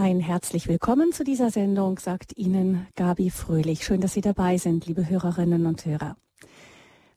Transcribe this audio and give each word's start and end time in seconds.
Ein 0.00 0.20
herzlich 0.20 0.68
willkommen 0.68 1.10
zu 1.10 1.24
dieser 1.24 1.50
Sendung, 1.50 1.98
sagt 1.98 2.36
Ihnen 2.36 2.86
Gabi 2.94 3.30
Fröhlich. 3.30 3.84
Schön, 3.84 4.00
dass 4.00 4.12
Sie 4.12 4.20
dabei 4.20 4.56
sind, 4.56 4.86
liebe 4.86 5.08
Hörerinnen 5.08 5.66
und 5.66 5.84
Hörer. 5.84 6.16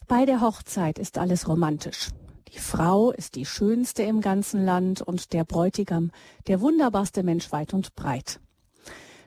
Bei 0.07 0.25
der 0.25 0.41
Hochzeit 0.41 0.97
ist 0.97 1.19
alles 1.19 1.47
romantisch. 1.47 2.07
Die 2.51 2.57
Frau 2.57 3.11
ist 3.11 3.35
die 3.35 3.45
schönste 3.45 4.01
im 4.01 4.19
ganzen 4.19 4.65
Land 4.65 4.99
und 5.03 5.31
der 5.31 5.43
Bräutigam 5.43 6.09
der 6.47 6.59
wunderbarste 6.59 7.21
Mensch 7.21 7.51
weit 7.51 7.75
und 7.75 7.93
breit. 7.93 8.39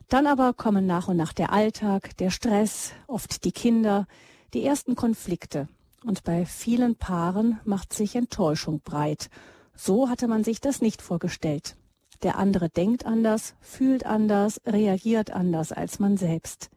Dann 0.08 0.26
aber 0.26 0.52
kommen 0.52 0.84
nach 0.84 1.06
und 1.06 1.16
nach 1.16 1.32
der 1.32 1.52
Alltag, 1.52 2.16
der 2.16 2.30
Stress, 2.30 2.90
oft 3.06 3.44
die 3.44 3.52
Kinder, 3.52 4.08
die 4.52 4.64
ersten 4.64 4.96
Konflikte. 4.96 5.68
Und 6.04 6.24
bei 6.24 6.44
vielen 6.44 6.96
Paaren 6.96 7.60
macht 7.64 7.92
sich 7.92 8.16
Enttäuschung 8.16 8.80
breit. 8.80 9.30
So 9.76 10.08
hatte 10.08 10.26
man 10.26 10.42
sich 10.42 10.60
das 10.60 10.82
nicht 10.82 11.00
vorgestellt. 11.00 11.76
Der 12.24 12.38
andere 12.38 12.70
denkt 12.70 13.06
anders, 13.06 13.54
fühlt 13.60 14.06
anders, 14.06 14.60
reagiert 14.66 15.30
anders 15.30 15.72
als 15.72 15.98
man 15.98 16.16
selbst. 16.16 16.70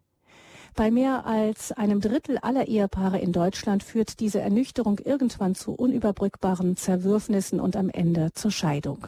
Bei 0.76 0.92
mehr 0.92 1.26
als 1.26 1.72
einem 1.72 2.02
Drittel 2.02 2.38
aller 2.38 2.68
Ehepaare 2.68 3.18
in 3.20 3.32
Deutschland 3.32 3.82
führt 3.82 4.20
diese 4.20 4.42
Ernüchterung 4.42 5.00
irgendwann 5.00 5.56
zu 5.56 5.72
unüberbrückbaren 5.72 6.76
Zerwürfnissen 6.76 7.60
und 7.60 7.76
am 7.76 7.90
Ende 7.90 8.32
zur 8.34 8.52
Scheidung. 8.52 9.08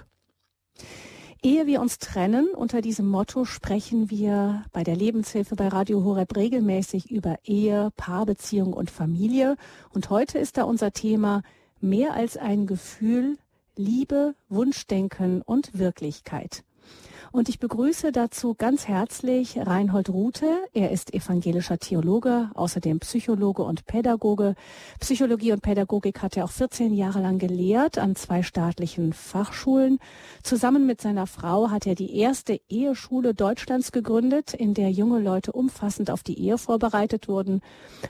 Ehe 1.43 1.67
wir 1.67 1.79
uns 1.79 1.99
trennen, 1.99 2.49
unter 2.55 2.81
diesem 2.81 3.07
Motto 3.07 3.45
sprechen 3.45 4.09
wir 4.09 4.63
bei 4.71 4.83
der 4.83 4.95
Lebenshilfe 4.95 5.55
bei 5.55 5.67
Radio 5.67 6.03
Horeb 6.03 6.35
regelmäßig 6.35 7.11
über 7.11 7.37
Ehe, 7.43 7.91
Paarbeziehung 7.97 8.73
und 8.73 8.89
Familie. 8.89 9.55
Und 9.93 10.09
heute 10.09 10.39
ist 10.39 10.57
da 10.57 10.63
unser 10.63 10.91
Thema 10.91 11.43
mehr 11.79 12.13
als 12.13 12.35
ein 12.35 12.65
Gefühl, 12.65 13.37
Liebe, 13.79 14.35
Wunschdenken 14.49 15.41
und 15.41 15.79
Wirklichkeit. 15.79 16.65
Und 17.31 17.47
ich 17.47 17.59
begrüße 17.59 18.11
dazu 18.11 18.53
ganz 18.53 18.89
herzlich 18.89 19.57
Reinhold 19.57 20.09
Rute. 20.09 20.47
Er 20.73 20.91
ist 20.91 21.13
evangelischer 21.13 21.77
Theologe, 21.77 22.49
außerdem 22.55 22.99
Psychologe 22.99 23.63
und 23.63 23.85
Pädagoge. 23.85 24.55
Psychologie 24.99 25.53
und 25.53 25.61
Pädagogik 25.61 26.21
hat 26.21 26.35
er 26.35 26.43
auch 26.43 26.51
14 26.51 26.93
Jahre 26.93 27.21
lang 27.21 27.39
gelehrt 27.39 27.97
an 27.97 28.17
zwei 28.17 28.43
staatlichen 28.43 29.13
Fachschulen. 29.13 29.99
Zusammen 30.43 30.85
mit 30.85 30.99
seiner 30.99 31.25
Frau 31.25 31.69
hat 31.69 31.87
er 31.87 31.95
die 31.95 32.17
erste 32.17 32.59
Eheschule 32.67 33.33
Deutschlands 33.33 33.93
gegründet, 33.93 34.53
in 34.53 34.73
der 34.73 34.91
junge 34.91 35.19
Leute 35.19 35.53
umfassend 35.53 36.11
auf 36.11 36.21
die 36.21 36.37
Ehe 36.37 36.57
vorbereitet 36.57 37.29
wurden. 37.29 37.61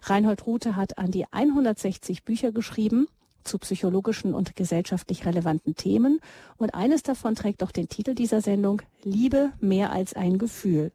Reinhold 0.01 0.47
Rute 0.47 0.75
hat 0.75 0.97
an 0.97 1.11
die 1.11 1.31
160 1.31 2.23
Bücher 2.23 2.51
geschrieben 2.51 3.07
zu 3.43 3.57
psychologischen 3.59 4.33
und 4.33 4.55
gesellschaftlich 4.55 5.25
relevanten 5.25 5.75
Themen. 5.75 6.19
Und 6.57 6.73
eines 6.73 7.03
davon 7.03 7.35
trägt 7.35 7.63
auch 7.63 7.71
den 7.71 7.89
Titel 7.89 8.15
dieser 8.15 8.41
Sendung 8.41 8.81
Liebe 9.03 9.51
mehr 9.59 9.91
als 9.91 10.13
ein 10.13 10.37
Gefühl. 10.37 10.91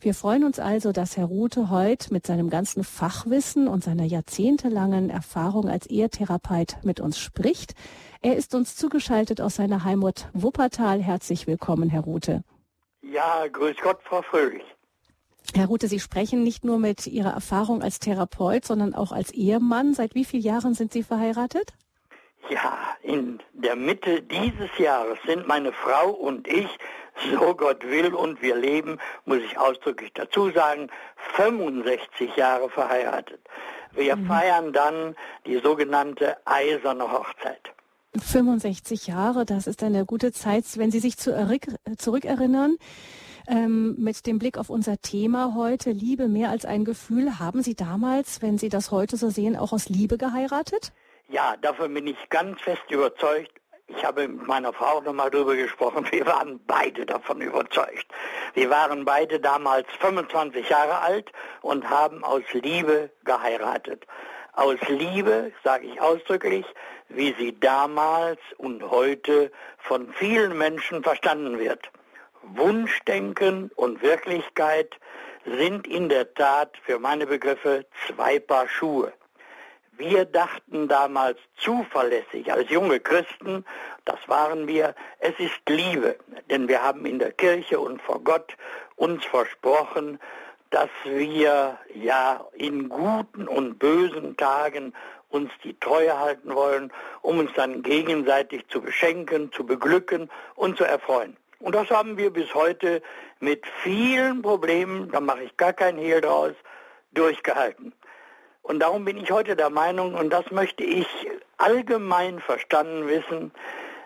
Wir 0.00 0.14
freuen 0.14 0.44
uns 0.44 0.58
also, 0.58 0.92
dass 0.92 1.16
Herr 1.16 1.26
Rute 1.26 1.70
heute 1.70 2.12
mit 2.12 2.26
seinem 2.26 2.50
ganzen 2.50 2.84
Fachwissen 2.84 3.68
und 3.68 3.82
seiner 3.82 4.04
jahrzehntelangen 4.04 5.10
Erfahrung 5.10 5.68
als 5.68 5.86
Ehetherapeut 5.86 6.76
mit 6.82 7.00
uns 7.00 7.18
spricht. 7.18 7.74
Er 8.20 8.36
ist 8.36 8.54
uns 8.54 8.76
zugeschaltet 8.76 9.40
aus 9.40 9.56
seiner 9.56 9.84
Heimat 9.84 10.28
Wuppertal. 10.32 11.02
Herzlich 11.02 11.46
willkommen, 11.46 11.88
Herr 11.88 12.02
Rute. 12.02 12.42
Ja, 13.02 13.46
grüß 13.48 13.76
Gott, 13.82 13.98
Frau 14.04 14.22
Fröhlich. 14.22 14.62
Herr 15.56 15.66
Rute, 15.66 15.86
Sie 15.86 16.00
sprechen 16.00 16.42
nicht 16.42 16.64
nur 16.64 16.78
mit 16.78 17.06
Ihrer 17.06 17.30
Erfahrung 17.30 17.80
als 17.80 18.00
Therapeut, 18.00 18.64
sondern 18.64 18.92
auch 18.92 19.12
als 19.12 19.30
Ehemann. 19.30 19.94
Seit 19.94 20.16
wie 20.16 20.24
vielen 20.24 20.42
Jahren 20.42 20.74
sind 20.74 20.92
Sie 20.92 21.04
verheiratet? 21.04 21.72
Ja, 22.50 22.76
in 23.02 23.38
der 23.52 23.76
Mitte 23.76 24.20
dieses 24.20 24.76
Jahres 24.78 25.16
sind 25.26 25.46
meine 25.46 25.72
Frau 25.72 26.10
und 26.10 26.48
ich, 26.48 26.68
so 27.30 27.54
Gott 27.54 27.84
will 27.84 28.12
und 28.14 28.42
wir 28.42 28.56
leben, 28.56 28.98
muss 29.24 29.38
ich 29.38 29.56
ausdrücklich 29.56 30.10
dazu 30.12 30.50
sagen, 30.50 30.88
65 31.36 32.34
Jahre 32.36 32.68
verheiratet. 32.68 33.40
Wir 33.92 34.16
mhm. 34.16 34.26
feiern 34.26 34.72
dann 34.72 35.14
die 35.46 35.58
sogenannte 35.58 36.36
eiserne 36.44 37.12
Hochzeit. 37.12 37.72
65 38.20 39.06
Jahre, 39.06 39.44
das 39.44 39.66
ist 39.66 39.82
eine 39.82 40.04
gute 40.04 40.32
Zeit, 40.32 40.64
wenn 40.76 40.90
Sie 40.90 41.00
sich 41.00 41.16
zurückerinnern. 41.16 42.76
Ähm, 43.46 43.94
mit 43.98 44.26
dem 44.26 44.38
Blick 44.38 44.56
auf 44.56 44.70
unser 44.70 44.98
Thema 44.98 45.54
heute, 45.54 45.90
Liebe 45.90 46.28
mehr 46.28 46.50
als 46.50 46.64
ein 46.64 46.84
Gefühl, 46.84 47.38
haben 47.38 47.62
Sie 47.62 47.74
damals, 47.74 48.40
wenn 48.40 48.56
Sie 48.56 48.70
das 48.70 48.90
heute 48.90 49.16
so 49.16 49.28
sehen, 49.28 49.56
auch 49.56 49.72
aus 49.72 49.88
Liebe 49.88 50.16
geheiratet? 50.16 50.92
Ja, 51.28 51.56
davon 51.60 51.92
bin 51.92 52.06
ich 52.06 52.16
ganz 52.30 52.60
fest 52.62 52.82
überzeugt. 52.90 53.52
Ich 53.86 54.02
habe 54.02 54.26
mit 54.26 54.46
meiner 54.46 54.72
Frau 54.72 55.02
nochmal 55.02 55.30
drüber 55.30 55.56
gesprochen. 55.56 56.06
Wir 56.10 56.26
waren 56.26 56.58
beide 56.66 57.04
davon 57.04 57.40
überzeugt. 57.42 58.06
Wir 58.54 58.70
waren 58.70 59.04
beide 59.04 59.40
damals 59.40 59.86
25 60.00 60.68
Jahre 60.68 61.00
alt 61.00 61.30
und 61.60 61.88
haben 61.90 62.24
aus 62.24 62.44
Liebe 62.52 63.10
geheiratet. 63.24 64.06
Aus 64.54 64.78
Liebe, 64.88 65.52
sage 65.64 65.86
ich 65.86 66.00
ausdrücklich, 66.00 66.64
wie 67.08 67.34
sie 67.38 67.58
damals 67.58 68.38
und 68.56 68.88
heute 68.88 69.50
von 69.78 70.12
vielen 70.14 70.56
Menschen 70.56 71.02
verstanden 71.02 71.58
wird. 71.58 71.90
Wunschdenken 72.54 73.70
und 73.76 74.02
Wirklichkeit 74.02 74.94
sind 75.46 75.86
in 75.86 76.08
der 76.08 76.34
Tat 76.34 76.76
für 76.84 76.98
meine 76.98 77.26
Begriffe 77.26 77.86
zwei 78.06 78.38
Paar 78.38 78.68
Schuhe. 78.68 79.12
Wir 79.96 80.24
dachten 80.24 80.88
damals 80.88 81.38
zuverlässig 81.56 82.52
als 82.52 82.68
junge 82.68 82.98
Christen, 82.98 83.64
das 84.04 84.18
waren 84.26 84.66
wir, 84.66 84.94
es 85.20 85.38
ist 85.38 85.60
Liebe, 85.68 86.16
denn 86.50 86.66
wir 86.66 86.82
haben 86.82 87.06
in 87.06 87.20
der 87.20 87.30
Kirche 87.30 87.78
und 87.78 88.02
vor 88.02 88.20
Gott 88.24 88.56
uns 88.96 89.24
versprochen, 89.24 90.18
dass 90.70 90.90
wir 91.04 91.78
ja 91.94 92.44
in 92.54 92.88
guten 92.88 93.46
und 93.46 93.78
bösen 93.78 94.36
Tagen 94.36 94.92
uns 95.28 95.50
die 95.62 95.78
Treue 95.78 96.18
halten 96.18 96.54
wollen, 96.54 96.92
um 97.22 97.38
uns 97.38 97.52
dann 97.54 97.82
gegenseitig 97.82 98.66
zu 98.68 98.80
beschenken, 98.80 99.52
zu 99.52 99.64
beglücken 99.64 100.28
und 100.56 100.76
zu 100.76 100.84
erfreuen. 100.84 101.36
Und 101.64 101.74
das 101.74 101.88
haben 101.88 102.18
wir 102.18 102.30
bis 102.30 102.54
heute 102.54 103.00
mit 103.40 103.66
vielen 103.82 104.42
Problemen, 104.42 105.10
da 105.10 105.20
mache 105.20 105.44
ich 105.44 105.56
gar 105.56 105.72
keinen 105.72 105.96
Hehl 105.96 106.20
draus, 106.20 106.52
durchgehalten. 107.12 107.94
Und 108.60 108.80
darum 108.80 109.06
bin 109.06 109.16
ich 109.16 109.30
heute 109.30 109.56
der 109.56 109.70
Meinung, 109.70 110.14
und 110.14 110.28
das 110.28 110.50
möchte 110.50 110.84
ich 110.84 111.06
allgemein 111.56 112.38
verstanden 112.40 113.08
wissen, 113.08 113.50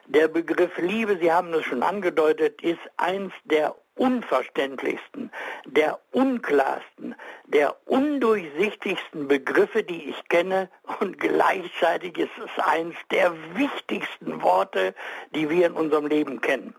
der 0.07 0.29
Begriff 0.29 0.71
Liebe, 0.79 1.19
Sie 1.21 1.33
haben 1.33 1.53
es 1.53 1.65
schon 1.65 1.83
angedeutet, 1.83 2.63
ist 2.63 2.79
eins 2.97 3.33
der 3.43 3.75
unverständlichsten, 3.97 5.33
der 5.67 5.99
unklarsten, 6.13 7.17
der 7.47 7.77
undurchsichtigsten 7.87 9.27
Begriffe, 9.27 9.83
die 9.83 10.11
ich 10.11 10.29
kenne 10.29 10.71
und 11.01 11.19
gleichzeitig 11.19 12.19
ist 12.19 12.39
es 12.39 12.65
eins 12.65 12.95
der 13.11 13.35
wichtigsten 13.57 14.43
Worte, 14.43 14.95
die 15.35 15.51
wir 15.51 15.67
in 15.67 15.73
unserem 15.73 16.07
Leben 16.07 16.41
kennen. 16.41 16.73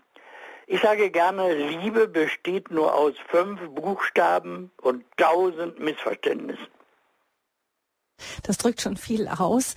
Ich 0.72 0.82
sage 0.82 1.10
gerne, 1.10 1.52
Liebe 1.52 2.06
besteht 2.06 2.70
nur 2.70 2.94
aus 2.94 3.14
fünf 3.26 3.60
Buchstaben 3.74 4.70
und 4.80 5.02
tausend 5.16 5.80
Missverständnissen. 5.80 6.68
Das 8.44 8.56
drückt 8.56 8.80
schon 8.80 8.96
viel 8.96 9.26
aus. 9.26 9.74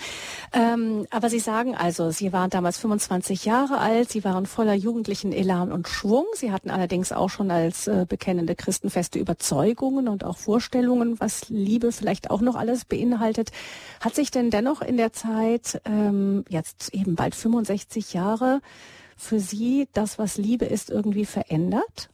Ähm, 0.54 1.08
aber 1.10 1.32
Sie 1.32 1.40
sagen 1.40 1.76
also, 1.76 2.12
Sie 2.12 2.32
waren 2.32 2.52
damals 2.52 2.78
25 2.78 3.44
Jahre 3.44 3.80
alt, 3.80 4.12
Sie 4.12 4.24
waren 4.24 4.46
voller 4.46 4.76
jugendlichen 4.76 5.32
Elan 5.32 5.72
und 5.72 5.88
Schwung. 5.88 6.28
Sie 6.36 6.52
hatten 6.52 6.70
allerdings 6.70 7.12
auch 7.12 7.32
schon 7.32 7.50
als 7.50 7.88
äh, 7.88 8.06
bekennende 8.08 8.54
Christen 8.54 8.92
feste 8.92 9.18
Überzeugungen 9.18 10.08
und 10.08 10.24
auch 10.24 10.38
Vorstellungen, 10.38 11.20
was 11.20 11.50
Liebe 11.50 11.92
vielleicht 11.92 12.30
auch 12.30 12.42
noch 12.42 12.56
alles 12.56 12.86
beinhaltet. 12.86 13.50
Hat 14.00 14.14
sich 14.14 14.30
denn 14.30 14.52
dennoch 14.52 14.84
in 14.84 14.98
der 14.98 15.12
Zeit, 15.12 15.82
ähm, 15.86 16.46
jetzt 16.50 16.94
eben 16.94 17.16
bald 17.16 17.34
65 17.34 18.14
Jahre, 18.14 18.62
für 19.18 19.40
Sie 19.40 19.88
das, 19.94 20.20
was 20.20 20.38
Liebe 20.38 20.66
ist, 20.66 20.90
irgendwie 20.90 21.26
verändert? 21.26 22.10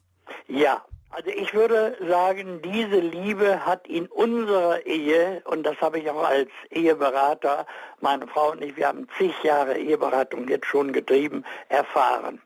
Ja, 0.47 0.83
also 1.11 1.31
ich 1.31 1.53
würde 1.53 1.97
sagen, 2.07 2.61
diese 2.61 2.99
Liebe 2.99 3.65
hat 3.65 3.87
in 3.87 4.05
unserer 4.07 4.85
Ehe, 4.85 5.41
und 5.45 5.63
das 5.63 5.79
habe 5.81 5.99
ich 5.99 6.09
auch 6.09 6.23
als 6.23 6.49
Eheberater, 6.69 7.65
meine 7.99 8.27
Frau 8.27 8.51
und 8.51 8.61
ich, 8.63 8.77
wir 8.77 8.87
haben 8.87 9.07
zig 9.17 9.33
Jahre 9.43 9.77
Eheberatung 9.77 10.47
jetzt 10.47 10.67
schon 10.67 10.93
getrieben, 10.93 11.43
erfahren. 11.67 12.41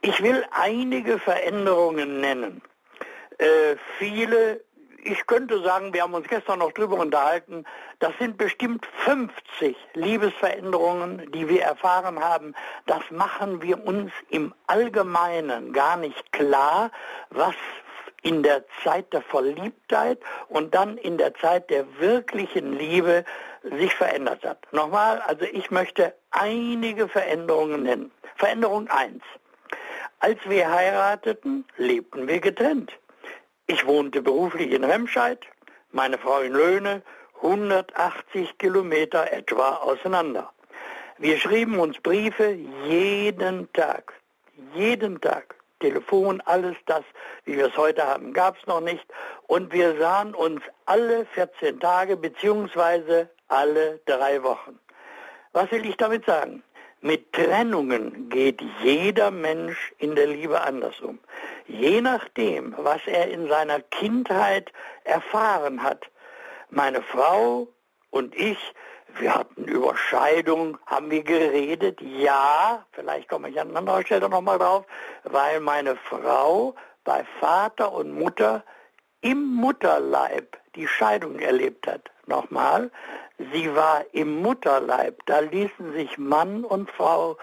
Ich 0.00 0.22
will 0.22 0.44
einige 0.50 1.18
Veränderungen 1.18 2.20
nennen. 2.20 2.60
Äh, 3.38 3.76
viele 3.98 4.60
ich 5.06 5.26
könnte 5.26 5.62
sagen, 5.62 5.94
wir 5.94 6.02
haben 6.02 6.14
uns 6.14 6.28
gestern 6.28 6.58
noch 6.58 6.72
drüber 6.72 6.96
unterhalten, 6.96 7.64
das 8.00 8.12
sind 8.18 8.36
bestimmt 8.38 8.86
50 9.04 9.76
Liebesveränderungen, 9.94 11.30
die 11.32 11.48
wir 11.48 11.62
erfahren 11.62 12.20
haben. 12.20 12.54
Das 12.86 13.02
machen 13.10 13.62
wir 13.62 13.86
uns 13.86 14.12
im 14.30 14.54
Allgemeinen 14.66 15.72
gar 15.72 15.96
nicht 15.96 16.32
klar, 16.32 16.90
was 17.30 17.54
in 18.22 18.42
der 18.42 18.64
Zeit 18.82 19.12
der 19.12 19.22
Verliebtheit 19.22 20.18
und 20.48 20.74
dann 20.74 20.98
in 20.98 21.16
der 21.16 21.34
Zeit 21.34 21.70
der 21.70 21.86
wirklichen 22.00 22.76
Liebe 22.76 23.24
sich 23.62 23.94
verändert 23.94 24.44
hat. 24.44 24.58
Nochmal, 24.72 25.20
also 25.20 25.44
ich 25.44 25.70
möchte 25.70 26.14
einige 26.30 27.08
Veränderungen 27.08 27.84
nennen. 27.84 28.10
Veränderung 28.36 28.88
1. 28.88 29.22
Als 30.18 30.38
wir 30.48 30.70
heirateten, 30.70 31.64
lebten 31.76 32.26
wir 32.26 32.40
getrennt. 32.40 32.92
Ich 33.68 33.84
wohnte 33.84 34.22
beruflich 34.22 34.70
in 34.70 34.84
Remscheid, 34.84 35.44
meine 35.90 36.18
Frau 36.18 36.38
in 36.38 36.52
Löhne, 36.52 37.02
180 37.42 38.58
Kilometer 38.58 39.32
etwa 39.32 39.78
auseinander. 39.78 40.52
Wir 41.18 41.36
schrieben 41.38 41.80
uns 41.80 42.00
Briefe 42.00 42.56
jeden 42.86 43.72
Tag, 43.72 44.12
jeden 44.74 45.20
Tag. 45.20 45.56
Telefon, 45.80 46.40
alles 46.42 46.76
das, 46.86 47.02
wie 47.44 47.56
wir 47.56 47.66
es 47.66 47.76
heute 47.76 48.06
haben, 48.06 48.32
gab 48.32 48.56
es 48.56 48.66
noch 48.66 48.80
nicht. 48.80 49.04
Und 49.48 49.72
wir 49.72 49.98
sahen 49.98 50.34
uns 50.34 50.62
alle 50.86 51.26
14 51.26 51.80
Tage 51.80 52.16
beziehungsweise 52.16 53.28
alle 53.48 54.00
drei 54.06 54.42
Wochen. 54.44 54.78
Was 55.52 55.70
will 55.72 55.84
ich 55.84 55.96
damit 55.96 56.24
sagen? 56.24 56.62
Mit 57.06 57.32
Trennungen 57.34 58.30
geht 58.30 58.60
jeder 58.82 59.30
Mensch 59.30 59.94
in 59.98 60.16
der 60.16 60.26
Liebe 60.26 60.60
anders 60.62 60.98
um. 61.00 61.20
Je 61.68 62.00
nachdem, 62.00 62.74
was 62.78 63.00
er 63.06 63.30
in 63.30 63.46
seiner 63.46 63.78
Kindheit 63.78 64.72
erfahren 65.04 65.84
hat. 65.84 66.10
Meine 66.68 67.02
Frau 67.02 67.68
und 68.10 68.34
ich, 68.34 68.58
wir 69.20 69.36
hatten 69.36 69.66
Überscheidung, 69.66 70.78
haben 70.86 71.12
wir 71.12 71.22
geredet? 71.22 72.00
Ja, 72.00 72.84
vielleicht 72.90 73.28
komme 73.28 73.50
ich 73.50 73.60
an 73.60 73.76
anderer 73.76 74.02
Stelle 74.02 74.28
nochmal 74.28 74.58
drauf, 74.58 74.84
weil 75.22 75.60
meine 75.60 75.94
Frau 75.94 76.74
bei 77.04 77.24
Vater 77.38 77.92
und 77.92 78.18
Mutter 78.18 78.64
im 79.20 79.54
Mutterleib 79.54 80.56
die 80.74 80.88
Scheidung 80.88 81.38
erlebt 81.38 81.86
hat. 81.86 82.10
Nochmal, 82.26 82.90
sie 83.38 83.74
war 83.74 84.04
im 84.12 84.42
Mutterleib, 84.42 85.20
da 85.26 85.40
ließen 85.40 85.92
sich 85.92 86.18
Mann 86.18 86.64
und 86.64 86.90
Frau, 86.90 87.36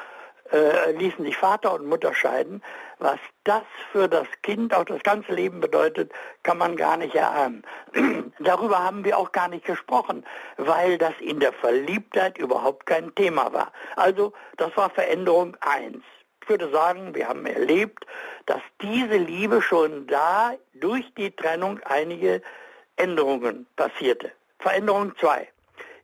äh, 0.51 0.91
ließen 0.91 1.25
sich 1.25 1.37
Vater 1.37 1.73
und 1.73 1.87
Mutter 1.87 2.13
scheiden. 2.13 2.61
Was 2.99 3.19
das 3.43 3.63
für 3.91 4.07
das 4.07 4.27
Kind, 4.43 4.73
auch 4.73 4.85
das 4.85 5.01
ganze 5.03 5.33
Leben 5.33 5.59
bedeutet, 5.59 6.11
kann 6.43 6.57
man 6.57 6.75
gar 6.75 6.97
nicht 6.97 7.15
erahnen. 7.15 7.63
Darüber 8.39 8.83
haben 8.83 9.03
wir 9.03 9.17
auch 9.17 9.31
gar 9.31 9.47
nicht 9.47 9.65
gesprochen, 9.65 10.25
weil 10.57 10.97
das 10.97 11.13
in 11.19 11.39
der 11.39 11.53
Verliebtheit 11.53 12.37
überhaupt 12.37 12.85
kein 12.85 13.13
Thema 13.15 13.51
war. 13.51 13.71
Also 13.95 14.33
das 14.57 14.75
war 14.77 14.89
Veränderung 14.89 15.57
eins. 15.61 16.03
Ich 16.41 16.49
würde 16.49 16.69
sagen, 16.71 17.15
wir 17.15 17.29
haben 17.29 17.45
erlebt, 17.45 18.05
dass 18.45 18.61
diese 18.81 19.17
Liebe 19.17 19.61
schon 19.61 20.07
da 20.07 20.53
durch 20.73 21.13
die 21.15 21.31
Trennung 21.31 21.79
einige 21.85 22.41
Änderungen 22.97 23.65
passierte. 23.75 24.31
Veränderung 24.59 25.13
2. 25.17 25.47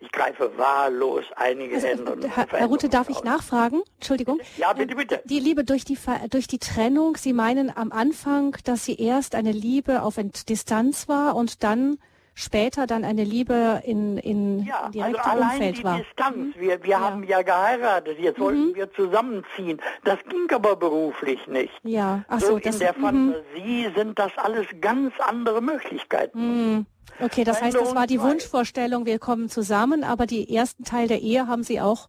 Ich 0.02 0.12
greife 0.12 0.58
wahllos 0.58 1.26
einige 1.36 1.76
also, 1.76 1.88
Änderungen. 1.88 2.30
Herr, 2.30 2.48
Herr 2.50 2.68
Rute, 2.68 2.88
darf 2.88 3.10
ich 3.10 3.24
nachfragen? 3.24 3.82
Entschuldigung. 3.96 4.40
Ja, 4.58 4.72
bitte, 4.72 4.96
bitte. 4.96 5.22
Die 5.26 5.40
Liebe 5.40 5.66
durch 5.66 5.84
die, 5.84 5.98
durch 6.30 6.48
die 6.48 6.60
Trennung, 6.60 7.18
Sie 7.18 7.34
meinen 7.34 7.76
am 7.76 7.92
Anfang, 7.92 8.56
dass 8.64 8.86
sie 8.86 8.96
erst 8.96 9.36
eine 9.36 9.52
Liebe 9.52 10.02
auf 10.02 10.18
Distanz 10.48 11.10
war 11.10 11.36
und 11.36 11.64
dann 11.64 11.98
später 12.40 12.88
dann 12.88 13.04
eine 13.04 13.26
Liebe 13.26 13.82
in, 13.84 14.18
in, 14.18 14.64
ja, 14.64 14.86
in 14.86 14.92
direktem 14.94 15.20
also 15.20 15.30
allein 15.30 15.58
Umfeld 15.58 15.78
die 15.80 15.84
war. 15.84 15.98
Distanz. 15.98 16.56
Wir, 16.58 16.84
wir 16.84 16.90
ja. 16.90 17.00
haben 17.02 17.24
ja 17.24 17.42
geheiratet, 17.42 18.18
jetzt 18.20 18.38
mhm. 18.38 18.44
wollten 18.44 18.76
wir 18.76 18.94
zusammenziehen. 18.94 19.82
Das 20.06 20.20
ging 20.30 20.50
aber 20.52 20.78
beruflich 20.78 21.46
nicht. 21.48 21.74
Ja, 21.84 22.24
ach 22.30 22.40
so. 22.40 22.48
so 22.48 22.58
in 22.58 22.80
der 22.80 22.98
mhm. 22.98 23.02
Fantasie 23.02 23.92
sind 23.96 24.18
das 24.18 24.32
alles 24.38 24.68
ganz 24.80 25.14
andere 25.20 25.62
Möglichkeiten. 25.62 26.40
Mhm. 26.40 26.86
Okay, 27.22 27.44
das 27.44 27.62
heißt, 27.62 27.76
das 27.76 27.96
war 27.96 28.08
die 28.08 28.22
Wunschvorstellung, 28.22 29.06
wir 29.06 29.20
kommen 29.20 29.50
zusammen, 29.50 30.04
aber 30.04 30.26
die 30.26 30.56
ersten 30.56 30.84
Teil 30.84 31.08
der 31.08 31.22
Ehe 31.22 31.48
haben 31.48 31.64
Sie 31.64 31.82
auch 31.82 32.08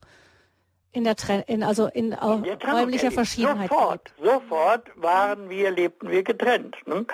in 0.93 1.05
der 1.05 1.17
Tren 1.17 1.43
in, 1.47 1.63
also 1.63 1.87
in, 1.87 2.13
in 2.13 2.15
räumlicher 2.15 3.11
Verschiedenheit. 3.11 3.71
Sofort, 3.71 4.17
gelebt. 4.17 4.35
sofort 4.35 4.91
waren 4.97 5.49
wir, 5.49 5.71
lebten 5.71 6.11
wir 6.11 6.23
getrennt. 6.23 6.77
Ne? 6.87 7.07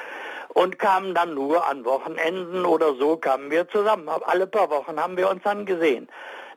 Und 0.48 0.78
kamen 0.78 1.14
dann 1.14 1.34
nur 1.34 1.66
an 1.66 1.84
Wochenenden 1.84 2.64
oder 2.64 2.94
so 2.94 3.16
kamen 3.16 3.50
wir 3.50 3.68
zusammen. 3.68 4.08
Alle 4.08 4.46
paar 4.46 4.70
Wochen 4.70 4.98
haben 4.98 5.16
wir 5.16 5.28
uns 5.30 5.42
dann 5.42 5.66
gesehen. 5.66 6.08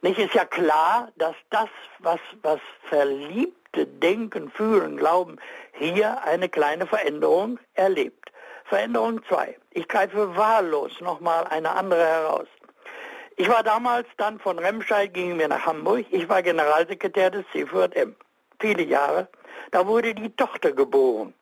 Nicht 0.02 0.18
ist 0.18 0.34
ja 0.34 0.46
klar, 0.46 1.10
dass 1.18 1.36
das, 1.50 1.68
was, 2.00 2.20
was 2.42 2.62
Verliebte 2.88 3.86
denken, 3.86 4.50
fühlen, 4.50 4.96
glauben, 4.96 5.38
hier 5.74 6.24
eine 6.24 6.48
kleine 6.48 6.88
Veränderung 6.88 7.60
erlebt. 7.74 8.29
Veränderung 8.70 9.24
2. 9.28 9.58
Ich 9.72 9.88
greife 9.88 10.38
wahllos 10.38 11.02
nochmal 11.02 11.46
eine 11.46 11.72
andere 11.72 12.06
heraus. 12.06 12.48
Ich 13.36 13.50
war 13.50 13.64
damals 13.64 14.08
dann 14.18 14.40
von 14.40 14.60
Remscheid, 14.60 15.12
gingen 15.12 15.40
wir 15.40 15.48
nach 15.48 15.66
Hamburg. 15.66 16.06
Ich 16.12 16.30
war 16.30 16.44
Generalsekretär 16.44 17.32
des 17.32 17.46
CVM. 17.52 18.16
Viele 18.60 18.84
Jahre. 18.84 19.28
Da 19.72 19.88
wurde 19.88 20.14
die 20.14 20.36
Tochter 20.36 20.72
geboren. 20.72 21.34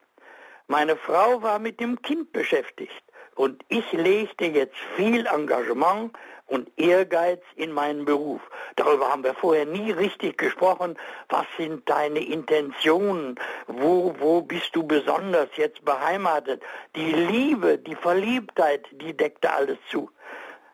Meine 0.68 0.96
Frau 0.96 1.42
war 1.42 1.60
mit 1.60 1.82
dem 1.82 2.02
Kind 2.02 2.32
beschäftigt. 2.32 3.04
Und 3.36 3.62
ich 3.68 3.92
legte 3.92 4.46
jetzt 4.46 4.78
viel 4.96 5.26
Engagement 5.26 6.14
und 6.48 6.72
Ehrgeiz 6.78 7.42
in 7.56 7.72
meinen 7.72 8.06
Beruf. 8.06 8.42
Darüber 8.76 9.12
haben 9.12 9.24
wir 9.24 9.34
vorher 9.36 9.66
nie 9.66 9.92
richtig 9.92 10.38
gesprochen. 10.38 10.98
Was 11.30 11.46
sind 11.58 11.88
deine 11.90 12.20
Intentionen? 12.20 13.36
Wo, 13.68 14.16
wo 14.20 14.42
bist 14.42 14.76
du 14.76 14.84
besonders 14.84 15.50
jetzt 15.56 15.84
beheimatet? 15.84 16.64
Die 16.96 17.12
Liebe, 17.12 17.78
die 17.78 17.96
Verliebtheit, 17.96 18.86
die 18.92 19.16
deckte 19.16 19.52
alles 19.52 19.78
zu. 19.92 20.10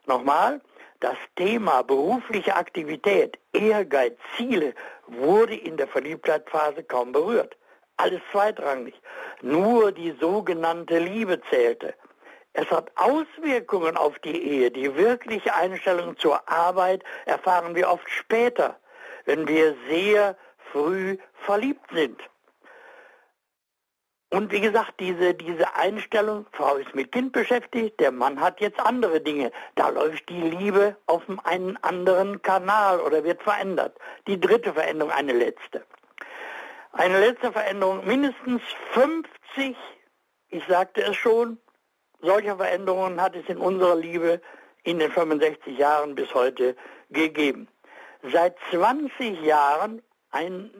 Nochmal, 0.05 0.61
das 0.99 1.17
Thema 1.35 1.81
berufliche 1.81 2.55
Aktivität, 2.55 3.37
Ehrgeiz, 3.51 4.15
Ziele 4.37 4.73
wurde 5.07 5.55
in 5.55 5.75
der 5.75 5.87
Verliebtheitsphase 5.87 6.83
kaum 6.83 7.11
berührt. 7.11 7.57
Alles 7.97 8.21
zweitrangig. 8.31 8.93
Nur 9.41 9.91
die 9.91 10.15
sogenannte 10.19 10.99
Liebe 10.99 11.41
zählte. 11.49 11.93
Es 12.53 12.69
hat 12.69 12.91
Auswirkungen 12.95 13.97
auf 13.97 14.19
die 14.19 14.41
Ehe. 14.41 14.71
Die 14.71 14.95
wirkliche 14.95 15.53
Einstellung 15.55 16.17
zur 16.17 16.47
Arbeit 16.47 17.03
erfahren 17.25 17.75
wir 17.75 17.89
oft 17.89 18.07
später, 18.09 18.79
wenn 19.25 19.47
wir 19.47 19.75
sehr 19.89 20.37
früh 20.71 21.17
verliebt 21.45 21.89
sind. 21.91 22.21
Und 24.29 24.51
wie 24.51 24.61
gesagt, 24.61 24.99
diese, 24.99 25.35
diese 25.35 25.75
Einstellung, 25.75 26.47
Frau 26.53 26.77
ist 26.77 26.95
mit 26.95 27.11
Kind 27.11 27.33
beschäftigt, 27.33 27.99
der 27.99 28.11
Mann 28.11 28.39
hat 28.39 28.61
jetzt 28.61 28.79
andere 28.79 29.21
Dinge. 29.21 29.51
Da 29.75 29.89
läuft 29.89 30.27
die 30.27 30.41
Liebe 30.41 30.97
auf 31.05 31.21
einen 31.43 31.77
anderen 31.83 32.41
Kanal 32.41 32.99
oder 32.99 33.23
wird 33.23 33.43
verändert. 33.43 33.95
Die 34.25 34.39
dritte 34.39 34.73
Veränderung, 34.73 35.11
eine 35.11 35.33
letzte. 35.33 35.85
Eine 36.93 37.19
letzte 37.19 37.51
Veränderung, 37.51 38.05
mindestens 38.07 38.61
50, 38.93 39.75
ich 40.49 40.63
sagte 40.67 41.01
es 41.01 41.15
schon, 41.15 41.59
solche 42.23 42.55
Veränderungen 42.55 43.21
hat 43.21 43.35
es 43.35 43.47
in 43.47 43.57
unserer 43.57 43.95
Liebe 43.95 44.41
in 44.83 44.99
den 44.99 45.11
65 45.11 45.77
Jahren 45.77 46.15
bis 46.15 46.33
heute 46.33 46.75
gegeben. 47.09 47.67
Seit 48.31 48.55
20 48.71 49.41
Jahren, 49.41 50.01
ein 50.31 50.71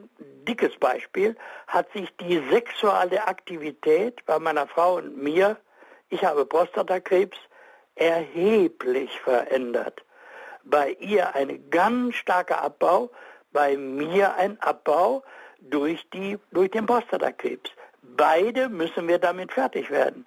dickes 0.48 0.76
Beispiel, 0.78 1.36
hat 1.68 1.92
sich 1.94 2.10
die 2.18 2.42
sexuelle 2.50 3.28
Aktivität 3.28 4.26
bei 4.26 4.40
meiner 4.40 4.68
Frau 4.68 4.96
und 4.96 5.22
mir, 5.22 5.58
ich 6.10 6.24
habe 6.24 6.46
Prostatakrebs, 6.46 7.38
erheblich 7.96 9.20
verändert. 9.20 10.04
Bei 10.64 10.92
ihr 11.00 11.36
ein 11.36 11.70
ganz 11.70 12.16
starker 12.16 12.62
Abbau, 12.62 13.12
bei 13.52 13.78
mir 13.78 14.36
ein 14.36 14.60
Abbau 14.62 15.24
durch, 15.60 16.10
die, 16.12 16.40
durch 16.52 16.72
den 16.72 16.86
Prostatakrebs. 16.86 17.70
Beide 18.02 18.70
müssen 18.70 19.08
wir 19.08 19.20
damit 19.20 19.52
fertig 19.52 19.92
werden. 19.92 20.26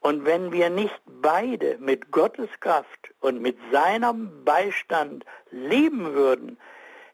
Und 0.00 0.24
wenn 0.24 0.50
wir 0.50 0.70
nicht 0.70 1.00
beide 1.06 1.76
mit 1.78 2.10
Gottes 2.10 2.48
Kraft 2.60 3.14
und 3.20 3.40
mit 3.42 3.58
seinem 3.70 4.44
Beistand 4.44 5.24
leben 5.50 6.14
würden, 6.14 6.58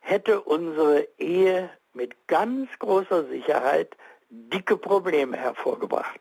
hätte 0.01 0.41
unsere 0.41 1.09
Ehe 1.19 1.69
mit 1.95 2.29
ganz 2.29 2.69
großer 2.79 3.27
Sicherheit 3.27 3.97
dicke 4.31 4.77
Probleme 4.77 5.37
hervorgebracht. 5.37 6.21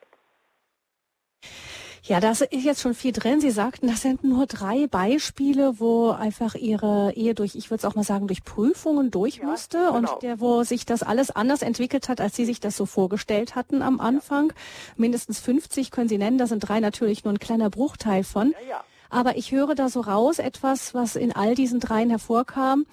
Ja, 2.08 2.20
da 2.20 2.32
ist 2.32 2.48
jetzt 2.52 2.82
schon 2.82 2.94
viel 2.94 3.12
drin. 3.12 3.42
Sie 3.42 3.50
sagten, 3.50 3.88
das 3.88 4.02
sind 4.04 4.24
nur 4.24 4.46
drei 4.46 4.86
Beispiele, 4.86 5.80
wo 5.80 6.12
einfach 6.12 6.54
Ihre 6.54 7.14
Ehe 7.14 7.34
durch, 7.34 7.56
ich 7.56 7.72
würde 7.72 7.80
es 7.80 7.86
auch 7.86 7.96
mal 7.96 8.04
sagen, 8.04 8.28
durch 8.28 8.44
Prüfungen 8.44 9.10
durch 9.10 9.38
ja, 9.38 9.46
musste 9.46 9.80
genau. 9.80 9.96
und 9.96 10.10
der, 10.22 10.40
wo 10.40 10.64
sich 10.64 10.86
das 10.86 11.02
alles 11.02 11.32
anders 11.32 11.64
entwickelt 11.64 12.08
hat, 12.08 12.22
als 12.22 12.36
Sie 12.36 12.46
sich 12.46 12.60
das 12.60 12.78
so 12.78 12.86
vorgestellt 12.86 13.56
hatten 13.56 13.82
am 13.82 14.00
Anfang. 14.00 14.50
Ja. 14.50 14.56
Mindestens 14.98 15.40
50 15.40 15.90
können 15.90 16.08
Sie 16.08 16.20
nennen, 16.20 16.38
da 16.38 16.46
sind 16.46 16.60
drei 16.60 16.80
natürlich 16.80 17.24
nur 17.24 17.34
ein 17.34 17.40
kleiner 17.40 17.72
Bruchteil 17.72 18.24
von. 18.24 18.54
Ja, 18.70 18.84
Aber 19.10 19.36
ich 19.38 19.52
höre 19.52 19.74
da 19.74 19.90
so 19.90 20.02
raus 20.02 20.38
etwas, 20.38 20.94
was 20.94 21.16
in 21.16 21.36
all 21.36 21.56
diesen 21.56 21.80
dreien 21.80 22.12
hervorkam 22.12 22.86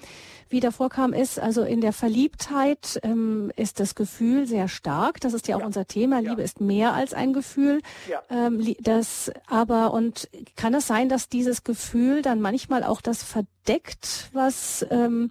wieder 0.53 0.73
vorkam, 0.73 1.13
ist, 1.13 1.39
also 1.39 1.63
in 1.63 1.81
der 1.81 1.93
Verliebtheit 1.93 3.01
ähm, 3.03 3.51
ist 3.57 3.81
das 3.81 3.95
Gefühl 3.95 4.47
sehr 4.47 4.69
stark. 4.69 5.21
Das 5.21 5.33
ist 5.33 5.49
ja 5.49 5.57
auch 5.57 5.61
ja. 5.61 5.67
unser 5.67 5.87
Thema. 5.87 6.21
Ja. 6.21 6.31
Liebe 6.31 6.43
ist 6.43 6.61
mehr 6.61 6.93
als 6.95 7.15
ein 7.15 7.33
Gefühl. 7.33 7.81
Ja. 8.09 8.23
Ähm, 8.31 8.75
das 8.81 9.33
aber 9.47 9.93
und 9.93 10.29
kann 10.57 10.75
es 10.75 10.87
sein, 10.87 11.09
dass 11.09 11.29
dieses 11.29 11.65
Gefühl 11.65 12.23
dann 12.23 12.41
manchmal 12.41 12.85
auch 12.85 13.01
das 13.01 13.23
verdeckt, 13.23 14.31
was 14.33 14.87
ähm, 14.91 15.31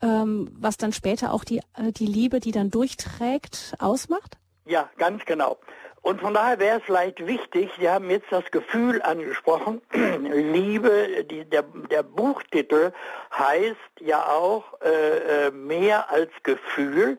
ähm, 0.00 0.50
was 0.58 0.76
dann 0.76 0.92
später 0.92 1.32
auch 1.32 1.44
die 1.44 1.58
äh, 1.76 1.92
die 1.92 2.06
Liebe, 2.06 2.40
die 2.40 2.52
dann 2.52 2.70
durchträgt, 2.70 3.74
ausmacht? 3.78 4.36
Ja, 4.66 4.90
ganz 4.96 5.24
genau. 5.24 5.58
Und 6.02 6.20
von 6.20 6.34
daher 6.34 6.58
wäre 6.58 6.78
es 6.78 6.84
vielleicht 6.84 7.24
wichtig, 7.26 7.70
Sie 7.78 7.88
haben 7.88 8.10
jetzt 8.10 8.26
das 8.30 8.50
Gefühl 8.50 9.00
angesprochen, 9.02 9.80
Liebe, 9.92 11.24
die, 11.24 11.44
der, 11.44 11.62
der 11.62 12.02
Buchtitel 12.02 12.92
heißt 13.32 13.76
ja 14.00 14.26
auch 14.26 14.64
äh, 14.82 15.46
äh, 15.46 15.50
mehr 15.52 16.10
als 16.10 16.30
Gefühl. 16.42 17.18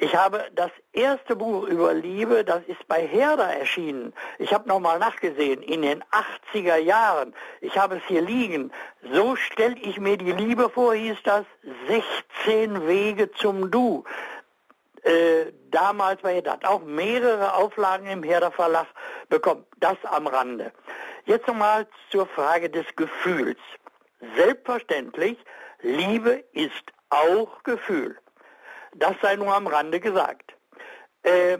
Ich 0.00 0.14
habe 0.14 0.44
das 0.54 0.70
erste 0.92 1.34
Buch 1.34 1.64
über 1.64 1.92
Liebe, 1.92 2.44
das 2.44 2.62
ist 2.68 2.86
bei 2.86 3.04
Herder 3.04 3.52
erschienen. 3.52 4.12
Ich 4.38 4.52
habe 4.54 4.68
nochmal 4.68 5.00
nachgesehen, 5.00 5.60
in 5.60 5.82
den 5.82 6.04
80er 6.52 6.76
Jahren. 6.76 7.34
Ich 7.60 7.76
habe 7.76 7.96
es 7.96 8.02
hier 8.06 8.22
liegen. 8.22 8.72
So 9.12 9.34
stelle 9.34 9.76
ich 9.80 9.98
mir 9.98 10.16
die 10.16 10.30
Liebe 10.30 10.70
vor, 10.70 10.94
hieß 10.94 11.18
das, 11.24 11.44
16 11.88 12.86
Wege 12.86 13.32
zum 13.32 13.72
Du. 13.72 14.04
Äh, 15.02 15.52
damals 15.70 16.20
bei 16.22 16.34
Herder 16.34 16.52
hat 16.52 16.64
auch 16.64 16.82
mehrere 16.82 17.54
Auflagen 17.54 18.06
im 18.06 18.22
Herder 18.22 18.50
Verlag 18.50 18.86
bekommen. 19.28 19.64
Das 19.78 19.96
am 20.04 20.26
Rande. 20.26 20.72
Jetzt 21.24 21.46
nochmal 21.46 21.86
zur 22.10 22.26
Frage 22.26 22.70
des 22.70 22.86
Gefühls. 22.96 23.58
Selbstverständlich, 24.36 25.38
Liebe 25.80 26.44
ist 26.52 26.92
auch 27.10 27.62
Gefühl. 27.62 28.18
Das 28.94 29.14
sei 29.22 29.36
nur 29.36 29.54
am 29.54 29.66
Rande 29.66 30.00
gesagt. 30.00 30.56
Äh, 31.22 31.58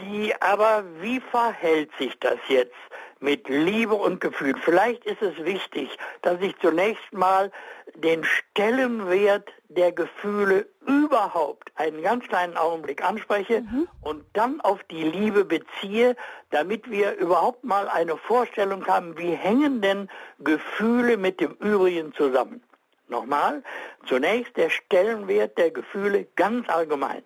die, 0.00 0.34
aber 0.40 0.84
wie 1.00 1.20
verhält 1.20 1.90
sich 1.98 2.18
das 2.18 2.38
jetzt 2.48 2.74
mit 3.20 3.48
Liebe 3.48 3.94
und 3.94 4.20
Gefühl? 4.20 4.54
Vielleicht 4.62 5.04
ist 5.04 5.22
es 5.22 5.36
wichtig, 5.44 5.96
dass 6.22 6.40
ich 6.40 6.56
zunächst 6.58 7.12
mal 7.12 7.50
den 7.94 8.24
Stellenwert 8.24 9.48
der 9.68 9.92
Gefühle 9.92 10.66
überhaupt 10.86 11.72
einen 11.76 12.02
ganz 12.02 12.26
kleinen 12.26 12.56
Augenblick 12.56 13.02
anspreche 13.02 13.62
mhm. 13.62 13.88
und 14.02 14.24
dann 14.32 14.60
auf 14.60 14.82
die 14.84 15.02
Liebe 15.02 15.44
beziehe, 15.44 16.16
damit 16.50 16.90
wir 16.90 17.14
überhaupt 17.16 17.64
mal 17.64 17.88
eine 17.88 18.16
Vorstellung 18.16 18.86
haben, 18.86 19.16
wie 19.18 19.34
hängen 19.34 19.80
denn 19.80 20.08
Gefühle 20.38 21.16
mit 21.16 21.40
dem 21.40 21.52
Übrigen 21.52 22.14
zusammen. 22.14 22.62
Nochmal, 23.08 23.62
zunächst 24.06 24.56
der 24.56 24.70
Stellenwert 24.70 25.58
der 25.58 25.70
Gefühle 25.70 26.26
ganz 26.36 26.68
allgemein. 26.68 27.22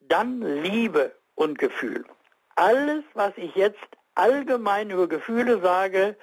Dann 0.00 0.42
Liebe 0.62 1.12
und 1.34 1.58
Gefühl. 1.58 2.04
Alles, 2.56 3.04
was 3.14 3.32
ich 3.36 3.54
jetzt 3.54 3.78
allgemein 4.16 4.90
über 4.90 5.08
Gefühle 5.08 5.60
sage, 5.60 6.16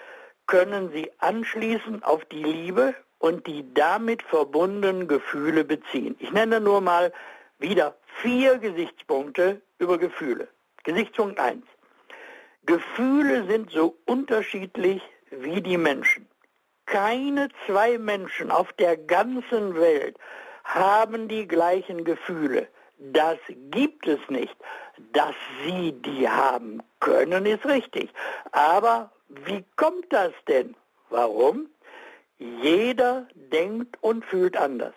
können 0.47 0.91
Sie 0.91 1.09
anschließend 1.19 2.03
auf 2.03 2.25
die 2.25 2.43
Liebe 2.43 2.93
und 3.19 3.47
die 3.47 3.73
damit 3.73 4.21
verbundenen 4.23 5.07
Gefühle 5.07 5.63
beziehen. 5.63 6.15
Ich 6.19 6.31
nenne 6.31 6.59
nur 6.59 6.81
mal 6.81 7.13
wieder 7.59 7.95
vier 8.21 8.57
Gesichtspunkte 8.57 9.61
über 9.77 9.97
Gefühle. 9.97 10.49
Gesichtspunkt 10.83 11.39
1. 11.39 11.63
Gefühle 12.65 13.45
sind 13.45 13.71
so 13.71 13.97
unterschiedlich 14.05 15.01
wie 15.31 15.61
die 15.61 15.77
Menschen. 15.77 16.27
Keine 16.85 17.47
zwei 17.65 17.97
Menschen 17.97 18.51
auf 18.51 18.73
der 18.73 18.97
ganzen 18.97 19.75
Welt 19.75 20.17
haben 20.63 21.27
die 21.27 21.47
gleichen 21.47 22.03
Gefühle. 22.03 22.67
Das 22.99 23.37
gibt 23.71 24.07
es 24.07 24.19
nicht. 24.29 24.55
Dass 25.11 25.35
sie 25.65 25.91
die 25.91 26.29
haben 26.29 26.81
können, 26.99 27.45
ist 27.45 27.65
richtig. 27.65 28.11
Aber 28.51 29.11
wie 29.27 29.63
kommt 29.75 30.11
das 30.11 30.31
denn? 30.47 30.75
Warum? 31.09 31.67
Jeder 32.37 33.27
denkt 33.35 33.97
und 34.01 34.25
fühlt 34.25 34.57
anders. 34.57 34.93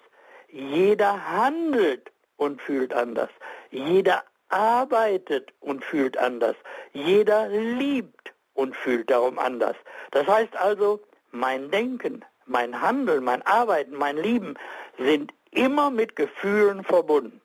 Jeder 0.49 1.31
handelt 1.31 2.11
und 2.37 2.61
fühlt 2.61 2.93
anders. 2.93 3.31
Jeder 3.71 4.25
arbeitet 4.49 5.53
und 5.61 5.85
fühlt 5.85 6.17
anders. 6.17 6.57
Jeder 6.93 7.49
liebt 7.49 8.33
und 8.55 8.77
fühlt 8.77 9.11
darum 9.11 9.39
anders. 9.39 9.77
Das 10.13 10.27
heißt 10.27 10.57
also, 10.57 11.01
mein 11.31 11.71
Denken, 11.71 12.25
mein 12.47 12.81
Handeln, 12.81 13.25
mein 13.25 13.43
Arbeiten, 13.43 13.95
mein 13.95 14.17
Lieben 14.17 14.55
sind 14.99 15.33
immer 15.51 15.91
mit 15.91 16.17
Gefühlen 16.17 16.85
verbunden. 16.85 17.41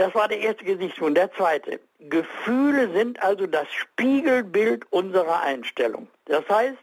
Das 0.00 0.14
war 0.14 0.28
der 0.28 0.40
erste 0.40 0.64
Gesichtspunkt. 0.64 1.18
Der 1.18 1.30
zweite. 1.34 1.78
Gefühle 1.98 2.90
sind 2.94 3.22
also 3.22 3.46
das 3.46 3.70
Spiegelbild 3.70 4.90
unserer 4.90 5.42
Einstellung. 5.42 6.08
Das 6.24 6.42
heißt, 6.48 6.78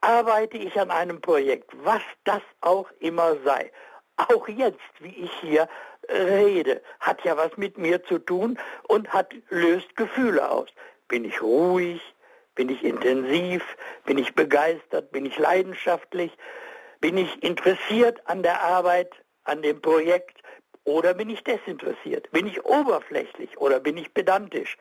arbeite 0.00 0.56
ich 0.56 0.76
an 0.80 0.90
einem 0.90 1.20
Projekt, 1.20 1.70
was 1.84 2.02
das 2.24 2.42
auch 2.60 2.90
immer 2.98 3.36
sei. 3.44 3.70
Auch 4.16 4.48
jetzt, 4.48 4.80
wie 4.98 5.14
ich 5.14 5.30
hier 5.40 5.68
rede, 6.08 6.82
hat 6.98 7.22
ja 7.22 7.36
was 7.36 7.56
mit 7.56 7.78
mir 7.78 8.02
zu 8.02 8.18
tun 8.18 8.58
und 8.88 9.12
hat, 9.12 9.32
löst 9.50 9.94
Gefühle 9.94 10.50
aus. 10.50 10.66
Bin 11.06 11.24
ich 11.24 11.40
ruhig? 11.40 12.02
Bin 12.56 12.70
ich 12.70 12.82
intensiv? 12.82 13.62
Bin 14.04 14.18
ich 14.18 14.34
begeistert? 14.34 15.12
Bin 15.12 15.26
ich 15.26 15.38
leidenschaftlich? 15.38 16.36
Bin 17.00 17.18
ich 17.18 17.40
interessiert 17.40 18.20
an 18.24 18.42
der 18.42 18.60
Arbeit, 18.64 19.12
an 19.44 19.62
dem 19.62 19.80
Projekt? 19.80 20.37
Oder 20.88 21.12
bin 21.12 21.28
ich 21.28 21.44
desinteressiert? 21.44 22.30
Bin 22.30 22.46
ich 22.46 22.64
oberflächlich 22.64 23.58
oder 23.58 23.78
bin 23.78 23.98
ich 23.98 24.14
pedantisch? 24.14 24.78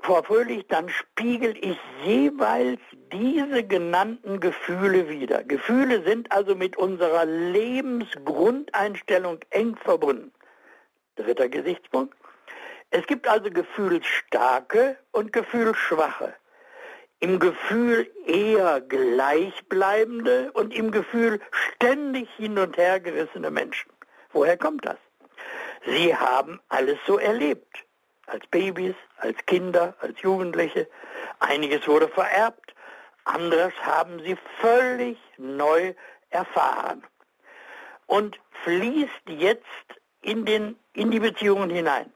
Frau 0.00 0.22
Fröhlich, 0.22 0.66
dann 0.68 0.88
spiegel 0.88 1.54
ich 1.60 1.76
jeweils 2.02 2.80
diese 3.12 3.64
genannten 3.64 4.40
Gefühle 4.40 5.10
wieder. 5.10 5.44
Gefühle 5.44 6.02
sind 6.04 6.32
also 6.32 6.54
mit 6.54 6.78
unserer 6.78 7.26
Lebensgrundeinstellung 7.26 9.40
eng 9.50 9.76
verbunden. 9.76 10.32
Dritter 11.16 11.50
Gesichtspunkt. 11.50 12.16
Es 12.90 13.06
gibt 13.06 13.28
also 13.28 13.50
gefühlsstarke 13.50 14.96
und 15.12 15.34
gefühlsschwache. 15.34 16.32
Im 17.20 17.38
Gefühl 17.40 18.10
eher 18.24 18.80
gleichbleibende 18.80 20.50
und 20.52 20.74
im 20.74 20.92
Gefühl 20.92 21.40
ständig 21.50 22.30
hin 22.38 22.58
und 22.58 22.78
her 22.78 23.00
gerissene 23.00 23.50
Menschen. 23.50 23.90
Woher 24.36 24.58
kommt 24.58 24.84
das? 24.84 24.98
Sie 25.86 26.14
haben 26.14 26.60
alles 26.68 26.98
so 27.06 27.18
erlebt. 27.18 27.86
Als 28.26 28.46
Babys, 28.48 28.94
als 29.16 29.38
Kinder, 29.46 29.94
als 30.00 30.20
Jugendliche. 30.20 30.86
Einiges 31.38 31.88
wurde 31.88 32.06
vererbt, 32.08 32.74
anderes 33.24 33.72
haben 33.80 34.20
sie 34.20 34.36
völlig 34.60 35.16
neu 35.38 35.94
erfahren. 36.28 37.02
Und 38.04 38.38
fließt 38.62 39.26
jetzt 39.26 39.64
in, 40.20 40.44
den, 40.44 40.78
in 40.92 41.10
die 41.10 41.20
Beziehungen 41.20 41.70
hinein. 41.70 42.12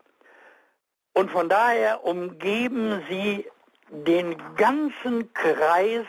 Und 1.14 1.30
von 1.30 1.48
daher 1.48 2.04
umgeben 2.04 3.02
sie 3.08 3.50
den 3.88 4.36
ganzen 4.56 5.32
Kreis 5.32 6.04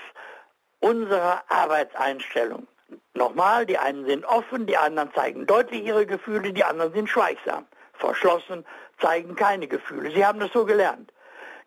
unserer 0.82 1.42
Arbeitseinstellung. 1.48 2.68
Nochmal, 3.14 3.66
die 3.66 3.78
einen 3.78 4.06
sind 4.06 4.26
offen, 4.26 4.66
die 4.66 4.78
anderen 4.78 5.14
zeigen 5.14 5.46
deutlich 5.46 5.84
ihre 5.84 6.06
Gefühle, 6.06 6.54
die 6.54 6.64
anderen 6.64 6.94
sind 6.94 7.10
schweigsam. 7.10 7.66
Verschlossen, 7.94 8.66
zeigen 9.00 9.36
keine 9.36 9.68
Gefühle. 9.68 10.12
Sie 10.12 10.26
haben 10.26 10.40
das 10.40 10.52
so 10.54 10.66
gelernt. 10.66 11.12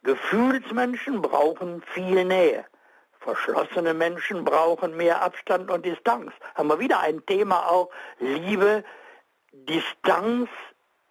Gefühlsmenschen 0.02 1.22
brauchen 1.22 1.82
viel 1.92 2.24
Nähe. 2.24 2.64
Verschlossene 3.20 3.94
Menschen 3.94 4.44
brauchen 4.44 4.96
mehr 4.96 5.22
Abstand 5.22 5.70
und 5.70 5.86
Distanz. 5.86 6.32
Haben 6.54 6.68
wir 6.68 6.78
wieder 6.78 7.00
ein 7.00 7.24
Thema 7.24 7.70
auch, 7.70 7.88
Liebe, 8.18 8.84
Distanz 9.52 10.50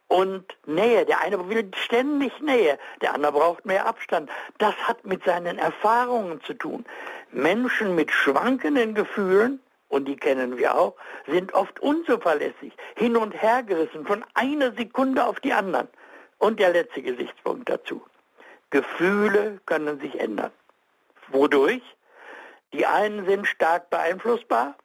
und 0.07 0.45
Nähe. 0.67 1.05
Der 1.05 1.21
eine 1.21 1.49
will 1.49 1.71
ständig 1.75 2.39
Nähe, 2.39 2.77
der 3.01 3.15
andere 3.15 3.31
braucht 3.31 3.65
mehr 3.65 3.87
Abstand. 3.87 4.29
Das 4.59 4.75
hat 4.87 5.05
mit 5.05 5.23
seinen 5.23 5.57
Erfahrungen 5.57 6.39
zu 6.41 6.53
tun. 6.53 6.85
Menschen 7.31 7.95
mit 7.95 8.11
schwankenden 8.11 8.93
Gefühlen, 8.93 9.59
und 9.93 10.05
die 10.05 10.15
kennen 10.15 10.57
wir 10.57 10.75
auch, 10.75 10.95
sind 11.27 11.53
oft 11.53 11.79
unzuverlässig, 11.79 12.73
hin 12.95 13.15
und 13.15 13.31
her 13.31 13.63
gerissen, 13.63 14.05
von 14.05 14.25
einer 14.33 14.73
Sekunde 14.73 15.25
auf 15.25 15.39
die 15.39 15.53
anderen. 15.53 15.87
Und 16.39 16.59
der 16.59 16.71
letzte 16.71 17.01
Gesichtspunkt 17.01 17.69
dazu. 17.69 18.03
Gefühle 18.69 19.61
können 19.65 19.99
sich 19.99 20.19
ändern. 20.19 20.51
Wodurch? 21.29 21.83
Die 22.73 22.85
einen 22.85 23.25
sind 23.25 23.47
stark 23.47 23.89
beeinflussbar, 23.91 24.75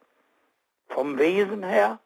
vom 0.89 1.17
Wesen 1.17 1.63
her, 1.63 1.99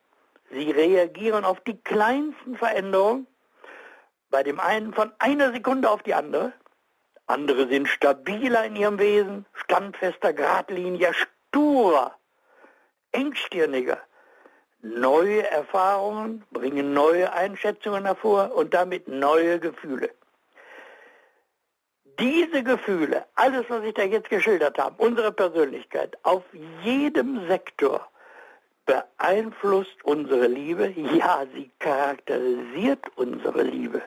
Sie 0.54 0.70
reagieren 0.70 1.46
auf 1.46 1.60
die 1.62 1.78
kleinsten 1.78 2.58
Veränderungen, 2.58 3.26
bei 4.30 4.44
dem 4.44 4.60
einen 4.60 4.94
von 4.94 5.12
einer 5.18 5.52
Sekunde 5.52 5.90
auf 5.90 6.04
die 6.04 6.14
andere. 6.14 6.54
Andere 7.26 7.68
sind 7.68 7.88
stabiler 7.88 8.66
in 8.66 8.76
ihrem 8.76 9.00
Wesen, 9.00 9.46
standfester, 9.54 10.32
geradliniger, 10.32 11.12
sturer, 11.14 12.16
engstirniger. 13.13 13.98
Neue 14.82 15.50
Erfahrungen 15.50 16.43
bringen 16.51 16.93
neue 16.93 17.32
Einschätzungen 17.32 18.03
hervor 18.03 18.53
und 18.53 18.74
damit 18.74 19.08
neue 19.08 19.60
Gefühle. 19.60 20.10
Diese 22.20 22.63
Gefühle, 22.63 23.25
alles, 23.36 23.65
was 23.70 23.84
ich 23.86 23.93
da 23.93 24.03
jetzt 24.03 24.29
geschildert 24.29 24.77
habe, 24.77 25.01
unsere 25.01 25.32
Persönlichkeit, 25.32 26.17
auf 26.24 26.43
jedem 26.84 27.48
Sektor 27.48 28.08
beeinflusst 28.86 30.03
unsere 30.03 30.48
Liebe, 30.48 30.89
ja, 31.15 31.46
sie 31.53 31.72
charakterisiert 31.79 33.00
unsere 33.15 33.63
Liebe. 33.63 34.01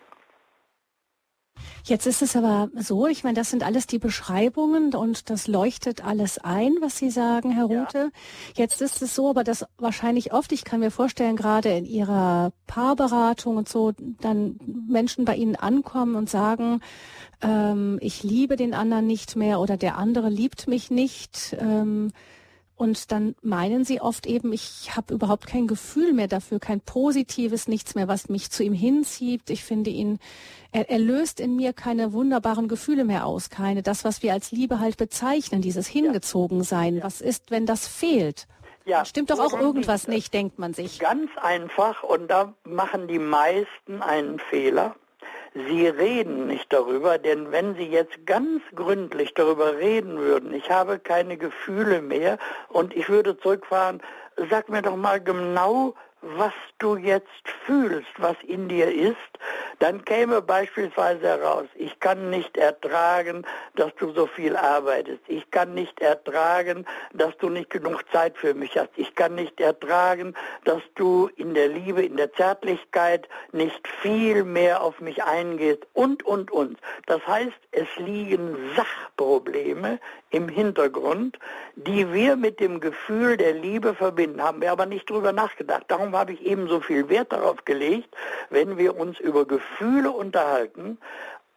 Jetzt 1.85 2.07
ist 2.07 2.23
es 2.23 2.37
aber 2.37 2.69
so, 2.75 3.07
ich 3.07 3.25
meine, 3.25 3.35
das 3.35 3.51
sind 3.51 3.63
alles 3.63 3.87
die 3.87 3.99
Beschreibungen 3.99 4.95
und 4.95 5.31
das 5.31 5.47
leuchtet 5.47 6.05
alles 6.05 6.39
ein, 6.39 6.75
was 6.81 6.99
Sie 6.99 7.11
sagen, 7.11 7.53
Herr 7.53 7.65
Rute. 7.65 7.99
Ja. 7.99 8.11
Jetzt 8.57 8.83
ist 8.83 9.03
es 9.03 9.15
so, 9.15 9.31
aber 9.31 9.45
dass 9.45 9.65
wahrscheinlich 9.79 10.33
oft, 10.33 10.53
ich 10.53 10.65
kann 10.65 10.81
mir 10.81 10.91
vorstellen, 10.91 11.37
gerade 11.37 11.71
in 11.71 11.85
Ihrer 11.85 12.53
Paarberatung 12.67 13.57
und 13.57 13.69
so, 13.69 13.93
dann 14.21 14.59
Menschen 14.67 15.25
bei 15.25 15.37
Ihnen 15.37 15.57
ankommen 15.57 16.17
und 16.17 16.29
sagen, 16.29 16.81
ähm, 17.41 17.99
ich 18.01 18.23
liebe 18.23 18.57
den 18.57 18.75
anderen 18.75 19.07
nicht 19.07 19.37
mehr 19.37 19.61
oder 19.61 19.77
der 19.77 19.97
andere 19.97 20.29
liebt 20.29 20.69
mich 20.69 20.91
nicht. 20.91 21.57
Ähm, 21.61 22.13
und 22.77 23.11
dann 23.11 23.35
meinen 23.43 23.85
sie 23.85 24.01
oft 24.01 24.27
eben, 24.27 24.53
ich 24.53 24.95
habe 24.95 25.15
überhaupt 25.15 25.47
kein 25.47 25.67
Gefühl 25.67 26.13
mehr 26.13 26.29
dafür, 26.29 26.61
kein 26.61 26.81
positives, 26.81 27.69
nichts 27.69 27.95
mehr, 27.95 28.07
was 28.07 28.29
mich 28.29 28.51
zu 28.51 28.63
ihm 28.63 28.75
hinzieht. 28.75 29.49
Ich 29.49 29.65
finde 29.65 29.91
ihn, 29.91 30.19
er, 30.73 30.91
er 30.91 30.99
löst 30.99 31.41
in 31.41 31.57
mir 31.57 31.73
keine 31.73 32.13
wunderbaren 32.13 32.69
Gefühle 32.69 33.05
mehr 33.05 33.25
aus, 33.25 33.49
keine, 33.49 33.83
das, 33.83 34.05
was 34.05 34.23
wir 34.23 34.35
als 34.35 34.53
Liebe 34.53 34.79
halt 34.79 34.99
bezeichnen, 34.99 35.63
dieses 35.63 35.87
Hingezogensein. 35.87 36.97
Ja. 36.97 37.05
Was 37.05 37.23
ist, 37.23 37.51
wenn 37.51 37.65
das 37.65 37.89
fehlt? 37.89 38.47
Ja, 38.85 39.05
stimmt 39.05 39.31
doch 39.31 39.41
auch 39.41 39.59
irgendwas 39.59 40.07
nicht, 40.07 40.33
denkt 40.33 40.59
man 40.59 40.75
sich. 40.75 41.01
Ganz 41.01 41.31
einfach 41.41 42.03
und 42.05 42.29
da 42.29 42.55
machen 42.65 43.09
die 43.09 43.19
meisten 43.19 44.03
einen 44.03 44.39
Fehler. 44.39 44.95
Sie 45.57 45.89
reden 45.89 46.49
nicht 46.49 46.71
darüber, 46.71 47.17
denn 47.17 47.51
wenn 47.51 47.77
Sie 47.77 47.89
jetzt 47.89 48.27
ganz 48.27 48.61
gründlich 48.75 49.33
darüber 49.33 49.79
reden 49.79 50.19
würden, 50.19 50.53
ich 50.53 50.71
habe 50.71 50.99
keine 50.99 51.39
Gefühle 51.39 52.03
mehr 52.03 52.37
und 52.69 52.95
ich 52.95 53.09
würde 53.09 53.39
zurückfahren, 53.39 54.03
sag 54.51 54.69
mir 54.69 54.83
doch 54.83 54.97
mal 54.97 55.19
genau, 55.19 55.95
was 56.35 56.53
du 56.79 56.97
jetzt 56.97 57.27
fühlst, 57.65 58.11
was 58.19 58.37
in 58.43 58.69
dir 58.69 58.93
ist, 58.93 59.17
dann 59.79 60.05
käme 60.05 60.43
beispielsweise 60.43 61.27
heraus, 61.27 61.67
ich 61.75 61.99
kann 62.01 62.31
nicht 62.31 62.57
ertragen, 62.57 63.47
dass 63.75 63.95
du 63.97 64.13
so 64.13 64.27
viel 64.27 64.57
arbeitest. 64.57 65.21
Ich 65.29 65.51
kann 65.51 65.75
nicht 65.75 66.01
ertragen, 66.01 66.87
dass 67.13 67.37
du 67.39 67.49
nicht 67.49 67.71
genug 67.71 68.05
Zeit 68.13 68.37
für 68.37 68.55
mich 68.55 68.77
hast. 68.77 68.91
Ich 68.97 69.15
kann 69.15 69.35
nicht 69.35 69.61
ertragen, 69.61 70.35
dass 70.65 70.83
du 70.95 71.29
in 71.37 71.55
der 71.55 71.69
Liebe, 71.69 72.03
in 72.03 72.17
der 72.17 72.33
Zärtlichkeit 72.33 73.29
nicht 73.53 73.87
viel 74.03 74.45
mehr 74.45 74.83
auf 74.83 75.01
mich 75.01 75.23
eingehst 75.23 75.87
und, 75.93 76.25
und, 76.25 76.51
und. 76.51 76.79
Das 77.07 77.27
heißt, 77.27 77.53
es 77.73 77.89
liegen 77.99 78.57
Sachprobleme 78.75 79.99
im 80.37 80.49
Hintergrund, 80.49 81.39
die 81.77 82.13
wir 82.13 82.37
mit 82.37 82.61
dem 82.61 82.79
Gefühl 82.81 83.39
der 83.39 83.55
Liebe 83.55 83.95
verbinden. 83.95 84.43
Haben 84.43 84.61
wir 84.61 84.71
aber 84.71 84.85
nicht 84.85 85.09
drüber 85.09 85.33
nachgedacht. 85.33 85.85
Darum 85.89 86.15
habe 86.15 86.35
ich 86.35 86.45
eben 86.45 86.69
so 86.69 86.81
viel 86.81 87.09
Wert 87.09 87.33
darauf 87.33 87.65
gelegt, 87.65 88.15
wenn 88.51 88.77
wir 88.77 88.97
uns 88.97 89.19
über 89.19 89.47
Gefühle 89.47 90.11
unterhalten, 90.11 90.99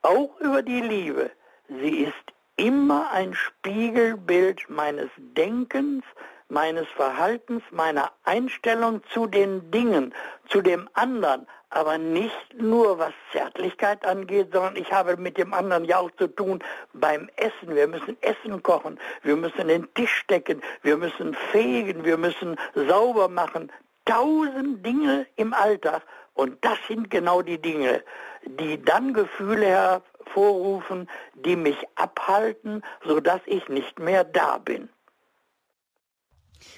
auch 0.02 0.40
über 0.40 0.62
die 0.62 0.82
Liebe. 0.82 1.30
Sie 1.68 2.04
ist 2.04 2.14
immer 2.56 3.12
ein 3.12 3.34
Spiegelbild 3.34 4.70
meines 4.70 5.10
Denkens, 5.18 6.04
meines 6.50 6.88
Verhaltens, 6.90 7.64
meiner 7.72 8.12
Einstellung 8.24 9.02
zu 9.14 9.28
den 9.28 9.72
Dingen, 9.72 10.14
zu 10.50 10.62
dem 10.62 10.90
anderen, 10.94 11.48
aber 11.70 11.98
nicht 11.98 12.56
nur 12.58 12.98
was 12.98 13.14
Zärtlichkeit 13.32 14.04
angeht, 14.06 14.50
sondern 14.52 14.76
ich 14.76 14.92
habe 14.92 15.18
mit 15.18 15.38
dem 15.38 15.54
anderen 15.54 15.86
ja 15.86 16.00
auch 16.00 16.12
zu 16.18 16.28
tun 16.28 16.64
beim 16.94 17.30
Essen. 17.36 17.76
Wir 17.76 17.88
müssen 17.88 18.18
Essen 18.22 18.64
kochen, 18.64 19.00
wir 19.22 19.36
müssen 19.36 19.68
den 19.68 19.94
Tisch 19.94 20.26
decken, 20.28 20.62
wir 20.82 20.98
müssen 20.98 21.36
fegen, 21.52 22.04
wir 22.04 22.18
müssen 22.18 22.58
sauber 22.74 23.30
machen. 23.30 23.72
Tausend 24.06 24.84
Dinge 24.84 25.28
im 25.36 25.54
Alltag 25.54 26.02
und 26.34 26.64
das 26.66 26.78
sind 26.88 27.12
genau 27.12 27.44
die 27.44 27.62
Dinge, 27.62 28.04
die 28.44 28.82
dann 28.84 29.14
Gefühle 29.14 29.68
hervorrufen, 29.68 31.08
die 31.36 31.56
mich 31.56 31.78
abhalten, 31.96 32.82
sodass 33.06 33.42
ich 33.46 33.70
nicht 33.70 34.00
mehr 34.00 34.24
da 34.24 34.58
bin. 34.58 34.90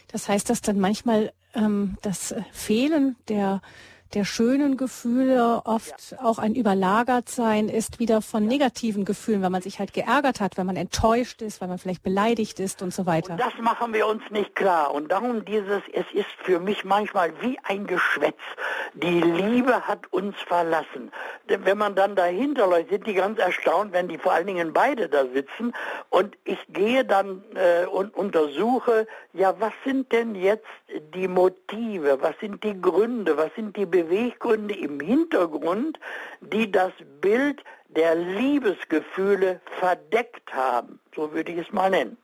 Das 0.07 0.27
heißt, 0.27 0.49
dass 0.49 0.61
dann 0.61 0.79
manchmal 0.79 1.33
ähm, 1.53 1.97
das 2.01 2.33
Fehlen 2.51 3.15
der 3.27 3.61
der 4.13 4.25
schönen 4.25 4.77
Gefühle 4.77 5.61
oft 5.65 6.11
ja. 6.11 6.23
auch 6.23 6.37
ein 6.37 6.53
Überlagertsein 6.55 7.69
ist 7.69 7.99
wieder 7.99 8.21
von 8.21 8.45
negativen 8.45 9.05
Gefühlen, 9.05 9.41
weil 9.41 9.49
man 9.49 9.61
sich 9.61 9.79
halt 9.79 9.93
geärgert 9.93 10.41
hat, 10.41 10.57
wenn 10.57 10.65
man 10.65 10.75
enttäuscht 10.75 11.41
ist, 11.41 11.61
weil 11.61 11.67
man 11.67 11.77
vielleicht 11.77 12.03
beleidigt 12.03 12.59
ist 12.59 12.81
und 12.81 12.93
so 12.93 13.05
weiter. 13.05 13.33
Und 13.33 13.39
das 13.39 13.53
machen 13.61 13.93
wir 13.93 14.07
uns 14.07 14.23
nicht 14.29 14.55
klar. 14.55 14.93
Und 14.93 15.11
darum 15.11 15.45
dieses, 15.45 15.81
es 15.93 16.05
ist 16.13 16.29
für 16.43 16.59
mich 16.59 16.83
manchmal 16.83 17.31
wie 17.41 17.57
ein 17.63 17.87
Geschwätz. 17.87 18.39
Die 18.93 19.21
Liebe 19.21 19.87
hat 19.87 20.11
uns 20.11 20.35
verlassen. 20.47 21.11
Denn 21.49 21.65
wenn 21.65 21.77
man 21.77 21.95
dann 21.95 22.15
dahinter 22.15 22.67
läuft, 22.67 22.89
sind 22.89 23.07
die 23.07 23.13
ganz 23.13 23.39
erstaunt, 23.39 23.93
wenn 23.93 24.07
die 24.09 24.17
vor 24.17 24.33
allen 24.33 24.47
Dingen 24.47 24.73
beide 24.73 25.07
da 25.07 25.25
sitzen. 25.33 25.73
Und 26.09 26.37
ich 26.43 26.59
gehe 26.69 27.05
dann 27.05 27.43
äh, 27.55 27.85
und 27.85 28.13
untersuche, 28.15 29.07
ja, 29.33 29.55
was 29.59 29.73
sind 29.85 30.11
denn 30.11 30.35
jetzt 30.35 30.65
die 31.13 31.27
Motive, 31.27 32.21
was 32.21 32.35
sind 32.39 32.63
die 32.63 32.79
Gründe, 32.79 33.37
was 33.37 33.53
sind 33.55 33.77
die 33.77 33.85
Be 33.85 34.00
Beweggründe 34.03 34.75
im 34.75 34.99
Hintergrund, 34.99 35.99
die 36.41 36.71
das 36.71 36.91
Bild 37.21 37.63
der 37.95 38.15
Liebesgefühle 38.15 39.61
verdeckt 39.79 40.53
haben. 40.53 40.99
So 41.15 41.33
würde 41.33 41.51
ich 41.51 41.59
es 41.59 41.73
mal 41.73 41.89
nennen. 41.89 42.17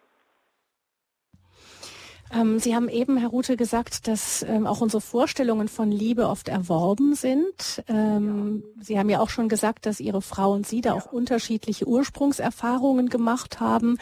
Ähm, 2.34 2.60
Sie 2.60 2.76
haben 2.76 2.90
eben, 2.90 3.18
Herr 3.18 3.30
Rute, 3.30 3.56
gesagt, 3.56 4.08
dass 4.08 4.44
ähm, 4.44 4.68
auch 4.68 4.82
unsere 4.82 5.00
Vorstellungen 5.00 5.70
von 5.70 5.92
Liebe 5.92 6.28
oft 6.28 6.50
erworben 6.50 7.16
sind. 7.16 7.84
Ähm, 7.88 8.64
ja. 8.76 8.84
Sie 8.84 9.00
haben 9.00 9.10
ja 9.10 9.20
auch 9.22 9.30
schon 9.30 9.48
gesagt, 9.48 9.86
dass 9.86 10.02
Ihre 10.02 10.22
Frau 10.22 10.52
und 10.52 10.68
Sie 10.68 10.82
da 10.82 10.90
ja. 10.90 10.96
auch 10.96 11.12
unterschiedliche 11.12 11.88
Ursprungserfahrungen 11.88 13.08
gemacht 13.08 13.62
haben. 13.62 13.98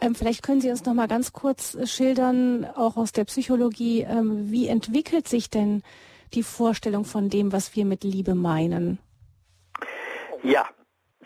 Ähm, 0.00 0.14
vielleicht 0.14 0.42
können 0.42 0.60
Sie 0.60 0.70
uns 0.70 0.84
noch 0.84 0.94
mal 0.94 1.08
ganz 1.08 1.32
kurz 1.32 1.76
schildern, 1.90 2.66
auch 2.66 2.96
aus 2.98 3.12
der 3.12 3.24
Psychologie, 3.24 4.02
ähm, 4.02 4.50
wie 4.50 4.68
entwickelt 4.68 5.26
sich 5.26 5.48
denn 5.48 5.82
die 6.34 6.42
Vorstellung 6.42 7.04
von 7.04 7.28
dem, 7.28 7.52
was 7.52 7.76
wir 7.76 7.84
mit 7.84 8.04
Liebe 8.04 8.34
meinen? 8.34 8.98
Ja, 10.42 10.68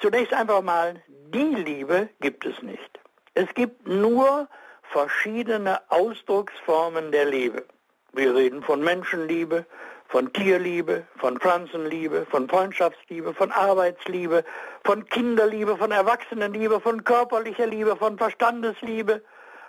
zunächst 0.00 0.32
einfach 0.32 0.62
mal, 0.62 1.02
die 1.32 1.54
Liebe 1.54 2.08
gibt 2.20 2.44
es 2.44 2.62
nicht. 2.62 3.00
Es 3.34 3.52
gibt 3.54 3.86
nur 3.86 4.48
verschiedene 4.92 5.80
Ausdrucksformen 5.90 7.12
der 7.12 7.26
Liebe. 7.26 7.64
Wir 8.12 8.34
reden 8.34 8.62
von 8.62 8.80
Menschenliebe, 8.82 9.66
von 10.08 10.32
Tierliebe, 10.32 11.06
von 11.16 11.38
Pflanzenliebe, 11.38 12.26
von 12.30 12.48
Freundschaftsliebe, 12.48 13.34
von 13.34 13.50
Arbeitsliebe, 13.50 14.44
von 14.84 15.04
Kinderliebe, 15.04 15.76
von 15.76 15.90
Erwachsenenliebe, 15.90 16.80
von 16.80 17.04
körperlicher 17.04 17.66
Liebe, 17.66 17.96
von 17.96 18.16
Verstandesliebe, 18.16 19.22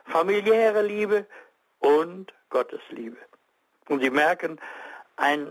familiäre 0.05 0.83
Liebe 0.83 1.25
und 1.79 2.33
Gottesliebe. 2.49 3.17
Und 3.89 4.01
Sie 4.01 4.09
merken, 4.09 4.59
ein 5.17 5.47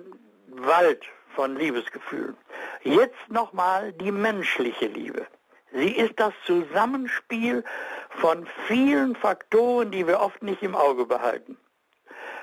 Wald 0.48 1.04
von 1.34 1.56
Liebesgefühlen. 1.56 2.36
Jetzt 2.82 3.28
nochmal 3.28 3.92
die 3.92 4.12
menschliche 4.12 4.86
Liebe. 4.86 5.26
Sie 5.72 5.90
ist 5.90 6.18
das 6.18 6.32
Zusammenspiel 6.46 7.64
von 8.08 8.46
vielen 8.66 9.14
Faktoren, 9.16 9.90
die 9.90 10.06
wir 10.06 10.20
oft 10.20 10.42
nicht 10.42 10.62
im 10.62 10.74
Auge 10.74 11.04
behalten. 11.04 11.58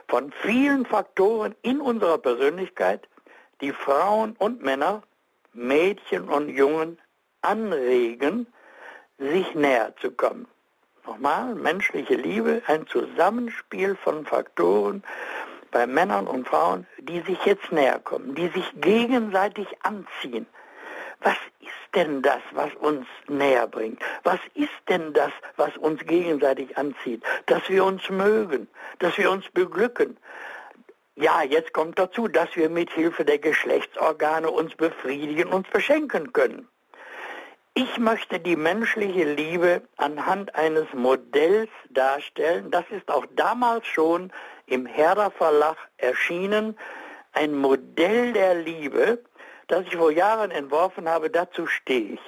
Von 0.08 0.32
vielen 0.44 0.86
Faktoren 0.86 1.56
in 1.64 1.82
unserer 1.82 2.20
Persönlichkeit, 2.20 3.08
die 3.62 3.72
Frauen 3.72 4.36
und 4.38 4.62
Männer, 4.62 5.02
Mädchen 5.54 6.30
und 6.30 6.50
Jungen 6.50 7.00
anregen, 7.42 8.46
sich 9.18 9.56
näher 9.56 9.96
zu 10.02 10.12
kommen. 10.12 10.48
Nochmal, 11.06 11.56
menschliche 11.56 12.16
Liebe, 12.16 12.62
ein 12.68 12.88
Zusammenspiel 12.88 13.96
von 13.96 14.26
Faktoren, 14.26 15.04
bei 15.74 15.88
Männern 15.88 16.28
und 16.28 16.48
Frauen, 16.48 16.88
die 17.00 17.20
sich 17.22 17.44
jetzt 17.46 17.72
näher 17.72 18.00
kommen, 18.00 18.36
die 18.36 18.48
sich 18.50 18.72
gegenseitig 18.76 19.68
anziehen. 19.82 20.46
Was 21.22 21.38
ist 21.60 21.96
denn 21.96 22.22
das, 22.22 22.42
was 22.52 22.74
uns 22.76 23.08
näher 23.28 23.68
bringt? 23.68 24.02
Was 24.24 24.40
ist 24.54 24.70
denn 24.88 25.14
das, 25.14 25.32
was 25.58 25.76
uns 25.78 26.06
gegenseitig 26.06 26.78
anzieht? 26.78 27.24
Dass 27.48 27.68
wir 27.70 27.84
uns 27.84 28.10
mögen, 28.10 28.68
dass 29.00 29.18
wir 29.18 29.32
uns 29.32 29.50
beglücken. 29.50 30.18
Ja, 31.16 31.44
jetzt 31.44 31.74
kommt 31.74 32.00
dazu, 32.00 32.28
dass 32.28 32.56
wir 32.56 32.70
mit 32.70 32.92
Hilfe 32.92 33.26
der 33.26 33.38
Geschlechtsorgane 33.38 34.50
uns 34.50 34.76
befriedigen, 34.76 35.48
uns 35.48 35.68
beschenken 35.70 36.34
können. 36.34 36.68
Ich 37.76 37.98
möchte 37.98 38.40
die 38.40 38.56
menschliche 38.56 39.24
Liebe 39.24 39.82
anhand 39.98 40.54
eines 40.54 40.86
Modells 40.94 41.72
darstellen. 41.90 42.70
Das 42.70 42.86
ist 42.92 43.10
auch 43.10 43.26
damals 43.36 43.88
schon 43.88 44.32
im 44.74 44.88
Herder 44.88 45.30
Verlag 45.30 45.78
erschienen, 45.98 46.76
ein 47.34 47.54
Modell 47.54 48.34
der 48.34 48.56
Liebe, 48.56 49.24
das 49.68 49.86
ich 49.86 49.96
vor 49.96 50.12
Jahren 50.12 50.50
entworfen 50.50 51.08
habe, 51.08 51.30
dazu 51.30 51.68
stehe 51.68 52.16
ich. 52.16 52.22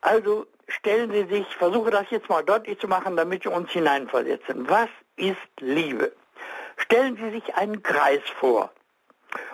Also 0.00 0.46
stellen 0.66 1.12
Sie 1.12 1.24
sich, 1.32 1.46
versuche 1.56 1.92
das 1.92 2.06
jetzt 2.10 2.28
mal 2.28 2.42
deutlich 2.42 2.80
zu 2.80 2.88
machen, 2.88 3.16
damit 3.16 3.44
wir 3.44 3.52
uns 3.52 3.70
hineinversetzen. 3.70 4.68
Was 4.68 4.88
ist 5.16 5.36
Liebe? 5.60 6.12
Stellen 6.76 7.16
Sie 7.16 7.30
sich 7.30 7.54
einen 7.54 7.82
Kreis 7.82 8.22
vor 8.40 8.72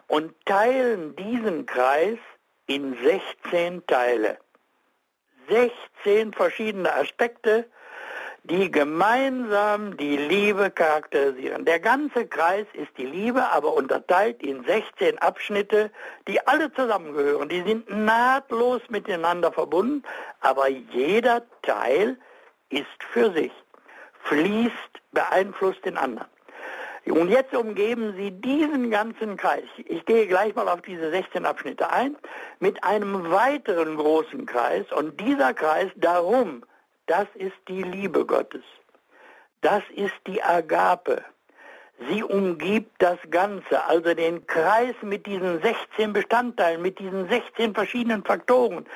und 0.06 0.34
teilen 0.46 1.14
diesen 1.14 1.66
Kreis 1.66 2.18
in 2.66 2.96
16 3.02 3.86
Teile. 3.86 4.38
16 5.50 6.32
verschiedene 6.32 6.94
Aspekte, 6.94 7.66
die 8.50 8.70
gemeinsam 8.70 9.96
die 9.96 10.16
Liebe 10.16 10.70
charakterisieren. 10.70 11.64
Der 11.64 11.80
ganze 11.80 12.26
Kreis 12.26 12.66
ist 12.72 12.90
die 12.96 13.06
Liebe, 13.06 13.42
aber 13.50 13.74
unterteilt 13.74 14.42
in 14.42 14.64
16 14.64 15.18
Abschnitte, 15.18 15.90
die 16.26 16.44
alle 16.46 16.72
zusammengehören. 16.72 17.48
Die 17.48 17.62
sind 17.62 17.88
nahtlos 17.90 18.80
miteinander 18.88 19.52
verbunden, 19.52 20.02
aber 20.40 20.68
jeder 20.68 21.42
Teil 21.62 22.16
ist 22.70 22.86
für 23.12 23.32
sich, 23.32 23.52
fließt, 24.24 24.72
beeinflusst 25.12 25.84
den 25.84 25.96
anderen. 25.96 26.28
Und 27.06 27.30
jetzt 27.30 27.54
umgeben 27.54 28.14
Sie 28.16 28.30
diesen 28.30 28.90
ganzen 28.90 29.36
Kreis, 29.36 29.64
ich 29.78 30.04
gehe 30.04 30.26
gleich 30.26 30.54
mal 30.54 30.68
auf 30.68 30.82
diese 30.82 31.10
16 31.10 31.46
Abschnitte 31.46 31.90
ein, 31.90 32.16
mit 32.60 32.84
einem 32.84 33.30
weiteren 33.30 33.96
großen 33.96 34.44
Kreis 34.44 34.84
und 34.92 35.18
dieser 35.20 35.54
Kreis 35.54 35.90
darum, 35.96 36.62
das 37.08 37.26
ist 37.34 37.56
die 37.66 37.82
Liebe 37.82 38.24
Gottes. 38.24 38.62
Das 39.62 39.82
ist 39.94 40.14
die 40.26 40.42
Agape. 40.42 41.24
Sie 42.08 42.22
umgibt 42.22 43.02
das 43.02 43.18
Ganze, 43.30 43.84
also 43.86 44.14
den 44.14 44.46
Kreis 44.46 44.94
mit 45.02 45.26
diesen 45.26 45.60
16 45.60 46.12
Bestandteilen, 46.12 46.80
mit 46.80 47.00
diesen 47.00 47.28
16 47.28 47.74
verschiedenen 47.74 48.24
Faktoren. 48.24 48.86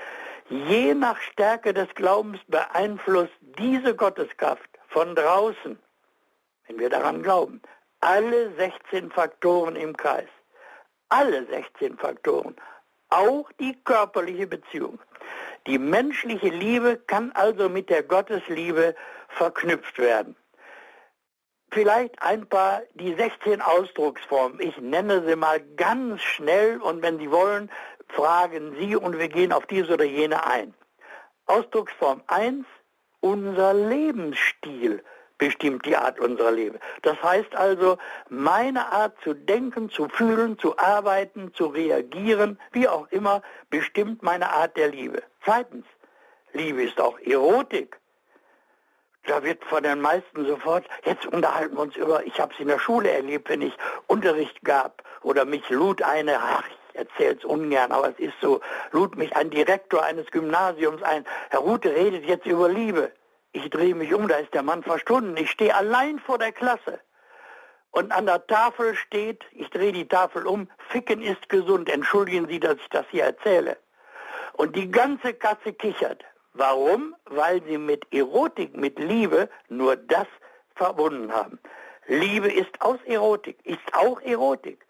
Je 0.48 0.94
nach 0.94 1.18
Stärke 1.20 1.74
des 1.74 1.88
Glaubens 1.94 2.38
beeinflusst 2.46 3.32
diese 3.58 3.96
Gotteskraft 3.96 4.68
von 4.88 5.16
draußen, 5.16 5.78
wenn 6.68 6.78
wir 6.78 6.90
daran 6.90 7.22
glauben, 7.22 7.60
alle 8.00 8.52
16 8.56 9.10
Faktoren 9.10 9.74
im 9.74 9.96
Kreis. 9.96 10.28
Alle 11.08 11.46
16 11.46 11.96
Faktoren. 11.98 12.56
Auch 13.10 13.50
die 13.58 13.76
körperliche 13.84 14.46
Beziehung. 14.46 14.98
Die 15.66 15.78
menschliche 15.78 16.48
Liebe 16.48 16.96
kann 16.96 17.32
also 17.32 17.68
mit 17.68 17.88
der 17.88 18.02
Gottesliebe 18.02 18.94
verknüpft 19.28 19.98
werden. 19.98 20.36
Vielleicht 21.70 22.20
ein 22.20 22.46
paar, 22.46 22.82
die 22.94 23.14
16 23.14 23.62
Ausdrucksformen. 23.62 24.60
Ich 24.60 24.76
nenne 24.78 25.24
sie 25.26 25.36
mal 25.36 25.60
ganz 25.76 26.20
schnell 26.20 26.80
und 26.82 27.00
wenn 27.00 27.18
Sie 27.18 27.30
wollen, 27.30 27.70
fragen 28.08 28.76
Sie 28.78 28.94
und 28.94 29.18
wir 29.18 29.28
gehen 29.28 29.52
auf 29.52 29.66
diese 29.66 29.94
oder 29.94 30.04
jene 30.04 30.44
ein. 30.46 30.74
Ausdrucksform 31.46 32.22
1, 32.26 32.66
unser 33.20 33.72
Lebensstil 33.72 35.02
bestimmt 35.42 35.84
die 35.84 35.96
Art 35.96 36.20
unserer 36.20 36.52
Leben. 36.52 36.78
Das 37.02 37.20
heißt 37.20 37.56
also, 37.56 37.98
meine 38.28 38.92
Art 38.92 39.16
zu 39.24 39.34
denken, 39.34 39.90
zu 39.90 40.08
fühlen, 40.08 40.56
zu 40.56 40.78
arbeiten, 40.78 41.52
zu 41.52 41.66
reagieren, 41.66 42.60
wie 42.70 42.86
auch 42.86 43.08
immer, 43.10 43.42
bestimmt 43.68 44.22
meine 44.22 44.52
Art 44.52 44.76
der 44.76 44.88
Liebe. 44.88 45.20
Zweitens, 45.44 45.84
Liebe 46.52 46.84
ist 46.84 47.00
auch 47.00 47.18
Erotik. 47.18 47.98
Da 49.26 49.42
wird 49.42 49.64
von 49.64 49.82
den 49.82 50.00
meisten 50.00 50.46
sofort, 50.46 50.84
jetzt 51.04 51.26
unterhalten 51.26 51.74
wir 51.74 51.82
uns 51.82 51.96
über, 51.96 52.24
ich 52.24 52.38
habe 52.38 52.54
es 52.54 52.60
in 52.60 52.68
der 52.68 52.78
Schule 52.78 53.10
erlebt, 53.10 53.48
wenn 53.48 53.62
ich 53.62 53.74
Unterricht 54.06 54.62
gab 54.62 55.02
oder 55.22 55.44
mich 55.44 55.68
lud 55.70 56.02
eine, 56.02 56.38
ach, 56.38 56.68
ich 56.68 57.00
erzähle 57.00 57.36
es 57.36 57.44
ungern, 57.44 57.90
aber 57.90 58.10
es 58.10 58.18
ist 58.20 58.34
so, 58.40 58.60
lud 58.92 59.16
mich 59.16 59.34
ein 59.34 59.50
Direktor 59.50 60.04
eines 60.04 60.30
Gymnasiums 60.30 61.02
ein, 61.02 61.24
Herr 61.50 61.60
Rute 61.60 61.92
redet 61.92 62.26
jetzt 62.26 62.46
über 62.46 62.68
Liebe. 62.68 63.10
Ich 63.52 63.68
drehe 63.70 63.94
mich 63.94 64.12
um, 64.14 64.28
da 64.28 64.36
ist 64.36 64.54
der 64.54 64.62
Mann 64.62 64.82
verschwunden. 64.82 65.36
Ich 65.36 65.50
stehe 65.50 65.74
allein 65.74 66.18
vor 66.18 66.38
der 66.38 66.52
Klasse. 66.52 67.00
Und 67.90 68.10
an 68.10 68.24
der 68.24 68.46
Tafel 68.46 68.94
steht, 68.94 69.44
ich 69.52 69.68
drehe 69.68 69.92
die 69.92 70.08
Tafel 70.08 70.46
um, 70.46 70.68
Ficken 70.88 71.20
ist 71.22 71.48
gesund. 71.50 71.90
Entschuldigen 71.90 72.48
Sie, 72.48 72.58
dass 72.58 72.76
ich 72.76 72.88
das 72.88 73.04
hier 73.10 73.24
erzähle. 73.24 73.76
Und 74.54 74.74
die 74.76 74.90
ganze 74.90 75.34
Katze 75.34 75.74
kichert. 75.74 76.24
Warum? 76.54 77.14
Weil 77.26 77.62
sie 77.62 77.78
mit 77.78 78.06
Erotik, 78.12 78.76
mit 78.76 78.98
Liebe 78.98 79.48
nur 79.68 79.96
das 79.96 80.26
verbunden 80.74 81.32
haben. 81.32 81.58
Liebe 82.06 82.50
ist 82.50 82.80
aus 82.80 82.98
Erotik, 83.04 83.58
ist 83.64 83.94
auch 83.94 84.20
Erotik. 84.22 84.84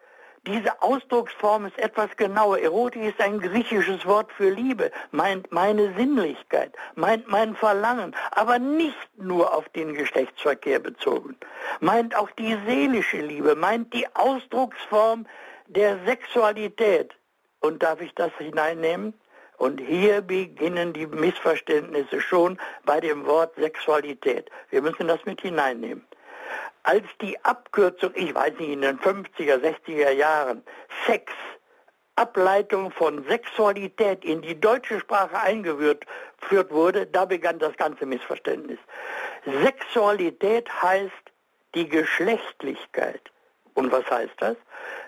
Diese 0.45 0.83
Ausdrucksform 0.83 1.67
ist 1.67 1.79
etwas 1.79 2.17
genauer. 2.17 2.59
Erotik 2.59 3.05
ist 3.05 3.21
ein 3.21 3.39
griechisches 3.39 4.05
Wort 4.05 4.33
für 4.33 4.51
Liebe, 4.51 4.91
meint 5.13 5.53
meine 5.53 5.95
Sinnlichkeit, 5.95 6.75
meint 6.97 7.29
mein 7.29 7.55
Verlangen, 7.55 8.13
aber 8.33 8.59
nicht 8.59 8.97
nur 9.17 9.55
auf 9.55 9.69
den 9.69 9.95
Geschlechtsverkehr 9.95 10.81
bezogen. 10.81 11.37
Meint 11.79 12.17
auch 12.17 12.29
die 12.33 12.59
seelische 12.67 13.21
Liebe, 13.21 13.55
meint 13.55 13.95
die 13.95 14.05
Ausdrucksform 14.17 15.27
der 15.69 15.99
Sexualität. 16.07 17.15
Und 17.61 17.85
darf 17.85 18.01
ich 18.01 18.13
das 18.17 18.33
hineinnehmen? 18.39 19.15
Und 19.59 19.81
hier 19.81 20.23
beginnen 20.23 20.93
die 20.93 21.07
Missverständnisse 21.07 22.21
schon 22.21 22.59
bei 22.85 22.99
dem 22.99 23.27
Wort 23.27 23.55
Sexualität. 23.55 24.51
Wir 24.71 24.83
müssen 24.83 25.07
das 25.07 25.25
mit 25.25 25.41
hineinnehmen 25.41 26.05
als 26.83 27.05
die 27.21 27.43
Abkürzung, 27.45 28.13
ich 28.15 28.35
weiß 28.35 28.55
nicht, 28.59 28.71
in 28.71 28.83
den 28.83 28.99
50er, 28.99 29.61
60er 29.61 30.11
Jahren, 30.11 30.63
Sex, 31.07 31.33
Ableitung 32.17 32.91
von 32.91 33.25
Sexualität 33.27 34.25
in 34.25 34.43
die 34.43 34.61
deutsche 34.61 35.01
Sprache 35.01 35.39
eingeführt 35.39 36.05
wurde, 36.71 37.07
da 37.07 37.25
begann 37.25 37.59
das 37.59 37.77
ganze 37.77 38.05
Missverständnis. 38.05 38.79
Sexualität 39.63 40.69
heißt 40.83 41.13
die 41.75 41.89
Geschlechtlichkeit. 41.89 43.31
Und 43.75 43.91
was 43.91 44.09
heißt 44.11 44.35
das? 44.39 44.57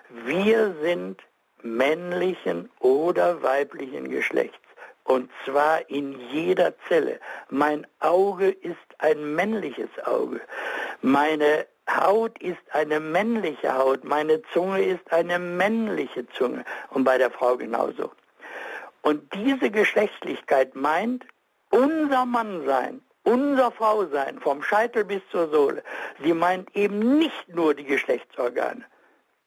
Wir 0.09 0.75
sind 0.81 1.21
männlichen 1.61 2.71
oder 2.79 3.43
weiblichen 3.43 4.09
Geschlechts. 4.09 4.64
Und 5.05 5.29
zwar 5.45 5.87
in 5.89 6.19
jeder 6.31 6.73
Zelle. 6.87 7.19
Mein 7.49 7.85
Auge 7.99 8.49
ist 8.49 8.75
ein 8.97 9.35
männliches 9.35 9.89
Auge. 10.03 10.41
Meine 11.01 11.67
Haut 11.89 12.39
ist 12.39 12.63
eine 12.71 12.99
männliche 12.99 13.77
Haut. 13.77 14.03
Meine 14.03 14.41
Zunge 14.51 14.83
ist 14.83 15.13
eine 15.13 15.37
männliche 15.37 16.27
Zunge. 16.29 16.65
Und 16.89 17.03
bei 17.03 17.19
der 17.19 17.29
Frau 17.29 17.55
genauso. 17.55 18.11
Und 19.03 19.31
diese 19.35 19.69
Geschlechtlichkeit 19.69 20.75
meint, 20.75 21.23
unser 21.69 22.25
Mannsein, 22.25 23.01
unser 23.23 23.71
Frausein, 23.71 24.39
vom 24.39 24.63
Scheitel 24.63 25.05
bis 25.05 25.21
zur 25.29 25.49
Sohle, 25.51 25.83
sie 26.23 26.33
meint 26.33 26.75
eben 26.75 27.19
nicht 27.19 27.47
nur 27.49 27.75
die 27.75 27.85
Geschlechtsorgane. 27.85 28.83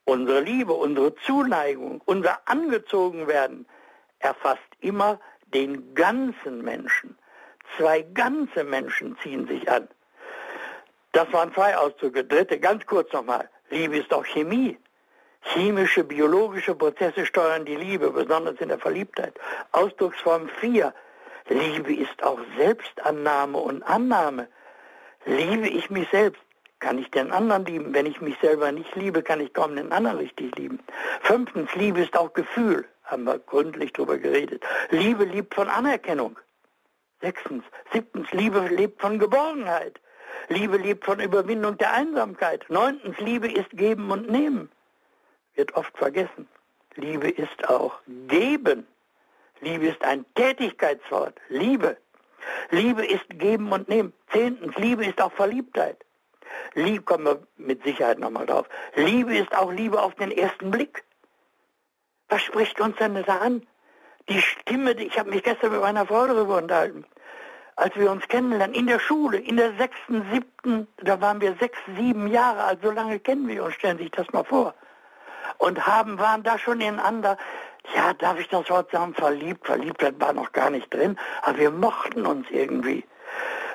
Unsere 0.05 0.41
Liebe, 0.41 0.73
unsere 0.73 1.17
Zuneigung, 1.17 2.01
unser 2.05 2.39
Angezogenwerden 2.45 3.67
erfasst 4.21 4.63
immer 4.81 5.19
den 5.55 5.95
ganzen 5.95 6.63
Menschen. 6.63 7.17
Zwei 7.77 8.03
ganze 8.03 8.65
Menschen 8.65 9.17
ziehen 9.23 9.47
sich 9.47 9.71
an. 9.71 9.89
Das 11.13 11.33
waren 11.33 11.53
zwei 11.55 11.77
Ausdrücke. 11.77 12.25
Dritte, 12.25 12.59
ganz 12.59 12.87
kurz 12.87 13.13
nochmal. 13.13 13.49
Liebe 13.71 13.99
ist 13.99 14.13
auch 14.13 14.25
Chemie. 14.25 14.79
Chemische, 15.41 16.05
biologische 16.05 16.75
Prozesse 16.75 17.25
steuern 17.25 17.65
die 17.65 17.77
Liebe, 17.77 18.11
besonders 18.11 18.61
in 18.61 18.69
der 18.69 18.79
Verliebtheit. 18.79 19.35
Ausdrucksform 19.73 20.49
4. 20.61 20.93
Liebe 21.49 21.95
ist 21.95 22.23
auch 22.23 22.41
Selbstannahme 22.59 23.59
und 23.59 23.83
Annahme. 23.83 24.49
Liebe 25.25 25.69
ich 25.69 25.89
mich 25.91 26.09
selbst, 26.11 26.43
kann 26.81 26.99
ich 26.99 27.11
den 27.11 27.31
anderen 27.33 27.65
lieben. 27.65 27.95
Wenn 27.95 28.07
ich 28.07 28.21
mich 28.21 28.37
selber 28.41 28.71
nicht 28.73 28.95
liebe, 28.95 29.23
kann 29.23 29.41
ich 29.41 29.53
kaum 29.53 29.77
den 29.77 29.93
anderen 29.93 30.19
richtig 30.19 30.55
lieben. 30.57 30.81
Fünftens, 31.23 31.75
Liebe 31.75 32.03
ist 32.03 32.17
auch 32.17 32.33
Gefühl 32.33 32.87
haben 33.09 33.25
wir 33.25 33.39
gründlich 33.39 33.93
darüber 33.93 34.19
geredet. 34.19 34.63
Liebe 34.91 35.25
liebt 35.25 35.55
von 35.55 35.69
Anerkennung. 35.69 36.39
Sechstens, 37.21 37.65
siebtens, 37.93 38.31
Liebe 38.33 38.61
lebt 38.69 39.01
von 39.01 39.19
Geborgenheit. 39.19 40.01
Liebe 40.49 40.77
lebt 40.77 41.05
von 41.05 41.19
Überwindung 41.21 41.77
der 41.79 41.93
Einsamkeit. 41.93 42.65
Neuntens, 42.69 43.19
Liebe 43.19 43.51
ist 43.51 43.71
geben 43.71 44.11
und 44.11 44.31
nehmen. 44.31 44.71
Wird 45.55 45.75
oft 45.75 45.97
vergessen. 45.97 46.49
Liebe 46.95 47.29
ist 47.29 47.69
auch 47.69 47.99
geben. 48.29 48.87
Liebe 49.61 49.89
ist 49.89 50.03
ein 50.05 50.25
Tätigkeitswort. 50.35 51.35
Liebe. 51.49 51.97
Liebe 52.71 53.05
ist 53.05 53.29
geben 53.31 53.73
und 53.73 53.89
nehmen. 53.89 54.13
Zehntens, 54.31 54.77
Liebe 54.77 55.05
ist 55.05 55.21
auch 55.21 55.33
Verliebtheit. 55.33 56.05
Liebe 56.75 57.03
kommen 57.03 57.25
wir 57.25 57.47
mit 57.57 57.83
Sicherheit 57.83 58.19
nochmal 58.19 58.47
drauf. 58.47 58.69
Liebe 58.95 59.37
ist 59.37 59.55
auch 59.57 59.73
Liebe 59.73 60.01
auf 60.01 60.15
den 60.15 60.31
ersten 60.31 60.71
Blick. 60.71 61.05
Was 62.29 62.43
spricht 62.43 62.81
uns 62.81 62.97
denn 62.97 63.23
da 63.25 63.39
an? 63.39 63.67
Die 64.29 64.41
Stimme, 64.43 64.93
ich 64.93 65.19
habe 65.19 65.31
mich 65.31 65.43
gestern 65.43 65.73
mit 65.73 65.81
meiner 65.81 66.07
Frau 66.07 66.27
darüber 66.27 66.59
unterhalten, 66.59 67.07
als 67.77 67.97
wir 67.97 68.11
uns 68.11 68.29
kennenlernen, 68.29 68.75
in 68.75 68.87
der 68.87 68.99
Schule, 68.99 69.39
in 69.39 69.57
der 69.57 69.73
sechsten, 69.77 70.27
siebten, 70.33 70.87
da 70.99 71.21
waren 71.21 71.41
wir 71.41 71.57
sechs, 71.59 71.79
sieben 71.97 72.27
Jahre 72.29 72.65
alt, 72.65 72.81
so 72.83 72.91
lange 72.91 73.19
kennen 73.19 73.49
wir 73.49 73.65
uns, 73.65 73.75
stellen 73.75 73.97
Sie 73.97 74.05
sich 74.05 74.13
das 74.13 74.31
mal 74.33 74.45
vor. 74.45 74.75
Und 75.57 75.87
haben, 75.87 76.19
waren 76.19 76.43
da 76.43 76.59
schon 76.59 76.81
ineinander, 76.81 77.39
ja, 77.95 78.13
darf 78.13 78.39
ich 78.39 78.49
das 78.49 78.69
Wort 78.69 78.91
sagen, 78.91 79.15
verliebt, 79.15 79.67
verliebt 79.67 80.05
war 80.21 80.33
noch 80.35 80.53
gar 80.53 80.69
nicht 80.69 80.93
drin, 80.93 81.19
aber 81.43 81.59
wir 81.59 81.71
mochten 81.71 82.27
uns 82.27 82.51
irgendwie. 82.51 83.05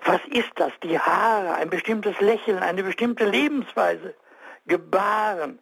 Was 0.06 0.22
ist 0.30 0.52
das? 0.56 0.72
Die 0.84 1.00
Haare, 1.00 1.56
ein 1.56 1.70
bestimmtes 1.70 2.20
Lächeln, 2.20 2.60
eine 2.60 2.84
bestimmte 2.84 3.26
Lebensweise. 3.26 4.14
gebaren. 4.68 5.60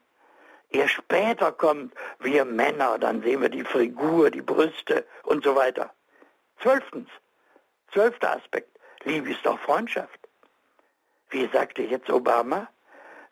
Erst 0.72 0.94
später 0.94 1.52
kommt, 1.52 1.94
wir 2.20 2.46
Männer, 2.46 2.98
dann 2.98 3.22
sehen 3.22 3.42
wir 3.42 3.50
die 3.50 3.66
Figur, 3.66 4.32
die 4.32 4.42
Brüste 4.42 5.06
und 5.24 5.44
so 5.44 5.56
weiter. 5.56 5.92
Zwölftens, 6.62 7.10
zwölfter 7.92 8.38
Aspekt, 8.38 8.80
Liebe 9.04 9.32
ist 9.32 9.46
auch 9.46 9.60
Freundschaft. 9.60 10.20
Wie 11.30 11.50
sagte 11.52 11.82
jetzt 11.82 12.10
Obama? 12.10 12.68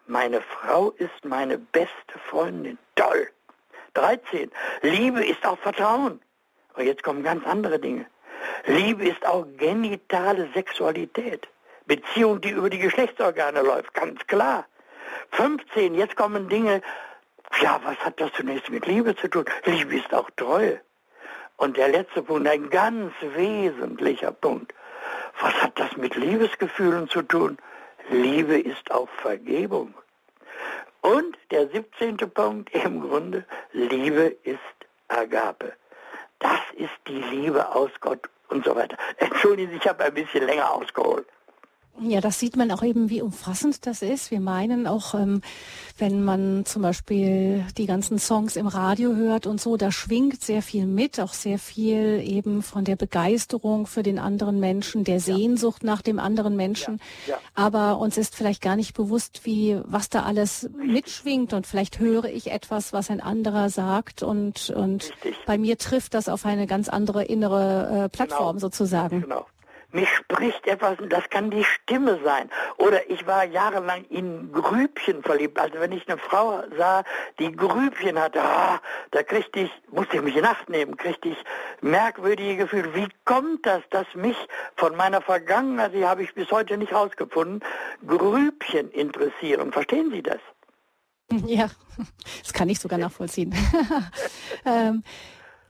Meine 0.07 0.41
Frau 0.41 0.91
ist 0.91 1.23
meine 1.23 1.57
beste 1.57 2.19
Freundin. 2.29 2.77
Toll. 2.95 3.29
13. 3.93 4.51
Liebe 4.81 5.25
ist 5.25 5.45
auch 5.45 5.59
Vertrauen. 5.59 6.21
Und 6.75 6.85
jetzt 6.85 7.03
kommen 7.03 7.23
ganz 7.23 7.45
andere 7.45 7.79
Dinge. 7.79 8.05
Liebe 8.65 9.07
ist 9.07 9.25
auch 9.25 9.45
genitale 9.57 10.49
Sexualität. 10.53 11.47
Beziehung, 11.85 12.41
die 12.41 12.49
über 12.49 12.69
die 12.69 12.79
Geschlechtsorgane 12.79 13.61
läuft, 13.61 13.93
ganz 13.93 14.25
klar. 14.27 14.65
15, 15.31 15.95
jetzt 15.95 16.15
kommen 16.15 16.49
Dinge, 16.49 16.81
ja, 17.61 17.79
was 17.83 17.97
hat 17.97 18.19
das 18.19 18.31
zunächst 18.33 18.69
mit 18.69 18.85
Liebe 18.85 19.15
zu 19.15 19.27
tun? 19.27 19.45
Liebe 19.65 19.97
ist 19.97 20.13
auch 20.13 20.29
Treue. 20.35 20.81
Und 21.57 21.77
der 21.77 21.89
letzte 21.89 22.21
Punkt, 22.21 22.47
ein 22.47 22.69
ganz 22.69 23.13
wesentlicher 23.21 24.31
Punkt. 24.31 24.73
Was 25.41 25.53
hat 25.61 25.77
das 25.79 25.97
mit 25.97 26.15
Liebesgefühlen 26.15 27.09
zu 27.09 27.21
tun? 27.21 27.57
Liebe 28.09 28.57
ist 28.57 28.91
auch 28.91 29.09
Vergebung. 29.21 29.93
Und 31.01 31.37
der 31.51 31.67
17. 31.69 32.17
Punkt 32.17 32.73
im 32.85 33.01
Grunde, 33.01 33.45
Liebe 33.71 34.35
ist 34.43 34.59
Agape. 35.07 35.73
Das 36.39 36.59
ist 36.77 36.89
die 37.07 37.21
Liebe 37.21 37.67
aus 37.75 37.91
Gott 37.99 38.29
und 38.47 38.65
so 38.65 38.75
weiter. 38.75 38.97
Entschuldigen 39.17 39.71
Sie, 39.71 39.77
ich 39.77 39.87
habe 39.87 40.03
ein 40.05 40.13
bisschen 40.13 40.45
länger 40.45 40.71
ausgeholt. 40.71 41.27
Ja, 42.01 42.21
das 42.21 42.39
sieht 42.39 42.55
man 42.55 42.71
auch 42.71 42.83
eben, 42.83 43.09
wie 43.09 43.21
umfassend 43.21 43.85
das 43.85 44.01
ist. 44.01 44.31
Wir 44.31 44.39
meinen 44.39 44.87
auch, 44.87 45.13
ähm, 45.13 45.41
wenn 45.97 46.23
man 46.23 46.65
zum 46.65 46.81
Beispiel 46.81 47.65
die 47.77 47.85
ganzen 47.85 48.19
Songs 48.19 48.55
im 48.55 48.67
Radio 48.67 49.15
hört 49.15 49.47
und 49.47 49.59
so, 49.59 49.75
da 49.75 49.91
schwingt 49.91 50.41
sehr 50.41 50.61
viel 50.61 50.85
mit, 50.85 51.19
auch 51.19 51.33
sehr 51.33 51.59
viel 51.59 52.21
eben 52.25 52.61
von 52.61 52.85
der 52.85 52.95
Begeisterung 52.95 53.85
für 53.85 54.03
den 54.03 54.19
anderen 54.19 54.59
Menschen, 54.59 55.03
der 55.03 55.19
Sehnsucht 55.19 55.83
ja. 55.83 55.91
nach 55.91 56.01
dem 56.01 56.19
anderen 56.19 56.55
Menschen. 56.55 56.99
Ja. 57.27 57.33
Ja. 57.33 57.39
Aber 57.53 57.99
uns 57.99 58.17
ist 58.17 58.35
vielleicht 58.35 58.61
gar 58.61 58.75
nicht 58.75 58.93
bewusst, 58.93 59.41
wie, 59.43 59.79
was 59.83 60.09
da 60.09 60.23
alles 60.23 60.69
mitschwingt 60.77 61.53
und 61.53 61.67
vielleicht 61.67 61.99
höre 61.99 62.25
ich 62.25 62.51
etwas, 62.51 62.93
was 62.93 63.09
ein 63.09 63.19
anderer 63.19 63.69
sagt 63.69 64.23
und, 64.23 64.69
und 64.69 65.11
bei 65.45 65.57
mir 65.57 65.77
trifft 65.77 66.13
das 66.13 66.29
auf 66.29 66.45
eine 66.45 66.65
ganz 66.67 66.87
andere 66.87 67.25
innere 67.25 68.05
äh, 68.05 68.09
Plattform 68.09 68.57
genau. 68.57 68.59
sozusagen. 68.59 69.21
Genau 69.21 69.45
mich 69.91 70.09
spricht 70.09 70.67
etwas, 70.67 70.97
das 71.09 71.29
kann 71.29 71.49
die 71.49 71.63
Stimme 71.63 72.19
sein. 72.23 72.49
Oder 72.77 73.09
ich 73.09 73.25
war 73.25 73.43
jahrelang 73.43 74.05
in 74.05 74.51
Grübchen 74.51 75.23
verliebt. 75.23 75.59
Also 75.59 75.79
wenn 75.79 75.91
ich 75.91 76.07
eine 76.07 76.17
Frau 76.19 76.63
sah, 76.77 77.03
die 77.39 77.51
Grübchen 77.51 78.19
hatte, 78.19 78.41
ah, 78.41 78.79
da 79.11 79.23
kriegte 79.23 79.61
ich, 79.61 79.71
musste 79.91 80.17
ich 80.17 80.21
mich 80.21 80.35
in 80.35 80.45
Acht 80.45 80.69
nehmen, 80.69 80.95
kriegte 80.95 81.29
ich 81.29 81.37
merkwürdige 81.81 82.57
Gefühle. 82.57 82.93
Wie 82.93 83.07
kommt 83.25 83.65
das, 83.65 83.81
dass 83.89 84.07
mich 84.13 84.37
von 84.75 84.95
meiner 84.95 85.21
Vergangenheit, 85.21 85.93
die 85.93 86.05
habe 86.05 86.23
ich 86.23 86.33
bis 86.33 86.51
heute 86.51 86.77
nicht 86.77 86.93
rausgefunden, 86.93 87.61
Grübchen 88.05 88.91
interessieren? 88.91 89.71
Verstehen 89.71 90.11
Sie 90.11 90.21
das? 90.21 90.39
Ja, 91.45 91.69
das 92.41 92.53
kann 92.53 92.69
ich 92.69 92.79
sogar 92.79 92.97
nachvollziehen. 92.97 93.53
ähm, 94.65 95.03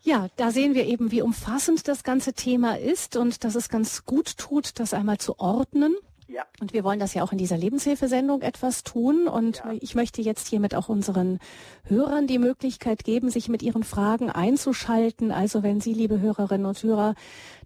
ja, 0.09 0.27
da 0.37 0.49
sehen 0.49 0.73
wir 0.73 0.87
eben, 0.87 1.11
wie 1.11 1.21
umfassend 1.21 1.87
das 1.87 2.03
ganze 2.03 2.33
Thema 2.33 2.79
ist 2.79 3.15
und 3.15 3.43
dass 3.43 3.53
es 3.53 3.69
ganz 3.69 4.05
gut 4.05 4.37
tut, 4.37 4.79
das 4.79 4.95
einmal 4.95 5.19
zu 5.19 5.39
ordnen. 5.39 5.95
Ja. 6.27 6.45
Und 6.59 6.73
wir 6.73 6.83
wollen 6.83 6.99
das 6.99 7.13
ja 7.13 7.23
auch 7.23 7.31
in 7.31 7.37
dieser 7.37 7.57
Lebenshilfesendung 7.57 8.41
etwas 8.41 8.83
tun. 8.83 9.27
Und 9.27 9.57
ja. 9.57 9.73
ich 9.79 9.93
möchte 9.93 10.21
jetzt 10.21 10.47
hiermit 10.47 10.73
auch 10.73 10.89
unseren 10.89 11.39
Hörern 11.83 12.25
die 12.25 12.39
Möglichkeit 12.39 13.03
geben, 13.03 13.29
sich 13.29 13.49
mit 13.49 13.61
ihren 13.61 13.83
Fragen 13.83 14.31
einzuschalten. 14.31 15.31
Also 15.31 15.61
wenn 15.61 15.79
Sie, 15.79 15.93
liebe 15.93 16.19
Hörerinnen 16.19 16.65
und 16.65 16.81
Hörer, 16.81 17.13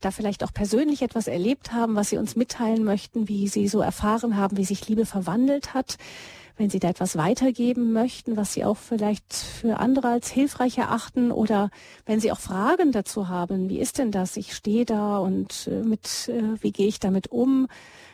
da 0.02 0.12
vielleicht 0.12 0.44
auch 0.44 0.54
persönlich 0.54 1.02
etwas 1.02 1.28
erlebt 1.28 1.72
haben, 1.72 1.96
was 1.96 2.10
Sie 2.10 2.18
uns 2.18 2.36
mitteilen 2.36 2.84
möchten, 2.84 3.30
wie 3.30 3.48
Sie 3.48 3.70
so 3.70 3.82
erfahren 3.82 4.36
haben, 4.36 4.58
wie 4.58 4.66
sich 4.66 4.88
Liebe 4.88 5.06
verwandelt 5.06 5.74
hat, 5.74 5.98
wenn 6.56 6.70
Sie 6.70 6.80
da 6.80 6.90
etwas 6.90 7.18
weitergeben 7.18 7.94
möchten, 7.94 8.38
was 8.38 8.54
Sie 8.54 8.64
auch 8.64 8.78
vielleicht 8.78 9.34
für 9.34 9.80
andere 9.80 10.10
als 10.10 10.30
hilfreich 10.30 10.78
erachten 10.78 11.32
oder 11.32 11.70
wenn 12.06 12.20
Sie 12.20 12.32
auch 12.32 12.40
Fragen 12.40 12.92
dazu 12.92 13.28
haben, 13.28 13.70
wie 13.70 13.80
ist 13.80 13.98
denn 13.98 14.12
das? 14.12 14.38
Ich 14.38 14.54
stehe 14.54 14.86
da 14.86 15.18
und 15.18 15.68
äh, 15.72 15.84
mit, 15.84 16.30
äh, 16.30 16.62
wie 16.62 16.72
gehe 16.72 16.88
ich 16.88 17.00
damit 17.00 17.28
um? 17.28 17.68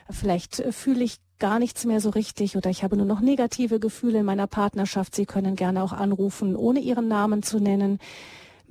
Vielleicht 0.09 0.59
äh, 0.59 0.71
fühle 0.71 1.03
ich 1.03 1.17
gar 1.39 1.59
nichts 1.59 1.85
mehr 1.85 2.01
so 2.01 2.09
richtig 2.09 2.57
oder 2.57 2.69
ich 2.69 2.83
habe 2.83 2.97
nur 2.97 3.05
noch 3.05 3.21
negative 3.21 3.79
Gefühle 3.79 4.19
in 4.19 4.25
meiner 4.25 4.47
Partnerschaft. 4.47 5.15
Sie 5.15 5.25
können 5.25 5.55
gerne 5.55 5.83
auch 5.83 5.93
anrufen, 5.93 6.55
ohne 6.55 6.79
Ihren 6.79 7.07
Namen 7.07 7.43
zu 7.43 7.59
nennen. 7.59 7.99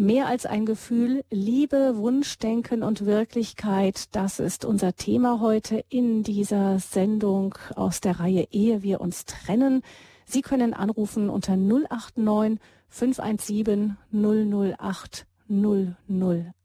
Mehr 0.01 0.29
als 0.29 0.47
ein 0.47 0.65
Gefühl, 0.65 1.25
Liebe, 1.29 1.97
Wunschdenken 1.97 2.85
und 2.85 3.05
Wirklichkeit, 3.05 4.15
das 4.15 4.39
ist 4.39 4.65
unser 4.65 4.95
Thema 4.95 5.41
heute 5.41 5.85
in 5.89 6.23
dieser 6.23 6.79
Sendung 6.79 7.57
aus 7.75 8.01
der 8.01 8.21
Reihe 8.21 8.47
Ehe 8.53 8.85
wir 8.85 9.01
uns 9.01 9.25
trennen. 9.25 9.83
Sie 10.25 10.41
können 10.41 10.73
anrufen 10.73 11.29
unter 11.29 11.57
089 11.57 12.61
517 12.89 13.97
008 14.13 15.27
008. 15.49 16.58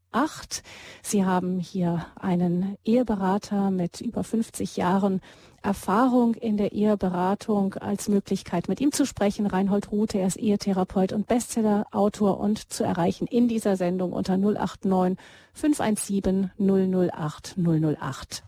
Sie 1.02 1.24
haben 1.24 1.58
hier 1.58 2.06
einen 2.14 2.78
Eheberater 2.84 3.70
mit 3.70 4.00
über 4.00 4.22
50 4.22 4.76
Jahren 4.76 5.20
Erfahrung 5.60 6.34
in 6.34 6.56
der 6.56 6.72
Eheberatung 6.72 7.74
als 7.74 8.08
Möglichkeit, 8.08 8.68
mit 8.68 8.80
ihm 8.80 8.92
zu 8.92 9.06
sprechen. 9.06 9.46
Reinhold 9.46 9.90
Rute, 9.90 10.18
er 10.18 10.28
ist 10.28 10.36
Ehetherapeut 10.36 11.12
und 11.12 11.26
Bestsellerautor 11.26 12.38
und 12.38 12.72
zu 12.72 12.84
erreichen 12.84 13.26
in 13.26 13.48
dieser 13.48 13.76
Sendung 13.76 14.12
unter 14.12 14.36
089 14.36 15.18
517 15.52 16.52
008 16.58 17.56
008. 17.58 18.44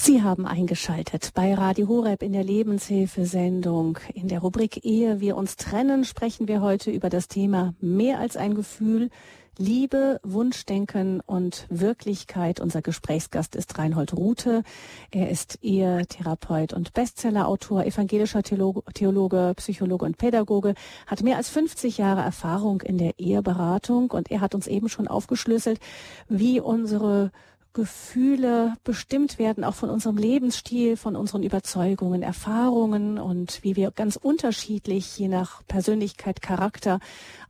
Sie 0.00 0.22
haben 0.22 0.46
eingeschaltet 0.46 1.32
bei 1.34 1.52
Radio 1.54 1.88
Horeb 1.88 2.22
in 2.22 2.32
der 2.32 2.44
Lebenshilfesendung. 2.44 3.98
In 4.14 4.28
der 4.28 4.38
Rubrik 4.38 4.84
Ehe 4.84 5.18
wir 5.20 5.36
uns 5.36 5.56
trennen 5.56 6.04
sprechen 6.04 6.46
wir 6.46 6.62
heute 6.62 6.92
über 6.92 7.10
das 7.10 7.26
Thema 7.26 7.74
mehr 7.80 8.20
als 8.20 8.36
ein 8.36 8.54
Gefühl, 8.54 9.10
Liebe, 9.58 10.20
Wunschdenken 10.22 11.20
und 11.26 11.66
Wirklichkeit. 11.68 12.60
Unser 12.60 12.80
Gesprächsgast 12.80 13.56
ist 13.56 13.76
Reinhold 13.76 14.14
Rute. 14.14 14.62
Er 15.10 15.30
ist 15.30 15.58
Ehetherapeut 15.62 16.72
und 16.72 16.94
Bestsellerautor, 16.94 17.84
evangelischer 17.84 18.44
Theologe, 18.44 18.82
Theologe, 18.94 19.52
Psychologe 19.56 20.04
und 20.04 20.16
Pädagoge, 20.16 20.74
hat 21.08 21.24
mehr 21.24 21.36
als 21.36 21.48
50 21.50 21.98
Jahre 21.98 22.20
Erfahrung 22.20 22.82
in 22.82 22.98
der 22.98 23.18
Eheberatung 23.18 24.12
und 24.12 24.30
er 24.30 24.42
hat 24.42 24.54
uns 24.54 24.68
eben 24.68 24.88
schon 24.88 25.08
aufgeschlüsselt, 25.08 25.80
wie 26.28 26.60
unsere 26.60 27.32
Gefühle 27.72 28.74
bestimmt 28.82 29.38
werden, 29.38 29.64
auch 29.64 29.74
von 29.74 29.90
unserem 29.90 30.16
Lebensstil, 30.16 30.96
von 30.96 31.16
unseren 31.16 31.42
Überzeugungen, 31.42 32.22
Erfahrungen 32.22 33.18
und 33.18 33.62
wie 33.62 33.76
wir 33.76 33.90
ganz 33.90 34.16
unterschiedlich, 34.16 35.18
je 35.18 35.28
nach 35.28 35.62
Persönlichkeit, 35.66 36.42
Charakter, 36.42 36.98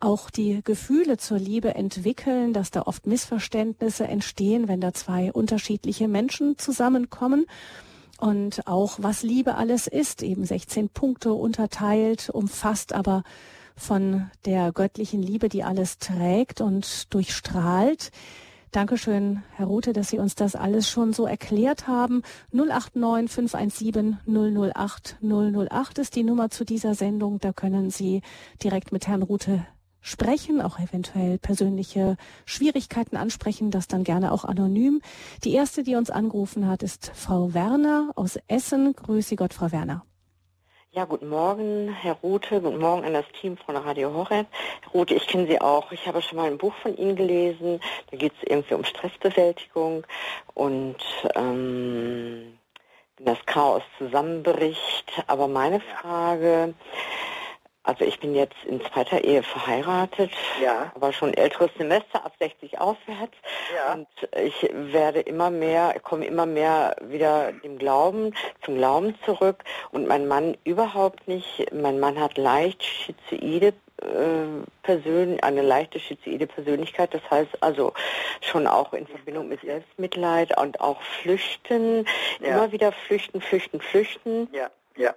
auch 0.01 0.31
die 0.31 0.61
Gefühle 0.63 1.17
zur 1.17 1.39
Liebe 1.39 1.75
entwickeln, 1.75 2.53
dass 2.53 2.71
da 2.71 2.83
oft 2.83 3.07
Missverständnisse 3.07 4.07
entstehen, 4.07 4.69
wenn 4.69 4.81
da 4.81 4.93
zwei 4.93 5.33
unterschiedliche 5.33 6.09
Menschen 6.09 6.59
zusammenkommen. 6.59 7.47
Und 8.19 8.67
auch 8.67 8.99
was 9.01 9.23
Liebe 9.23 9.55
alles 9.55 9.87
ist, 9.87 10.23
eben 10.23 10.45
16 10.45 10.89
Punkte 10.89 11.33
unterteilt, 11.33 12.31
umfasst 12.31 12.93
aber 12.93 13.23
von 13.77 14.31
der 14.45 14.73
göttlichen 14.73 15.23
Liebe, 15.23 15.49
die 15.49 15.63
alles 15.63 15.99
trägt 15.99 16.61
und 16.61 17.15
durchstrahlt. 17.15 18.11
Dankeschön, 18.71 19.43
Herr 19.57 19.67
Rute, 19.67 19.95
dass 19.95 20.11
Sie 20.11 20.19
uns 20.19 20.35
das 20.35 20.55
alles 20.55 20.91
schon 20.91 21.15
so 21.15 21.27
erklärt 21.27 21.89
haben. 21.89 22.23
089 22.53 23.31
517 23.31 24.19
008 24.27 25.17
008 25.23 25.99
ist 25.99 26.15
die 26.17 26.23
Nummer 26.23 26.51
zu 26.51 26.65
dieser 26.65 26.95
Sendung. 26.95 27.39
Da 27.41 27.55
können 27.55 27.89
Sie 27.89 28.21
direkt 28.63 28.93
mit 28.93 29.09
Herrn 29.09 29.23
Rute 29.23 29.67
sprechen, 30.01 30.61
auch 30.61 30.79
eventuell 30.79 31.39
persönliche 31.39 32.17
Schwierigkeiten 32.45 33.17
ansprechen, 33.17 33.71
das 33.71 33.89
dann 33.89 34.05
gerne 34.05 34.33
auch 34.33 34.45
anonym. 34.45 35.01
Die 35.45 35.55
erste, 35.55 35.83
die 35.83 35.97
uns 35.97 36.11
angerufen 36.11 36.67
hat, 36.67 36.83
ist 36.83 37.11
Frau 37.15 37.55
Werner 37.55 38.11
aus 38.17 38.39
Essen. 38.49 38.93
Grüße 38.93 39.37
Gott, 39.37 39.55
Frau 39.55 39.73
Werner. 39.73 40.05
Ja, 40.99 41.05
guten 41.05 41.29
Morgen, 41.29 41.91
Herr 41.91 42.17
Rute. 42.25 42.61
Guten 42.61 42.81
Morgen 42.81 43.05
an 43.05 43.13
das 43.13 43.25
Team 43.41 43.57
von 43.57 43.77
Radio 43.77 44.13
Horeb. 44.13 44.49
Herr 44.83 44.93
Rute, 44.93 45.15
ich 45.15 45.29
kenne 45.29 45.47
Sie 45.47 45.61
auch. 45.61 45.93
Ich 45.93 46.09
habe 46.09 46.21
schon 46.21 46.39
mal 46.39 46.49
ein 46.49 46.59
Buch 46.59 46.75
von 46.83 46.97
Ihnen 46.97 47.15
gelesen. 47.15 47.79
Da 48.11 48.17
geht 48.17 48.33
es 48.33 48.51
irgendwie 48.51 48.75
um 48.75 48.83
Stressbewältigung. 48.83 50.05
Und 50.55 50.97
ähm, 51.37 52.59
wenn 53.17 53.27
das 53.27 53.39
Chaos 53.47 53.85
zusammenbricht. 53.97 55.23
Aber 55.29 55.47
meine 55.47 55.79
Frage, 55.79 56.75
also 57.89 58.05
ich 58.05 58.21
bin 58.21 58.35
jetzt 58.35 58.63
in 58.67 58.83
zweiter 58.83 59.25
Ehe 59.25 59.43
verheiratet, 59.43 60.31
ja. 60.63 60.93
aber 60.95 61.11
schon 61.11 61.33
älteres 61.33 61.71
Semester 61.79 62.23
ab 62.23 62.35
60 62.39 62.79
aufwärts. 62.79 63.33
Ja. 63.75 63.95
Und 63.95 64.07
ich 64.39 64.69
werde 64.75 65.21
immer 65.21 65.49
mehr, 65.49 65.99
komme 66.03 66.27
immer 66.27 66.45
mehr 66.45 66.97
wieder 67.01 67.51
dem 67.65 67.79
Glauben, 67.79 68.35
zum 68.63 68.77
Glauben 68.77 69.15
zurück. 69.25 69.65
Und 69.91 70.07
mein 70.07 70.29
Mann 70.29 70.59
überhaupt 70.65 71.29
nicht. 71.29 71.73
Mein 71.73 71.99
Mann 71.99 72.21
hat 72.21 72.37
leicht 72.37 72.85
schizoide 72.85 73.73
äh, 74.03 74.67
Persön 74.83 75.41
eine 75.41 75.63
leichte 75.63 75.99
schizoide 75.99 76.47
Persönlichkeit, 76.47 77.15
das 77.15 77.23
heißt 77.31 77.63
also 77.63 77.95
schon 78.43 78.67
auch 78.67 78.93
in 78.93 79.07
Verbindung 79.07 79.49
mit 79.49 79.63
Selbstmitleid 79.63 80.61
und 80.61 80.83
auch 80.83 81.01
Flüchten, 81.01 82.05
ja. 82.41 82.49
immer 82.49 82.71
wieder 82.71 82.93
flüchten, 82.93 83.41
flüchten, 83.41 83.81
flüchten. 83.81 84.49
Ja, 84.53 84.69
ja. 84.97 85.15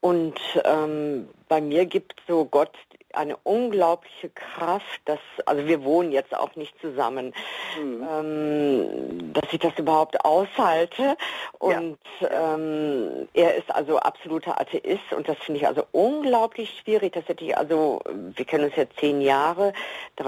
Und 0.00 0.38
ähm, 0.64 1.28
bei 1.48 1.60
mir 1.60 1.86
gibt 1.86 2.14
so 2.28 2.44
Gott 2.44 2.72
eine 3.14 3.36
unglaubliche 3.42 4.28
Kraft, 4.30 5.00
dass, 5.06 5.18
also 5.46 5.66
wir 5.66 5.82
wohnen 5.82 6.12
jetzt 6.12 6.36
auch 6.36 6.54
nicht 6.56 6.78
zusammen, 6.80 7.32
mhm. 7.80 8.06
ähm, 8.08 9.32
dass 9.32 9.52
ich 9.52 9.58
das 9.58 9.76
überhaupt 9.78 10.24
aushalte. 10.24 11.16
Und 11.58 11.98
ja. 12.20 12.54
ähm, 12.54 13.28
er 13.32 13.56
ist 13.56 13.74
also 13.74 13.98
absoluter 13.98 14.60
Atheist 14.60 15.12
und 15.16 15.28
das 15.28 15.38
finde 15.38 15.60
ich 15.60 15.66
also 15.66 15.84
unglaublich 15.92 16.78
schwierig. 16.82 17.14
Das 17.14 17.26
hätte 17.26 17.44
ich 17.44 17.56
also, 17.56 18.00
wir 18.12 18.44
kennen 18.44 18.64
uns 18.64 18.76
jetzt 18.76 18.98
zehn 19.00 19.20
Jahre, 19.20 19.72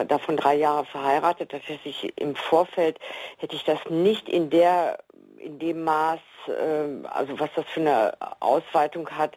davon 0.08 0.36
drei 0.36 0.56
Jahre 0.56 0.84
verheiratet, 0.86 1.52
das 1.52 1.62
hätte 1.66 1.88
ich 1.88 2.12
im 2.18 2.34
Vorfeld, 2.34 2.98
hätte 3.38 3.54
ich 3.54 3.64
das 3.64 3.78
nicht 3.88 4.28
in 4.28 4.50
der 4.50 4.98
in 5.40 5.58
dem 5.58 5.84
Maß, 5.84 6.20
äh, 6.46 7.06
also 7.08 7.38
was 7.38 7.50
das 7.56 7.64
für 7.66 7.80
eine 7.80 8.12
Ausweitung 8.40 9.08
hat, 9.10 9.36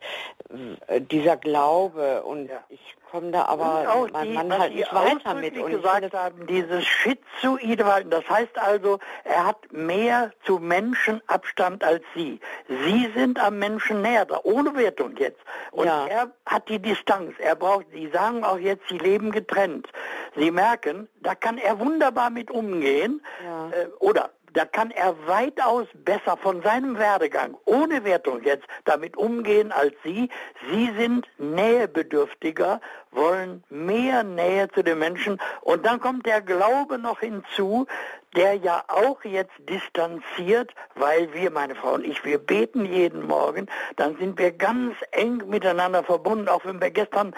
dieser 1.12 1.38
Glaube 1.38 2.24
und 2.24 2.48
ja. 2.48 2.63
ich 2.70 2.96
komme 3.13 3.32
da 3.32 3.46
aber 3.46 4.08
mein 4.12 4.28
die, 4.28 4.34
Mann 4.34 4.58
halt 4.58 4.74
nicht 4.74 4.94
weiter 4.94 5.36
mit. 5.36 5.56
Und 5.56 5.70
gesagt 5.70 6.13
haben, 6.13 6.48
dieses 6.48 6.84
schizoide 6.84 7.84
Verhalten, 7.84 8.10
das 8.10 8.28
heißt 8.28 8.58
also, 8.58 8.98
er 9.24 9.46
hat 9.46 9.72
mehr 9.72 10.32
zu 10.46 10.58
Menschen 10.58 11.22
Abstand 11.28 11.84
als 11.84 12.04
Sie. 12.16 12.39
Sie 12.68 13.12
sind 13.16 13.39
am 13.39 13.60
Menschen 13.60 14.02
näher, 14.02 14.26
ohne 14.44 14.76
Wertung 14.76 15.16
jetzt. 15.18 15.39
Und 15.72 15.86
ja. 15.86 16.08
er 16.08 16.32
hat 16.48 16.68
die 16.70 16.80
Distanz. 16.80 17.34
Er 17.38 17.56
braucht, 17.56 17.86
Sie 17.94 18.10
sagen 18.10 18.44
auch 18.44 18.58
jetzt, 18.58 18.88
Sie 18.89 18.98
leben 18.98 19.32
getrennt. 19.32 19.88
Sie 20.36 20.50
merken, 20.50 21.08
da 21.22 21.36
kann 21.36 21.60
er 21.60 21.80
wunderbar 21.80 22.32
mit 22.32 22.50
umgehen. 22.50 23.24
Ja. 23.44 23.70
Äh, 23.70 23.88
oder 24.00 24.32
da 24.54 24.66
kann 24.66 24.92
er 24.92 25.16
weitaus 25.28 25.88
besser 25.94 26.38
von 26.38 26.62
seinem 26.62 26.98
Werdegang, 26.98 27.58
ohne 27.66 28.04
Wertung 28.04 28.44
jetzt, 28.44 28.66
damit 28.86 29.18
umgehen 29.18 29.72
als 29.72 29.94
Sie. 30.04 30.30
Sie 30.72 30.92
sind 30.98 31.28
nähebedürftiger, 31.38 32.80
wollen 33.12 33.63
mehr 33.70 34.24
Nähe 34.24 34.70
zu 34.70 34.84
den 34.84 35.00
Menschen. 35.00 35.39
Und 35.62 35.86
dann 35.86 36.00
kommt 36.00 36.26
der 36.26 36.42
Glaube 36.42 36.98
noch 36.98 37.20
hinzu, 37.20 37.88
der 38.36 38.56
ja 38.56 38.84
auch 38.88 39.24
jetzt 39.24 39.54
distanziert, 39.70 40.74
weil 40.96 41.34
wir, 41.34 41.52
meine 41.52 41.76
Frau 41.76 41.94
und 41.94 42.06
ich, 42.06 42.24
wir 42.26 42.39
beten 42.39 42.86
jeden 42.86 43.26
Morgen, 43.28 43.68
dann 43.96 44.18
sind 44.18 44.39
wir 44.39 44.52
ganz 44.52 44.96
eng 45.12 45.44
miteinander 45.48 46.04
verbunden, 46.04 46.48
auch 46.48 46.66
wenn 46.66 46.82
wir 46.82 46.92
gestern 46.92 47.36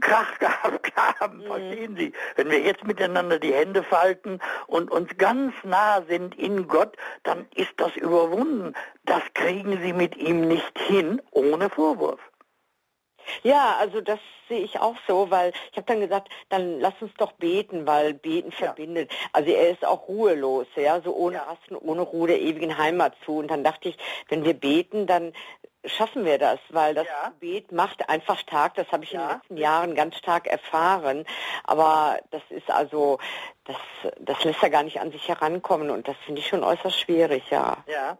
Krach 0.00 0.38
gehabt 0.38 0.92
haben, 1.20 1.38
mhm. 1.38 1.46
verstehen 1.46 1.96
Sie? 1.96 2.12
Wenn 2.36 2.50
wir 2.50 2.60
jetzt 2.60 2.84
miteinander 2.84 3.38
die 3.38 3.54
Hände 3.54 3.82
falten 3.82 4.40
und 4.66 4.90
uns 4.90 5.16
ganz 5.18 5.54
nah 5.62 6.02
sind 6.08 6.34
in 6.36 6.68
Gott, 6.68 6.96
dann 7.22 7.46
ist 7.54 7.72
das 7.76 7.94
überwunden. 7.96 8.74
Das 9.04 9.22
kriegen 9.34 9.80
Sie 9.82 9.92
mit 9.92 10.16
ihm 10.16 10.48
nicht 10.48 10.78
hin, 10.78 11.20
ohne 11.30 11.70
Vorwurf. 11.70 12.20
Ja, 13.42 13.76
also 13.78 14.00
das 14.00 14.18
sehe 14.48 14.60
ich 14.60 14.78
auch 14.80 14.96
so, 15.06 15.30
weil 15.30 15.52
ich 15.70 15.76
habe 15.76 15.86
dann 15.86 16.00
gesagt, 16.00 16.28
dann 16.48 16.80
lass 16.80 16.94
uns 17.00 17.12
doch 17.16 17.32
beten, 17.32 17.86
weil 17.86 18.14
beten 18.14 18.50
ja. 18.50 18.66
verbindet. 18.66 19.10
Also 19.32 19.50
er 19.50 19.70
ist 19.70 19.84
auch 19.84 20.08
ruhelos, 20.08 20.66
ja, 20.76 21.00
so 21.00 21.14
ohne 21.14 21.36
ja. 21.36 21.42
Rasten, 21.44 21.76
ohne 21.76 22.02
Ruhe 22.02 22.28
der 22.28 22.40
ewigen 22.40 22.76
Heimat 22.76 23.14
zu. 23.24 23.38
Und 23.38 23.48
dann 23.48 23.64
dachte 23.64 23.88
ich, 23.88 23.96
wenn 24.28 24.44
wir 24.44 24.54
beten, 24.54 25.06
dann 25.06 25.32
schaffen 25.86 26.24
wir 26.24 26.38
das, 26.38 26.58
weil 26.70 26.94
das 26.94 27.06
ja. 27.06 27.28
Gebet 27.28 27.72
macht 27.72 28.08
einfach 28.08 28.38
stark. 28.38 28.74
Das 28.74 28.90
habe 28.90 29.04
ich 29.04 29.12
ja. 29.12 29.20
in 29.20 29.28
den 29.28 29.36
letzten 29.36 29.56
Jahren 29.56 29.94
ganz 29.94 30.16
stark 30.16 30.46
erfahren. 30.46 31.24
Aber 31.64 32.18
das 32.30 32.42
ist 32.50 32.70
also, 32.70 33.18
das, 33.64 33.76
das 34.18 34.42
lässt 34.44 34.62
er 34.62 34.70
gar 34.70 34.82
nicht 34.82 35.00
an 35.00 35.12
sich 35.12 35.28
herankommen 35.28 35.90
und 35.90 36.08
das 36.08 36.16
finde 36.24 36.40
ich 36.40 36.48
schon 36.48 36.64
äußerst 36.64 36.98
schwierig, 36.98 37.50
ja. 37.50 37.78
Ja. 37.86 38.18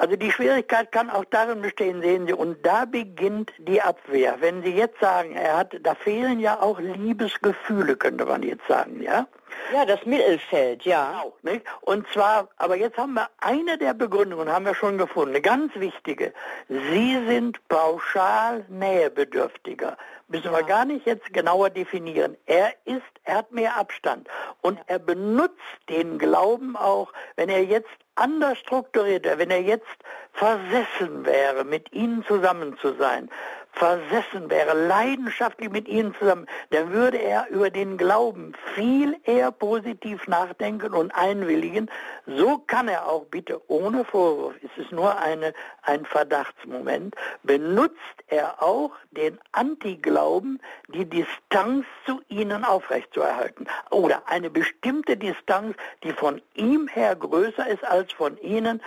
Also 0.00 0.16
die 0.16 0.32
Schwierigkeit 0.32 0.92
kann 0.92 1.10
auch 1.10 1.26
darin 1.26 1.60
bestehen, 1.60 2.00
sehen 2.00 2.26
Sie, 2.26 2.32
und 2.32 2.64
da 2.64 2.86
beginnt 2.86 3.52
die 3.58 3.82
Abwehr. 3.82 4.36
Wenn 4.40 4.62
Sie 4.62 4.70
jetzt 4.70 4.98
sagen, 4.98 5.36
er 5.36 5.58
hat, 5.58 5.76
da 5.82 5.94
fehlen 5.94 6.40
ja 6.40 6.58
auch 6.58 6.80
Liebesgefühle, 6.80 7.96
könnte 7.96 8.24
man 8.24 8.42
jetzt 8.42 8.66
sagen, 8.66 9.02
ja? 9.02 9.26
Ja, 9.74 9.84
das 9.84 10.06
Mittelfeld, 10.06 10.86
ja. 10.86 11.10
Genau, 11.10 11.36
nicht? 11.42 11.66
Und 11.82 12.08
zwar, 12.14 12.48
aber 12.56 12.76
jetzt 12.76 12.96
haben 12.96 13.12
wir 13.12 13.28
eine 13.40 13.76
der 13.76 13.92
Begründungen, 13.92 14.50
haben 14.50 14.64
wir 14.64 14.74
schon 14.74 14.96
gefunden, 14.96 15.34
eine 15.34 15.42
ganz 15.42 15.74
wichtige. 15.74 16.32
Sie 16.70 17.22
sind 17.26 17.58
pauschal 17.68 18.64
nähebedürftiger. 18.70 19.98
Müssen 20.30 20.52
ja. 20.52 20.58
wir 20.58 20.62
gar 20.62 20.84
nicht 20.84 21.06
jetzt 21.06 21.32
genauer 21.32 21.70
definieren. 21.70 22.36
Er 22.46 22.72
ist, 22.84 23.02
er 23.24 23.38
hat 23.38 23.52
mehr 23.52 23.76
Abstand. 23.76 24.28
Und 24.62 24.78
ja. 24.78 24.84
er 24.86 24.98
benutzt 25.00 25.58
den 25.88 26.18
Glauben 26.18 26.76
auch, 26.76 27.12
wenn 27.36 27.48
er 27.48 27.64
jetzt 27.64 27.90
anders 28.14 28.58
strukturiert 28.58 29.24
wäre, 29.24 29.38
wenn 29.38 29.50
er 29.50 29.62
jetzt 29.62 29.86
versessen 30.32 31.24
wäre, 31.24 31.64
mit 31.64 31.92
ihnen 31.92 32.24
zusammen 32.24 32.78
zu 32.78 32.94
sein, 32.94 33.28
versessen 33.72 34.50
wäre, 34.50 34.74
leidenschaftlich 34.74 35.70
mit 35.70 35.88
ihnen 35.88 36.14
zusammen, 36.14 36.46
dann 36.70 36.92
würde 36.92 37.18
er 37.18 37.48
über 37.48 37.70
den 37.70 37.96
Glauben 37.96 38.52
viel 38.74 39.16
eher 39.24 39.52
positiv 39.52 40.26
nachdenken 40.26 40.92
und 40.92 41.12
einwilligen. 41.12 41.90
So 42.26 42.58
kann 42.58 42.88
er 42.88 43.08
auch 43.08 43.26
bitte 43.26 43.60
ohne 43.68 44.04
Vorwurf, 44.04 44.54
es 44.62 44.84
ist 44.84 44.92
nur 44.92 45.18
eine, 45.18 45.54
ein 45.82 46.04
Verdachtsmoment, 46.04 47.14
benutzt 47.42 47.96
er 48.26 48.62
auch 48.62 48.92
den 49.12 49.38
Antiglauben, 49.52 50.60
die 50.88 51.04
Distanz 51.04 51.86
zu 52.06 52.20
ihnen 52.28 52.64
aufrechtzuerhalten. 52.64 53.66
Oder 53.90 54.22
eine 54.26 54.50
bestimmte 54.50 55.16
Distanz, 55.16 55.76
die 56.02 56.12
von 56.12 56.42
ihm 56.54 56.88
her 56.88 57.16
größer 57.16 57.66
ist 57.66 57.84
als 57.84 58.12
von 58.12 58.36
ihnen, 58.38 58.82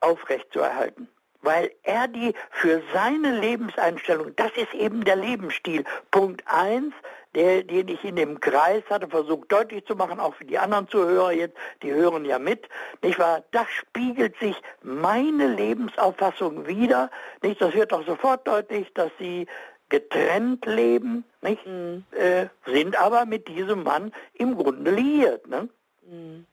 aufrechtzuerhalten 0.00 1.08
weil 1.42 1.70
er 1.82 2.08
die 2.08 2.34
für 2.50 2.82
seine 2.92 3.38
Lebenseinstellung, 3.38 4.34
das 4.36 4.50
ist 4.56 4.74
eben 4.74 5.04
der 5.04 5.16
Lebensstil. 5.16 5.84
Punkt 6.10 6.42
eins, 6.46 6.92
der, 7.34 7.62
den 7.62 7.88
ich 7.88 8.04
in 8.04 8.16
dem 8.16 8.40
Kreis 8.40 8.82
hatte 8.90 9.08
versucht 9.08 9.52
deutlich 9.52 9.84
zu 9.86 9.94
machen, 9.94 10.18
auch 10.18 10.34
für 10.34 10.44
die 10.44 10.58
anderen 10.58 10.88
Zuhörer 10.88 11.32
jetzt, 11.32 11.56
die 11.82 11.92
hören 11.92 12.24
ja 12.24 12.38
mit, 12.38 12.68
nicht 13.02 13.18
wahr? 13.18 13.44
Das 13.52 13.68
spiegelt 13.70 14.36
sich 14.38 14.56
meine 14.82 15.46
Lebensauffassung 15.46 16.66
wieder, 16.66 17.10
nicht? 17.42 17.60
Das 17.60 17.74
wird 17.74 17.92
doch 17.92 18.04
sofort 18.04 18.46
deutlich, 18.46 18.92
dass 18.94 19.10
sie 19.18 19.46
getrennt 19.88 20.66
leben, 20.66 21.24
nicht? 21.40 21.64
Mhm. 21.66 22.04
Äh, 22.12 22.46
sind 22.66 22.96
aber 23.00 23.26
mit 23.26 23.48
diesem 23.48 23.84
Mann 23.84 24.12
im 24.34 24.56
Grunde 24.56 24.90
liiert, 24.90 25.46
ne? 25.46 25.68
Mhm. 26.02 26.46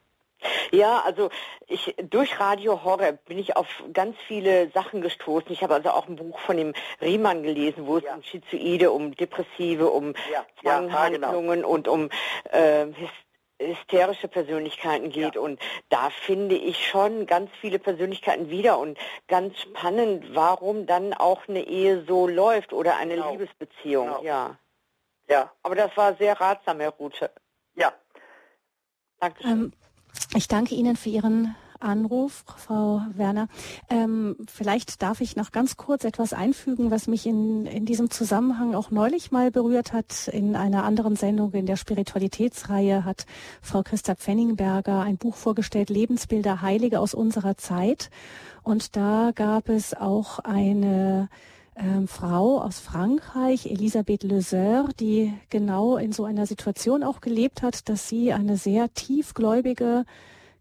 Ja, 0.72 1.02
also 1.06 1.30
ich 1.68 1.96
durch 2.10 2.40
Radio 2.40 2.84
Horror 2.84 3.14
bin 3.14 3.40
ich 3.40 3.56
auf 3.56 3.68
ganz 3.94 4.16
viele 4.28 4.70
Sachen 4.72 5.02
gestoßen. 5.02 5.52
Ich 5.52 5.64
habe 5.64 5.74
also 5.74 5.90
auch 5.90 6.08
ein 6.08 6.16
Buch 6.16 6.40
von 6.40 6.58
dem 6.58 6.74
Riemann 7.02 7.44
gelesen, 7.44 7.88
wo 7.88 7.98
es 7.98 8.04
ja. 8.04 8.16
um 8.16 8.24
Schizoide, 8.24 8.92
um 8.92 9.16
Depressive, 9.16 9.90
um 9.90 10.14
ja. 10.32 10.46
Zwanghandlungen 10.62 11.50
ja, 11.50 11.56
genau. 11.56 11.70
und 11.70 11.88
um 11.88 12.10
äh, 12.52 12.88
hysterische 13.60 14.28
Persönlichkeiten 14.28 15.10
geht 15.10 15.36
ja. 15.36 15.42
und 15.42 15.60
da 15.90 16.10
finde 16.10 16.56
ich 16.56 16.88
schon 16.88 17.26
ganz 17.26 17.50
viele 17.60 17.80
Persönlichkeiten 17.80 18.50
wieder 18.50 18.78
und 18.78 18.98
ganz 19.28 19.60
spannend, 19.60 20.36
warum 20.36 20.86
dann 20.86 21.14
auch 21.14 21.48
eine 21.48 21.62
Ehe 21.62 22.06
so 22.08 22.28
läuft 22.28 22.72
oder 22.72 22.98
eine 22.98 23.16
genau. 23.16 23.32
Liebesbeziehung, 23.32 24.08
genau. 24.08 24.24
ja. 24.24 24.58
Ja. 25.30 25.52
Aber 25.64 25.76
das 25.76 25.96
war 25.98 26.16
sehr 26.16 26.40
ratsam, 26.40 26.80
Herr 26.80 26.92
Rute. 26.92 27.32
Ja. 27.76 27.94
Dankeschön. 29.20 29.52
Ähm, 29.52 29.74
ich 30.36 30.48
danke 30.48 30.76
Ihnen 30.76 30.96
für 30.96 31.10
Ihren 31.10 31.56
Anruf, 31.80 32.44
Frau 32.58 33.02
Werner. 33.14 33.48
Ähm, 33.90 34.36
vielleicht 34.48 35.02
darf 35.02 35.22
ich 35.22 35.36
noch 35.36 35.52
ganz 35.52 35.78
kurz 35.78 36.04
etwas 36.04 36.34
einfügen, 36.34 36.92
was 36.92 37.08
mich 37.08 37.26
in, 37.26 37.66
in 37.66 37.86
diesem 37.86 38.10
Zusammenhang 38.10 38.76
auch 38.76 38.92
neulich 38.92 39.32
mal 39.32 39.52
berührt 39.52 39.94
hat. 39.94 40.28
In 40.28 40.56
einer 40.56 40.84
anderen 40.84 41.16
Sendung 41.16 41.54
in 41.54 41.66
der 41.66 41.76
Spiritualitätsreihe 41.76 43.06
hat 43.06 43.26
Frau 43.62 43.84
Christa 43.84 44.16
Pfenningberger 44.16 45.02
ein 45.02 45.18
Buch 45.18 45.36
vorgestellt, 45.36 45.90
Lebensbilder 45.90 46.62
Heilige 46.62 47.00
aus 47.00 47.14
unserer 47.14 47.58
Zeit. 47.58 48.10
Und 48.64 48.96
da 48.96 49.32
gab 49.34 49.70
es 49.70 49.94
auch 49.94 50.40
eine 50.40 51.30
ähm, 51.78 52.08
Frau 52.08 52.62
aus 52.62 52.80
Frankreich, 52.80 53.68
Elisabeth 53.68 54.24
Lezer, 54.24 54.90
die 55.00 55.34
genau 55.50 55.98
in 55.98 56.12
so 56.12 56.26
einer 56.26 56.46
Situation 56.46 57.04
auch 57.04 57.22
gelebt 57.22 57.62
hat, 57.62 57.88
dass 57.90 58.08
sie 58.08 58.34
eine 58.34 58.58
sehr 58.58 58.94
tiefgläubige 58.94 60.06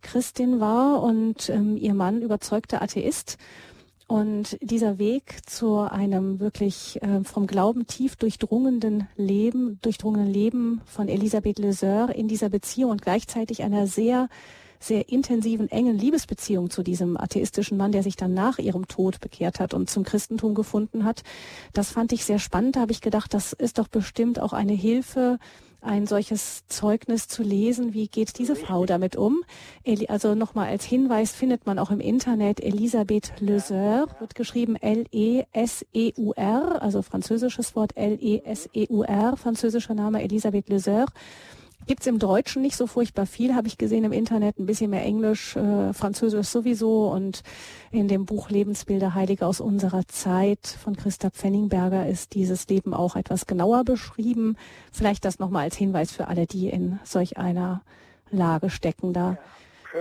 Christin 0.03 0.61
war 0.61 1.03
und 1.03 1.49
ähm, 1.49 1.77
ihr 1.77 1.95
Mann 1.95 2.23
überzeugter 2.23 2.83
Atheist. 2.83 3.39
Und 4.09 4.57
dieser 4.61 4.99
Weg 4.99 5.41
zu 5.47 5.79
einem 5.79 6.39
wirklich 6.39 7.03
äh, 7.03 7.25
vom 7.25 7.49
Glauben 7.49 7.89
tief 7.89 8.15
durchdrungenen 8.15 9.09
Leben, 9.17 9.81
durchdrungenen 9.83 10.33
Leben 10.33 10.81
von 10.85 11.09
Elisabeth 11.09 11.59
Leseur 11.59 12.15
in 12.15 12.29
dieser 12.29 12.49
Beziehung 12.49 12.93
und 12.93 13.03
gleichzeitig 13.03 13.65
einer 13.65 13.89
sehr 13.89 14.29
sehr 14.81 15.09
intensiven, 15.09 15.71
engen 15.71 15.99
Liebesbeziehung 15.99 16.71
zu 16.71 16.83
diesem 16.83 17.17
atheistischen 17.17 17.77
Mann, 17.77 17.93
der 17.93 18.03
sich 18.03 18.17
dann 18.17 18.35
nach 18.35 18.59
ihrem 18.59 18.89
Tod 18.89 19.21
bekehrt 19.21 19.61
hat 19.61 19.75
und 19.75 19.91
zum 19.91 20.05
Christentum 20.05 20.55
gefunden 20.55 21.05
hat. 21.05 21.23
Das 21.73 21.91
fand 21.91 22.13
ich 22.13 22.25
sehr 22.25 22.39
spannend. 22.39 22.77
Da 22.77 22.81
habe 22.81 22.93
ich 22.93 23.01
gedacht, 23.01 23.35
das 23.35 23.53
ist 23.53 23.79
doch 23.79 23.89
bestimmt 23.89 24.41
auch 24.41 24.53
eine 24.53 24.75
Hilfe, 24.75 25.39
ein 25.83 26.07
solches 26.07 26.67
Zeugnis 26.67 27.29
zu 27.29 27.43
lesen. 27.43 27.95
Wie 27.95 28.09
geht 28.09 28.39
diese 28.39 28.57
Frau 28.57 28.87
damit 28.87 29.15
um? 29.15 29.43
Also 30.09 30.35
nochmal 30.35 30.69
als 30.69 30.85
Hinweis 30.85 31.33
findet 31.33 31.67
man 31.67 31.79
auch 31.79 31.91
im 31.91 32.01
Internet 32.01 32.61
Elisabeth 32.61 33.35
Leseur, 33.41 34.09
wird 34.19 34.35
geschrieben 34.35 34.77
L-E-S-E-U-R, 34.77 36.83
also 36.83 37.03
französisches 37.03 37.77
Wort 37.77 37.97
L-E-S-E-U-R, 37.97 39.37
französischer 39.37 39.95
Name 39.95 40.23
Elisabeth 40.23 40.69
Leseur. 40.69 41.07
Gibt's 41.87 42.07
im 42.09 42.19
Deutschen 42.19 42.63
nicht 42.63 42.77
so 42.77 42.89
furchtbar 42.89 43.27
viel, 43.27 43.55
habe 43.55 43.69
ich 43.69 43.79
gesehen 43.79 44.03
im 44.03 44.13
Internet, 44.13 44.59
ein 44.59 44.67
bisschen 44.67 44.91
mehr 44.91 45.05
Englisch, 45.05 45.55
äh, 45.55 45.93
Französisch 45.93 46.49
sowieso 46.49 47.13
und 47.13 47.45
in 47.93 48.09
dem 48.09 48.27
Buch 48.27 48.51
Lebensbilder 48.51 49.15
Heilige 49.15 49.47
aus 49.47 49.61
unserer 49.61 50.07
Zeit 50.09 50.67
von 50.67 50.97
Christa 50.97 51.31
Pfenningberger 51.31 52.09
ist 52.09 52.35
dieses 52.35 52.67
Leben 52.67 52.93
auch 52.93 53.15
etwas 53.15 53.47
genauer 53.47 53.85
beschrieben. 53.85 54.57
Vielleicht 54.91 55.25
das 55.25 55.39
nochmal 55.39 55.63
als 55.63 55.77
Hinweis 55.77 56.11
für 56.11 56.27
alle, 56.27 56.47
die 56.47 56.69
in 56.69 56.99
solch 57.05 57.39
einer 57.39 57.83
Lage 58.31 58.69
stecken 58.69 59.13
da. 59.13 59.39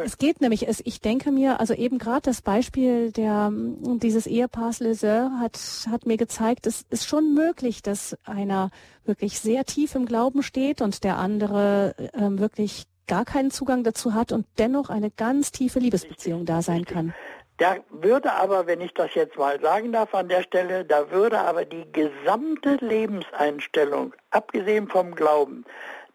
Es 0.03 0.17
geht 0.17 0.41
nämlich, 0.41 0.67
es, 0.67 0.81
ich 0.83 0.99
denke 1.01 1.31
mir, 1.31 1.59
also 1.59 1.73
eben 1.73 1.97
gerade 1.97 2.21
das 2.21 2.41
Beispiel 2.41 3.11
der, 3.11 3.51
dieses 3.53 4.27
Ehepaars 4.27 4.79
Leseur 4.79 5.31
hat, 5.39 5.59
hat 5.89 6.05
mir 6.05 6.17
gezeigt, 6.17 6.67
es 6.67 6.85
ist 6.89 7.07
schon 7.07 7.33
möglich, 7.33 7.81
dass 7.81 8.17
einer 8.25 8.71
wirklich 9.05 9.39
sehr 9.39 9.63
tief 9.65 9.95
im 9.95 10.05
Glauben 10.05 10.43
steht 10.43 10.81
und 10.81 11.03
der 11.03 11.17
andere 11.17 11.95
ähm, 12.13 12.39
wirklich 12.39 12.85
gar 13.07 13.25
keinen 13.25 13.51
Zugang 13.51 13.83
dazu 13.83 14.13
hat 14.13 14.31
und 14.31 14.45
dennoch 14.57 14.89
eine 14.89 15.11
ganz 15.11 15.51
tiefe 15.51 15.79
Liebesbeziehung 15.79 16.45
da 16.45 16.61
sein 16.61 16.85
kann. 16.85 17.13
Da 17.57 17.77
würde 17.89 18.33
aber, 18.33 18.67
wenn 18.67 18.81
ich 18.81 18.93
das 18.93 19.13
jetzt 19.13 19.37
mal 19.37 19.61
sagen 19.61 19.93
darf 19.93 20.13
an 20.13 20.27
der 20.27 20.41
Stelle, 20.43 20.83
da 20.83 21.09
würde 21.11 21.39
aber 21.39 21.63
die 21.63 21.89
gesamte 21.91 22.75
Lebenseinstellung, 22.81 24.13
abgesehen 24.31 24.89
vom 24.89 25.15
Glauben, 25.15 25.63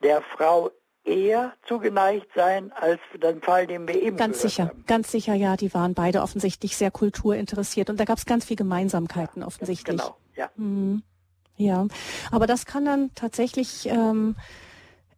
der 0.03 0.21
Frau 0.37 0.71
eher 1.11 1.53
zugeneigt 1.67 2.29
sein 2.35 2.73
als 2.73 3.01
den 3.21 3.43
Fall, 3.43 3.67
den 3.67 3.89
wir 3.89 4.01
eben 4.01 4.17
Ganz 4.17 4.41
sicher, 4.41 4.69
haben. 4.69 4.85
ganz 4.87 5.11
sicher, 5.11 5.35
ja. 5.35 5.57
Die 5.57 5.75
waren 5.75 5.95
beide 5.95 6.23
offensichtlich 6.23 6.77
sehr 6.77 6.91
kulturinteressiert 6.91 7.91
und 7.91 7.99
da 7.99 8.05
gab 8.05 8.19
es 8.19 8.27
ganz 8.27 8.45
viele 8.45 8.59
Gemeinsamkeiten 8.59 9.43
offensichtlich. 9.43 10.01
Genau, 10.01 10.17
ja. 10.37 10.51
Mhm. 10.57 11.03
Ja, 11.57 11.87
aber 12.31 12.47
das 12.47 12.65
kann 12.65 12.87
dann 12.87 13.11
tatsächlich 13.15 13.87
ähm, 13.87 14.35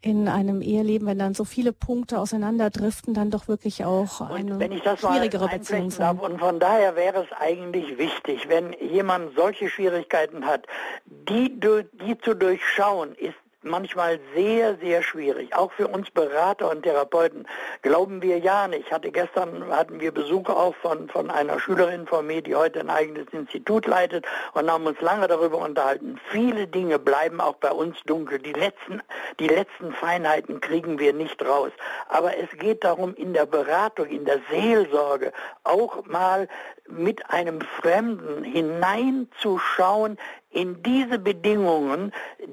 in 0.01 0.26
einem 0.26 0.61
Eheleben, 0.61 1.07
wenn 1.07 1.18
dann 1.18 1.34
so 1.34 1.45
viele 1.45 1.72
Punkte 1.72 2.18
auseinanderdriften, 2.18 3.14
dann 3.14 3.30
doch 3.30 3.47
wirklich 3.47 3.84
auch 3.84 4.20
eine 4.20 4.59
schwierigere 4.97 5.49
Beziehung 5.49 5.90
sein. 5.90 6.16
Darf, 6.16 6.28
und 6.28 6.40
von 6.40 6.59
daher 6.59 6.97
wäre 6.97 7.22
es 7.22 7.28
eigentlich 7.38 7.97
wichtig, 7.99 8.49
wenn 8.49 8.72
jemand 8.80 9.36
solche 9.36 9.68
Schwierigkeiten 9.68 10.45
hat, 10.45 10.66
die, 11.07 11.61
die 11.61 12.18
zu 12.18 12.34
durchschauen, 12.34 13.14
ist 13.14 13.36
manchmal 13.63 14.21
sehr, 14.35 14.77
sehr 14.77 15.03
schwierig. 15.03 15.55
Auch 15.55 15.73
für 15.73 15.89
uns 15.89 16.11
Berater 16.11 16.71
und 16.71 16.83
Therapeuten 16.83 17.47
glauben 17.83 18.23
wir 18.23 18.39
ja 18.39 18.69
nicht. 18.69 18.87
Ich 18.87 18.93
hatte 18.93 19.11
gestern 19.11 19.69
hatten 19.71 20.01
wir 20.01 20.13
Besuch 20.13 20.49
auch 20.49 20.75
von, 20.77 21.09
von 21.09 21.31
einer 21.31 21.59
Schülerin 21.61 22.07
von 22.07 22.27
mir, 22.27 22.43
die 22.43 22.55
heute 22.55 22.81
ein 22.81 22.91
eigenes 22.91 23.27
Institut 23.33 23.87
leitet 23.87 24.27
und 24.55 24.71
haben 24.71 24.87
uns 24.87 25.01
lange 25.01 25.29
darüber 25.29 25.59
unterhalten. 25.59 26.21
Viele 26.31 26.67
Dinge 26.67 26.99
bleiben 26.99 27.41
auch 27.41 27.57
bei 27.57 27.71
uns 27.71 27.97
dunkel. 28.05 28.39
Die 28.39 28.53
letzten, 28.53 29.03
die 29.39 29.49
letzten 29.49 29.93
Feinheiten 29.93 30.61
kriegen 30.61 30.99
wir 30.99 31.13
nicht 31.13 31.45
raus. 31.45 31.71
Aber 32.09 32.37
es 32.37 32.51
geht 32.59 32.85
darum, 32.85 33.15
in 33.15 33.33
der 33.33 33.47
Beratung, 33.47 34.07
in 34.07 34.25
der 34.25 34.41
Seelsorge 34.51 35.33
auch 35.65 36.05
mal 36.07 36.49
mit 36.89 37.31
einem 37.31 37.61
Fremden 37.61 38.45
hineinzuschauen 38.45 40.19
in 40.53 40.83
diese 40.83 41.19
Bedingungen, 41.19 42.13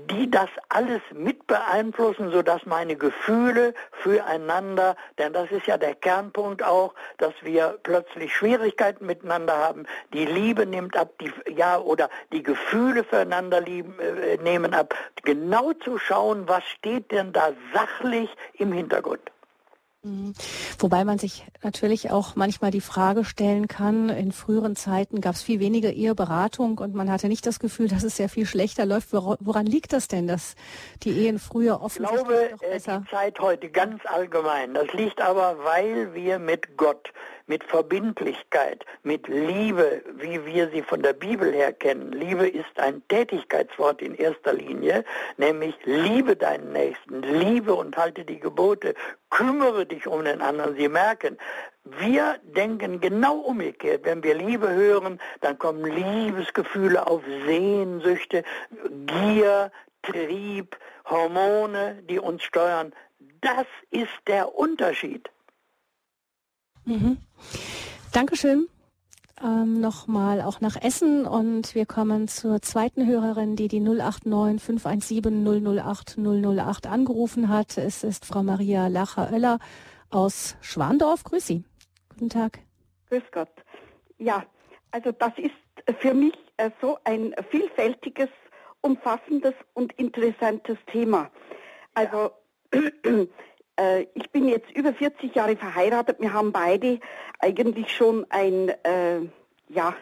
die 0.09 0.29
das 0.31 0.49
alles 0.69 1.01
mit 1.13 1.47
beeinflussen, 1.47 2.31
sodass 2.31 2.65
meine 2.65 2.95
Gefühle 2.95 3.73
füreinander, 3.91 4.95
denn 5.17 5.33
das 5.33 5.51
ist 5.51 5.67
ja 5.67 5.77
der 5.77 5.95
Kernpunkt 5.95 6.63
auch, 6.63 6.93
dass 7.17 7.33
wir 7.41 7.77
plötzlich 7.83 8.33
Schwierigkeiten 8.33 9.05
miteinander 9.05 9.57
haben, 9.57 9.85
die 10.13 10.25
Liebe 10.25 10.65
nimmt 10.65 10.95
ab, 10.95 11.13
die, 11.19 11.31
ja, 11.53 11.77
oder 11.77 12.09
die 12.31 12.43
Gefühle 12.43 13.03
füreinander 13.03 13.61
lieben, 13.61 13.99
äh, 13.99 14.37
nehmen 14.37 14.73
ab, 14.73 14.95
genau 15.23 15.73
zu 15.73 15.97
schauen, 15.97 16.47
was 16.47 16.63
steht 16.65 17.11
denn 17.11 17.33
da 17.33 17.51
sachlich 17.73 18.29
im 18.53 18.71
Hintergrund. 18.71 19.31
Mhm. 20.01 20.33
Wobei 20.77 21.03
man 21.03 21.17
sich 21.17 21.45
natürlich 21.61 22.09
auch 22.09 22.37
manchmal 22.37 22.71
die 22.71 22.79
Frage 22.79 23.25
stellen 23.25 23.67
kann, 23.67 24.07
in 24.07 24.31
früheren 24.31 24.77
Zeiten 24.77 25.19
gab 25.19 25.35
es 25.35 25.41
viel 25.41 25.59
weniger 25.59 25.91
Eheberatung 25.91 26.77
und 26.77 26.95
man 26.95 27.11
hatte 27.11 27.27
nicht 27.27 27.45
das 27.45 27.59
Gefühl, 27.59 27.89
dass 27.89 28.03
es 28.03 28.15
sehr 28.15 28.29
viel 28.29 28.45
schlechter 28.45 28.85
läuft. 28.85 29.11
Woran 29.11 29.65
liegt 29.65 29.91
das 29.91 30.07
denn, 30.07 30.27
dass 30.27 30.55
die 31.03 31.25
Ehen 31.25 31.37
früher 31.37 31.81
offensichtlich 31.81 32.21
Ich 32.21 32.27
glaube, 32.27 32.49
äh, 32.65 32.69
besser... 32.73 33.03
die 33.05 33.11
Zeit 33.11 33.39
heute 33.39 33.69
ganz 33.69 34.05
allgemein. 34.05 34.73
Das 34.73 34.91
liegt 34.93 35.21
aber, 35.21 35.57
weil 35.63 36.13
wir 36.13 36.39
mit 36.39 36.77
Gott 36.77 37.11
mit 37.49 37.63
Verbindlichkeit, 37.63 38.85
mit 39.01 39.27
Liebe, 39.27 40.03
wie 40.17 40.45
wir 40.45 40.69
sie 40.69 40.83
von 40.83 41.01
der 41.01 41.13
Bibel 41.13 41.51
her 41.51 41.73
kennen. 41.73 42.11
Liebe 42.11 42.47
ist 42.47 42.79
ein 42.79 43.01
Tätigkeitswort 43.07 44.03
in 44.03 44.13
erster 44.13 44.53
Linie, 44.53 45.03
nämlich 45.37 45.73
liebe 45.83 46.35
deinen 46.35 46.71
Nächsten, 46.71 47.23
liebe 47.23 47.73
und 47.73 47.97
halte 47.97 48.23
die 48.23 48.39
Gebote, 48.39 48.93
kümmere 49.29 49.85
dich 49.85 50.07
um 50.07 50.23
den 50.23 50.41
anderen. 50.41 50.75
Sie 50.75 50.87
merken, 50.87 51.37
wir 51.83 52.39
denken 52.43 52.99
genau 52.99 53.37
umgekehrt. 53.37 54.05
Wenn 54.05 54.23
wir 54.23 54.35
Liebe 54.35 54.69
hören, 54.69 55.19
dann 55.41 55.57
kommen 55.57 55.85
Liebesgefühle 55.85 57.07
auf 57.07 57.21
Sehnsüchte, 57.45 58.43
Gier, 59.05 59.71
Trieb, 60.03 60.77
Hormone, 61.05 62.01
die 62.09 62.19
uns 62.19 62.43
steuern. 62.43 62.93
Das 63.41 63.65
ist 63.91 64.09
der 64.27 64.55
Unterschied. 64.55 65.29
Mhm. 66.85 67.17
Dankeschön. 68.11 68.67
Ähm, 69.43 69.79
Nochmal 69.79 70.41
auch 70.41 70.59
nach 70.59 70.75
Essen 70.81 71.25
und 71.25 71.73
wir 71.73 71.85
kommen 71.85 72.27
zur 72.27 72.61
zweiten 72.61 73.07
Hörerin, 73.07 73.55
die 73.55 73.69
die 73.69 73.79
089 73.79 74.61
517 74.61 75.45
008 75.79 76.17
008 76.17 76.87
angerufen 76.87 77.47
hat. 77.47 77.77
Es 77.77 78.03
ist 78.03 78.25
Frau 78.25 78.43
Maria 78.43 78.87
Lacher-Oeller 78.87 79.59
aus 80.09 80.57
Schwandorf. 80.61 81.23
Grüß 81.23 81.47
Sie. 81.47 81.63
Guten 82.09 82.29
Tag. 82.29 82.59
Grüß 83.09 83.23
Gott. 83.31 83.51
Ja, 84.17 84.43
also 84.91 85.11
das 85.13 85.31
ist 85.37 85.99
für 85.99 86.13
mich 86.13 86.33
äh, 86.57 86.71
so 86.81 86.97
ein 87.05 87.33
vielfältiges, 87.49 88.29
umfassendes 88.81 89.53
und 89.73 89.93
interessantes 89.93 90.77
Thema. 90.91 91.31
Also 91.93 92.31
Äh, 92.71 93.27
ich 94.13 94.29
bin 94.31 94.47
jetzt 94.47 94.69
über 94.75 94.93
40 94.93 95.33
Jahre 95.35 95.55
verheiratet. 95.55 96.17
Wir 96.19 96.33
haben 96.33 96.51
beide 96.51 96.99
eigentlich 97.39 97.95
schon 97.95 98.25
ein, 98.29 98.69
äh, 98.83 99.21
ja, 99.69 99.95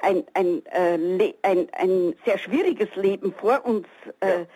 ein, 0.00 0.24
ein, 0.34 0.64
äh, 0.66 1.34
ein, 1.42 1.68
ein 1.72 2.14
sehr 2.24 2.38
schwieriges 2.38 2.94
Leben 2.94 3.34
vor 3.34 3.64
uns 3.64 3.86
äh, 4.20 4.40
ja. 4.40 4.46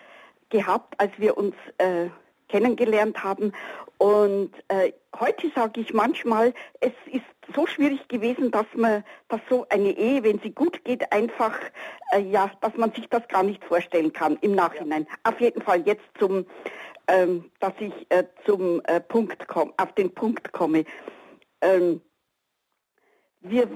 gehabt, 0.49 0.93
als 0.99 1.11
wir 1.17 1.37
uns 1.37 1.55
äh, 1.77 2.07
kennengelernt 2.47 3.23
haben. 3.23 3.51
Und 3.97 4.51
äh, 4.67 4.93
heute 5.19 5.49
sage 5.55 5.81
ich 5.81 5.93
manchmal, 5.93 6.53
es 6.79 6.93
ist 7.11 7.23
so 7.55 7.65
schwierig 7.65 8.07
gewesen, 8.07 8.51
dass 8.51 8.65
man, 8.75 9.03
dass 9.29 9.41
so 9.49 9.65
eine 9.69 9.91
Ehe, 9.91 10.23
wenn 10.23 10.39
sie 10.39 10.51
gut 10.51 10.83
geht, 10.85 11.11
einfach, 11.11 11.59
äh, 12.11 12.21
ja, 12.21 12.51
dass 12.61 12.75
man 12.77 12.91
sich 12.93 13.07
das 13.09 13.27
gar 13.27 13.43
nicht 13.43 13.63
vorstellen 13.63 14.13
kann 14.13 14.37
im 14.41 14.55
Nachhinein. 14.55 15.07
Ja. 15.09 15.31
Auf 15.31 15.41
jeden 15.41 15.61
Fall 15.61 15.81
jetzt 15.85 16.05
zum 16.19 16.45
ähm, 17.07 17.51
dass 17.59 17.73
ich 17.79 17.93
äh, 18.09 18.23
zum 18.45 18.81
äh, 18.85 18.99
Punkt 18.99 19.47
komme, 19.47 19.73
auf 19.77 19.93
den 19.93 20.13
Punkt 20.13 20.51
komme. 20.51 20.85
Ähm, 21.61 22.01
wir, 23.41 23.67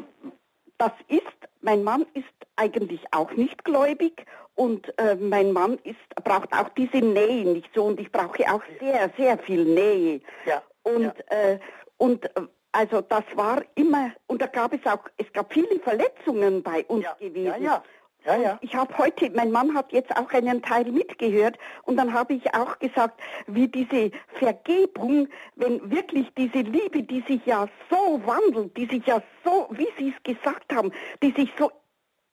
das 0.77 0.91
ist, 1.07 1.21
mein 1.61 1.83
Mann 1.83 2.05
ist 2.13 2.25
eigentlich 2.55 3.01
auch 3.11 3.31
nicht 3.33 3.63
gläubig 3.65 4.25
und 4.55 4.97
äh, 4.97 5.15
mein 5.15 5.51
Mann 5.51 5.77
ist, 5.83 6.23
braucht 6.23 6.53
auch 6.53 6.69
diese 6.69 6.97
Nähe 6.97 7.45
nicht 7.45 7.69
so 7.75 7.85
und 7.85 7.99
ich 7.99 8.11
brauche 8.11 8.43
auch 8.51 8.63
sehr, 8.79 9.11
sehr 9.17 9.37
viel 9.37 9.65
Nähe. 9.65 10.21
Ja. 10.45 10.61
Und, 10.83 11.03
ja. 11.03 11.13
Äh, 11.29 11.59
und 11.97 12.25
äh, 12.25 12.47
also 12.71 13.01
das 13.01 13.23
war 13.35 13.63
immer, 13.75 14.11
und 14.27 14.41
da 14.41 14.47
gab 14.47 14.73
es 14.73 14.85
auch, 14.85 15.03
es 15.17 15.31
gab 15.33 15.51
viele 15.51 15.79
Verletzungen 15.79 16.63
bei 16.63 16.85
uns 16.85 17.05
ja. 17.05 17.13
gewesen. 17.19 17.45
Ja, 17.45 17.57
ja. 17.57 17.83
Ja, 18.27 18.35
ja. 18.35 18.59
Ich 18.61 18.75
habe 18.75 18.95
heute, 18.97 19.29
mein 19.29 19.51
Mann 19.51 19.73
hat 19.73 19.93
jetzt 19.93 20.13
auch 20.17 20.29
einen 20.33 20.61
Teil 20.61 20.91
mitgehört 20.91 21.57
und 21.83 21.95
dann 21.95 22.13
habe 22.13 22.33
ich 22.33 22.53
auch 22.53 22.77
gesagt, 22.77 23.21
wie 23.47 23.69
diese 23.69 24.11
Vergebung, 24.33 25.29
wenn 25.55 25.89
wirklich 25.89 26.27
diese 26.37 26.59
Liebe, 26.59 27.03
die 27.03 27.21
sich 27.21 27.45
ja 27.45 27.67
so 27.89 28.21
wandelt, 28.25 28.75
die 28.75 28.85
sich 28.85 29.05
ja 29.05 29.21
so, 29.45 29.67
wie 29.71 29.87
Sie 29.97 30.13
es 30.15 30.23
gesagt 30.23 30.73
haben, 30.75 30.91
die 31.23 31.31
sich 31.31 31.49
so 31.57 31.71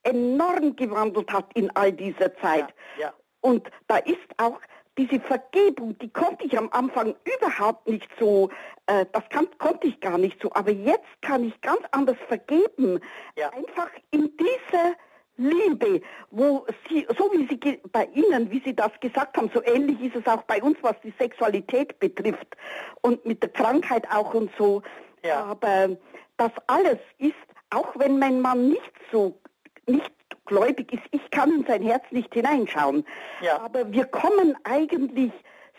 enorm 0.03 0.74
gewandelt 0.74 1.32
hat 1.32 1.47
in 1.55 1.70
all 1.76 1.92
dieser 1.92 2.34
Zeit. 2.38 2.74
Ja, 2.99 3.07
ja. 3.07 3.14
Und 3.40 3.70
da 3.86 3.99
ist 3.99 4.18
auch 4.38 4.59
diese 4.99 5.20
Vergebung, 5.20 5.97
die 5.99 6.12
konnte 6.12 6.45
ich 6.45 6.59
am 6.59 6.70
Anfang 6.72 7.14
überhaupt 7.38 7.86
nicht 7.88 8.09
so, 8.18 8.51
äh, 8.86 9.07
das 9.12 9.22
kann, 9.28 9.47
konnte 9.59 9.86
ich 9.86 10.01
gar 10.01 10.18
nicht 10.18 10.42
so, 10.42 10.51
aber 10.55 10.72
jetzt 10.72 11.22
kann 11.22 11.45
ich 11.45 11.61
ganz 11.61 11.82
anders 11.92 12.16
vergeben. 12.26 12.99
Ja. 13.36 13.51
Einfach 13.51 13.90
in 14.11 14.36
dieser 14.36 14.95
Liebe, 15.37 16.01
wo 16.30 16.66
sie, 16.89 17.07
so 17.18 17.30
wie 17.32 17.47
sie 17.49 17.80
bei 17.91 18.05
Ihnen, 18.14 18.51
wie 18.51 18.62
Sie 18.64 18.74
das 18.74 18.93
gesagt 19.01 19.37
haben, 19.37 19.51
so 19.53 19.62
ähnlich 19.64 20.01
ist 20.01 20.16
es 20.16 20.26
auch 20.26 20.43
bei 20.43 20.62
uns, 20.62 20.78
was 20.82 20.95
die 21.03 21.12
Sexualität 21.18 21.99
betrifft 21.99 22.57
und 23.03 23.24
mit 23.26 23.43
der 23.43 23.51
Krankheit 23.51 24.09
auch 24.11 24.32
und 24.35 24.51
so. 24.57 24.82
Ja. 25.24 25.45
Aber 25.45 25.97
das 26.37 26.53
alles 26.68 26.99
ist, 27.18 27.35
auch 27.70 27.99
wenn 27.99 28.18
mein 28.18 28.41
Mann 28.41 28.68
nicht 28.68 28.93
so, 29.11 29.41
nicht 29.87 30.12
gläubig 30.47 30.93
ist, 30.93 31.03
ich 31.11 31.30
kann 31.30 31.51
in 31.51 31.66
sein 31.66 31.82
Herz 31.82 32.05
nicht 32.11 32.32
hineinschauen. 32.32 33.05
Ja. 33.41 33.61
Aber 33.61 33.91
wir 33.93 34.05
kommen 34.05 34.57
eigentlich 34.64 35.32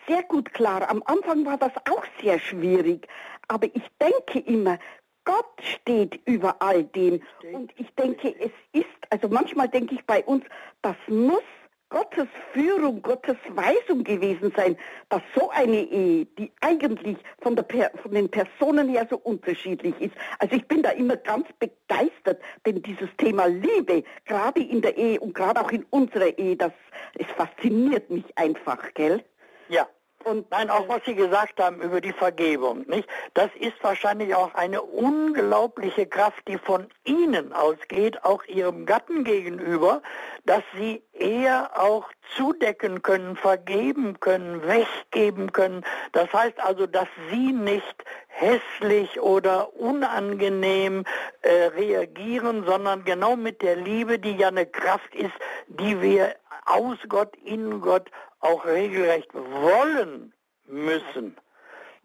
sehr 0.07 0.23
gut 0.23 0.53
klar. 0.53 0.89
Am 0.89 1.01
Anfang 1.05 1.45
war 1.45 1.57
das 1.57 1.71
auch 1.89 2.03
sehr 2.21 2.39
schwierig. 2.39 3.07
Aber 3.47 3.67
ich 3.67 3.83
denke 4.01 4.39
immer, 4.39 4.79
Gott 5.25 5.45
steht 5.61 6.19
über 6.25 6.61
all 6.61 6.83
dem. 6.83 7.21
Und 7.51 7.71
ich 7.77 7.93
denke, 7.95 8.33
es 8.39 8.51
ist, 8.71 8.85
also 9.09 9.27
manchmal 9.27 9.67
denke 9.67 9.95
ich 9.95 10.05
bei 10.05 10.23
uns, 10.23 10.45
das 10.81 10.95
muss 11.07 11.43
Gottes 11.89 12.27
Führung, 12.51 13.01
Gottes 13.01 13.37
Weisung 13.49 14.03
gewesen 14.03 14.51
sein, 14.55 14.75
dass 15.09 15.21
so 15.35 15.49
eine 15.51 15.77
Ehe, 15.77 16.25
die 16.25 16.51
eigentlich 16.59 17.17
von, 17.41 17.55
der, 17.55 17.91
von 18.01 18.11
den 18.11 18.29
Personen 18.29 18.89
her 18.89 19.07
so 19.09 19.17
unterschiedlich 19.17 19.93
ist. 20.01 20.15
Also 20.39 20.55
ich 20.55 20.67
bin 20.67 20.81
da 20.81 20.89
immer 20.89 21.15
ganz 21.15 21.47
begeistert, 21.59 22.41
denn 22.65 22.81
dieses 22.81 23.09
Thema 23.17 23.45
Liebe, 23.45 24.03
gerade 24.25 24.61
in 24.61 24.81
der 24.81 24.97
Ehe 24.97 25.19
und 25.19 25.35
gerade 25.35 25.61
auch 25.61 25.71
in 25.71 25.85
unserer 25.91 26.37
Ehe, 26.37 26.55
das 26.55 26.73
es 27.13 27.27
fasziniert 27.37 28.09
mich 28.09 28.25
einfach, 28.35 28.93
gell? 28.95 29.23
Ja, 29.69 29.87
und 30.25 30.49
Nein, 30.49 30.69
auch 30.69 30.87
was 30.87 31.05
Sie 31.05 31.15
gesagt 31.15 31.61
haben 31.61 31.81
über 31.81 32.01
die 32.01 32.11
Vergebung, 32.11 32.85
nicht? 32.87 33.07
Das 33.33 33.49
ist 33.59 33.75
wahrscheinlich 33.81 34.33
auch 34.35 34.53
eine 34.55 34.81
unglaubliche 34.81 36.07
Kraft, 36.07 36.47
die 36.47 36.57
von 36.57 36.87
Ihnen 37.03 37.53
ausgeht, 37.53 38.23
auch 38.23 38.43
Ihrem 38.45 38.85
Gatten 38.85 39.23
gegenüber, 39.23 40.01
dass 40.45 40.63
Sie 40.77 41.03
eher 41.13 41.71
auch 41.79 42.09
zudecken 42.35 43.01
können, 43.03 43.35
vergeben 43.35 44.19
können, 44.19 44.63
weggeben 44.67 45.51
können. 45.53 45.85
Das 46.11 46.31
heißt 46.33 46.59
also, 46.59 46.87
dass 46.87 47.07
Sie 47.29 47.53
nicht 47.53 48.03
hässlich 48.27 49.21
oder 49.21 49.75
unangenehm 49.75 51.05
äh, 51.41 51.65
reagieren, 51.67 52.65
sondern 52.65 53.05
genau 53.05 53.35
mit 53.35 53.61
der 53.61 53.75
Liebe, 53.75 54.19
die 54.19 54.35
ja 54.35 54.49
eine 54.49 54.65
Kraft 54.65 55.13
ist, 55.13 55.33
die 55.67 56.01
wir 56.01 56.35
aus 56.65 56.97
Gott, 57.07 57.35
in 57.43 57.79
Gott 57.79 58.09
auch 58.39 58.65
regelrecht 58.65 59.33
wollen 59.33 60.33
müssen, 60.67 61.37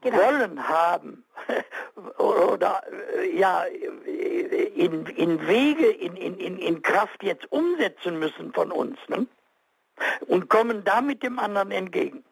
genau. 0.00 0.18
wollen 0.18 0.68
haben 0.68 1.24
oder 2.18 2.82
äh, 3.16 3.36
ja 3.36 3.64
in, 3.64 5.06
in 5.06 5.46
Wege, 5.46 5.86
in, 5.90 6.16
in, 6.16 6.58
in 6.58 6.82
Kraft 6.82 7.22
jetzt 7.22 7.50
umsetzen 7.52 8.18
müssen 8.18 8.52
von 8.52 8.72
uns 8.72 8.98
ne? 9.08 9.26
und 10.26 10.48
kommen 10.48 10.84
damit 10.84 11.22
dem 11.22 11.38
anderen 11.38 11.70
entgegen. 11.70 12.24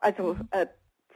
Also 0.00 0.36
äh, 0.50 0.66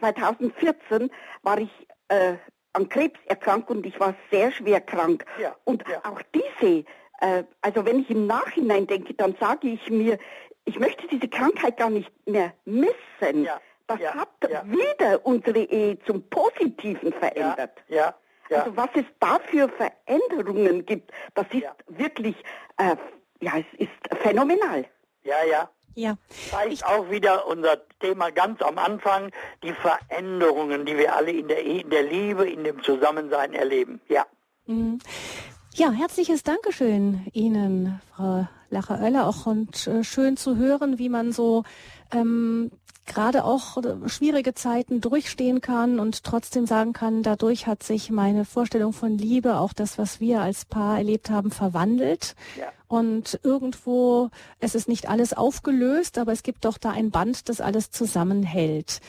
2014 0.00 1.10
war 1.42 1.58
ich 1.58 1.70
äh, 2.08 2.34
an 2.72 2.88
Krebs 2.88 3.18
erkrankt 3.26 3.70
und 3.70 3.86
ich 3.86 3.98
war 4.00 4.14
sehr 4.30 4.50
schwer 4.50 4.80
krank. 4.80 5.24
Ja, 5.40 5.54
und 5.64 5.84
ja. 5.88 6.00
auch 6.04 6.20
diese, 6.34 6.84
äh, 7.20 7.44
also 7.62 7.84
wenn 7.84 8.00
ich 8.00 8.10
im 8.10 8.26
Nachhinein 8.26 8.86
denke, 8.86 9.14
dann 9.14 9.36
sage 9.40 9.68
ich 9.68 9.90
mir, 9.90 10.18
ich 10.64 10.78
möchte 10.78 11.06
diese 11.08 11.28
Krankheit 11.28 11.76
gar 11.76 11.90
nicht 11.90 12.10
mehr 12.26 12.52
missen. 12.64 13.44
Ja, 13.44 13.60
das 13.86 14.00
ja, 14.00 14.14
hat 14.14 14.28
ja. 14.48 14.64
wieder 14.66 15.24
unsere 15.24 15.60
Ehe 15.60 15.98
zum 16.04 16.22
Positiven 16.28 17.12
verändert. 17.12 17.82
Ja, 17.88 18.14
ja, 18.48 18.62
Also 18.62 18.76
was 18.76 18.90
es 18.94 19.04
da 19.20 19.38
für 19.50 19.68
Veränderungen 19.68 20.84
gibt, 20.86 21.12
das 21.34 21.46
ist 21.50 21.64
wirklich, 21.88 22.36
äh, 22.76 22.96
ja, 23.40 23.52
es 23.58 23.78
ist 23.78 24.18
phänomenal. 24.22 24.86
Ja, 25.22 25.44
ja. 25.44 25.70
Ja. 25.96 26.16
Zeigt 26.50 26.72
ich 26.72 26.84
auch 26.84 27.08
wieder 27.08 27.46
unser 27.46 27.78
Thema 28.00 28.30
ganz 28.30 28.60
am 28.62 28.78
Anfang, 28.78 29.30
die 29.62 29.72
Veränderungen, 29.72 30.84
die 30.86 30.98
wir 30.98 31.14
alle 31.14 31.30
in 31.30 31.46
der, 31.46 31.62
in 31.62 31.88
der 31.88 32.02
Liebe, 32.02 32.50
in 32.50 32.64
dem 32.64 32.82
Zusammensein 32.82 33.54
erleben. 33.54 34.00
Ja. 34.08 34.26
Mhm. 34.66 34.98
Ja, 35.76 35.90
herzliches 35.90 36.44
Dankeschön 36.44 37.26
Ihnen, 37.32 38.00
Frau 38.14 38.46
Lacher-Oeller, 38.70 39.26
auch 39.26 39.46
und 39.46 39.88
äh, 39.88 40.04
schön 40.04 40.36
zu 40.36 40.56
hören, 40.56 41.00
wie 41.00 41.08
man 41.08 41.32
so 41.32 41.64
ähm, 42.12 42.70
gerade 43.06 43.44
auch 43.44 43.78
äh, 43.78 44.08
schwierige 44.08 44.54
Zeiten 44.54 45.00
durchstehen 45.00 45.60
kann 45.60 45.98
und 45.98 46.22
trotzdem 46.22 46.66
sagen 46.66 46.92
kann, 46.92 47.24
dadurch 47.24 47.66
hat 47.66 47.82
sich 47.82 48.12
meine 48.12 48.44
Vorstellung 48.44 48.92
von 48.92 49.18
Liebe, 49.18 49.58
auch 49.58 49.72
das, 49.72 49.98
was 49.98 50.20
wir 50.20 50.42
als 50.42 50.64
Paar 50.64 50.98
erlebt 50.98 51.28
haben, 51.28 51.50
verwandelt. 51.50 52.36
Ja. 52.56 52.66
Und 52.86 53.40
irgendwo, 53.42 54.30
es 54.60 54.76
ist 54.76 54.86
nicht 54.86 55.08
alles 55.08 55.32
aufgelöst, 55.32 56.18
aber 56.18 56.30
es 56.30 56.44
gibt 56.44 56.64
doch 56.66 56.78
da 56.78 56.90
ein 56.90 57.10
Band, 57.10 57.48
das 57.48 57.60
alles 57.60 57.90
zusammenhält. 57.90 59.00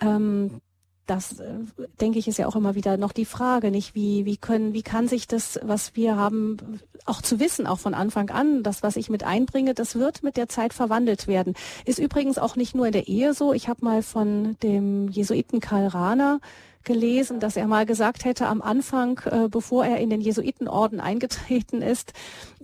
Ähm, 0.00 0.60
das 1.06 1.40
äh, 1.40 1.58
denke 2.00 2.18
ich 2.18 2.28
ist 2.28 2.38
ja 2.38 2.46
auch 2.46 2.56
immer 2.56 2.74
wieder 2.74 2.96
noch 2.96 3.12
die 3.12 3.24
Frage, 3.24 3.70
nicht 3.70 3.94
wie 3.94 4.24
wie 4.24 4.36
können 4.36 4.72
wie 4.72 4.82
kann 4.82 5.08
sich 5.08 5.26
das, 5.26 5.60
was 5.62 5.96
wir 5.96 6.16
haben, 6.16 6.80
auch 7.04 7.20
zu 7.20 7.40
wissen, 7.40 7.66
auch 7.66 7.78
von 7.78 7.94
Anfang 7.94 8.30
an, 8.30 8.62
das 8.62 8.82
was 8.82 8.96
ich 8.96 9.10
mit 9.10 9.24
einbringe, 9.24 9.74
das 9.74 9.96
wird 9.96 10.22
mit 10.22 10.36
der 10.36 10.48
Zeit 10.48 10.72
verwandelt 10.72 11.26
werden. 11.26 11.54
Ist 11.84 11.98
übrigens 11.98 12.38
auch 12.38 12.56
nicht 12.56 12.74
nur 12.74 12.86
in 12.86 12.92
der 12.92 13.08
Ehe 13.08 13.34
so. 13.34 13.52
Ich 13.52 13.68
habe 13.68 13.84
mal 13.84 14.02
von 14.02 14.56
dem 14.62 15.08
Jesuiten 15.08 15.60
Karl 15.60 15.88
Rahner 15.88 16.40
gelesen, 16.84 17.40
dass 17.40 17.56
er 17.56 17.66
mal 17.66 17.86
gesagt 17.86 18.24
hätte 18.24 18.46
am 18.46 18.62
Anfang, 18.62 19.20
äh, 19.24 19.48
bevor 19.48 19.84
er 19.84 19.98
in 19.98 20.10
den 20.10 20.20
Jesuitenorden 20.20 21.00
eingetreten 21.00 21.82
ist, 21.82 22.12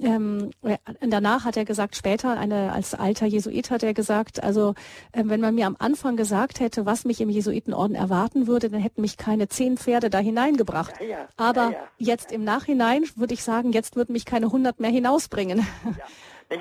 ähm, 0.00 0.50
äh, 0.62 0.78
danach 1.00 1.44
hat 1.44 1.56
er 1.56 1.64
gesagt, 1.64 1.96
später 1.96 2.38
eine, 2.38 2.72
als 2.72 2.94
alter 2.94 3.26
Jesuit 3.26 3.70
hat 3.70 3.82
er 3.82 3.94
gesagt, 3.94 4.42
also 4.42 4.74
äh, 5.12 5.22
wenn 5.24 5.40
man 5.40 5.54
mir 5.54 5.66
am 5.66 5.76
Anfang 5.78 6.16
gesagt 6.16 6.60
hätte, 6.60 6.86
was 6.86 7.04
mich 7.04 7.20
im 7.20 7.30
Jesuitenorden 7.30 7.96
erwarten 7.96 8.46
würde, 8.46 8.70
dann 8.70 8.80
hätten 8.80 9.00
mich 9.00 9.16
keine 9.16 9.48
zehn 9.48 9.76
Pferde 9.76 10.10
da 10.10 10.18
hineingebracht. 10.18 11.00
Ja, 11.00 11.06
ja, 11.06 11.28
Aber 11.36 11.72
ja, 11.72 11.78
jetzt 11.98 12.32
im 12.32 12.44
Nachhinein 12.44 13.04
würde 13.16 13.34
ich 13.34 13.42
sagen, 13.42 13.72
jetzt 13.72 13.96
würden 13.96 14.12
mich 14.12 14.24
keine 14.24 14.50
hundert 14.50 14.80
mehr 14.80 14.90
hinausbringen. 14.90 15.66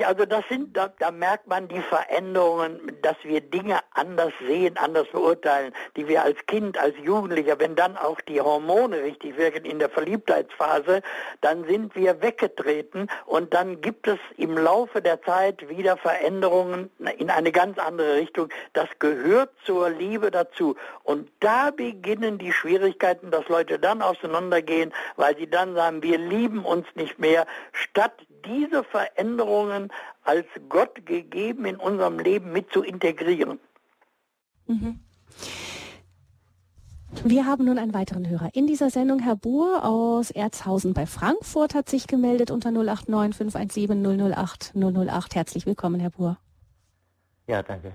Also 0.06 0.26
das 0.26 0.44
sind, 0.50 0.78
da, 0.78 0.94
da, 1.00 1.10
merkt 1.10 1.48
man 1.48 1.68
die 1.68 1.82
Veränderungen, 1.82 2.80
dass 3.02 3.16
wir 3.24 3.42
Dinge 3.42 3.80
anders 3.96 4.32
sehen, 4.46 4.78
anders 4.78 5.08
beurteilen, 5.08 5.74
die 5.96 6.08
wir 6.08 6.24
als 6.24 6.38
Kind, 6.46 6.78
als 6.78 6.96
Jugendlicher, 7.04 7.60
wenn 7.60 7.76
dann 7.76 7.98
auch 7.98 8.22
die 8.22 8.40
Hormone 8.40 9.02
richtig 9.02 9.36
wirken 9.38 9.66
in 9.66 9.80
der 9.80 9.90
Verliebtheitsphase, 9.90 11.02
dann 11.42 11.66
sind 11.66 11.96
wir 11.96 12.22
weggetreten 12.22 13.08
und 13.26 13.56
dann 13.56 13.82
gibt 13.82 14.08
es 14.08 14.20
im 14.38 14.56
Laufe 14.56 15.02
der 15.02 15.24
Zeit 15.24 15.68
wieder 15.70 15.98
Veränderungen 15.98 16.92
in 17.18 17.32
eine 17.32 17.52
ganz 17.52 17.80
andere 17.80 18.14
Richtung. 18.18 18.50
Das 18.74 18.90
gehört 19.00 19.50
zur 19.66 19.90
Liebe 19.90 20.30
dazu. 20.30 20.76
Und 21.04 21.32
da 21.40 21.72
beginnen 21.72 22.38
die 22.38 22.54
Schwierigkeiten, 22.54 23.32
dass 23.32 23.48
Leute 23.48 23.80
dann 23.80 24.04
auseinandergehen, 24.04 24.94
weil 25.16 25.36
sie 25.36 25.50
dann 25.50 25.74
sagen, 25.74 26.04
wir 26.04 26.20
lieben 26.20 26.64
uns 26.64 26.86
nicht 26.94 27.18
mehr, 27.18 27.48
statt 27.72 28.14
diese 28.46 28.84
Veränderungen 28.84 29.92
als 30.24 30.46
Gott 30.70 31.06
gegeben 31.06 31.66
in 31.66 31.76
unserem 31.76 32.20
Leben 32.20 32.52
mit 32.52 32.72
zu 32.72 32.84
integrieren. 32.84 33.60
Mhm. 34.68 35.00
Wir 37.24 37.46
haben 37.46 37.66
nun 37.66 37.80
einen 37.80 37.94
weiteren 37.94 38.30
Hörer 38.30 38.50
in 38.54 38.68
dieser 38.68 38.92
Sendung. 38.92 39.20
Herr 39.20 39.36
Buhr 39.36 39.84
aus 39.84 40.30
Erzhausen 40.30 40.94
bei 40.94 41.06
Frankfurt 41.06 41.74
hat 41.74 41.90
sich 41.90 42.08
gemeldet 42.08 42.52
unter 42.52 42.72
089 42.72 43.36
517 43.36 44.32
008 44.32 44.74
008. 44.76 45.36
Herzlich 45.36 45.66
willkommen, 45.66 46.00
Herr 46.00 46.12
Buhr. 46.12 46.38
Ja, 47.48 47.64
danke. 47.64 47.94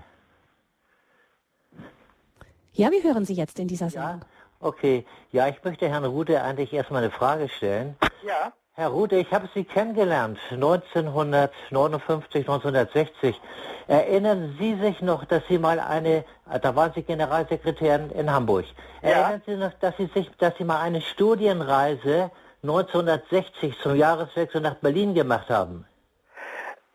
Ja, 2.73 2.91
wir 2.91 3.01
hören 3.03 3.23
Sie 3.23 3.33
jetzt 3.33 3.57
in 3.57 3.69
dieser 3.69 3.89
Sendung. 3.89 4.19
Ja, 4.19 4.27
okay. 4.59 5.05
Ja, 5.31 5.47
ich 5.47 5.63
möchte 5.63 5.87
Herrn 5.87 6.03
Rute 6.03 6.41
eigentlich 6.43 6.73
erstmal 6.73 7.03
eine 7.03 7.11
Frage 7.11 7.47
stellen. 7.47 7.95
Ja. 8.25 8.51
Herr 8.77 8.89
Rute, 8.89 9.15
ich 9.15 9.31
habe 9.31 9.47
Sie 9.53 9.63
kennengelernt 9.63 10.37
1959, 10.51 12.41
1960. 12.41 13.39
Erinnern 13.87 14.57
Sie 14.59 14.75
sich 14.75 14.99
noch, 15.01 15.23
dass 15.23 15.43
Sie 15.47 15.57
mal 15.57 15.79
eine, 15.79 16.25
da 16.61 16.75
waren 16.75 16.91
Sie 16.93 17.03
Generalsekretärin 17.03 18.09
in 18.09 18.29
Hamburg. 18.29 18.65
Ja. 19.01 19.11
Erinnern 19.11 19.41
Sie 19.45 19.55
noch, 19.55 19.71
dass 19.79 19.95
Sie 19.95 20.07
sich, 20.07 20.29
dass 20.39 20.57
Sie 20.57 20.65
mal 20.65 20.81
eine 20.81 20.99
Studienreise 20.99 22.31
1960 22.63 23.79
zum 23.79 23.95
Jahreswechsel 23.95 24.59
nach 24.59 24.75
Berlin 24.75 25.13
gemacht 25.13 25.49
haben? 25.49 25.85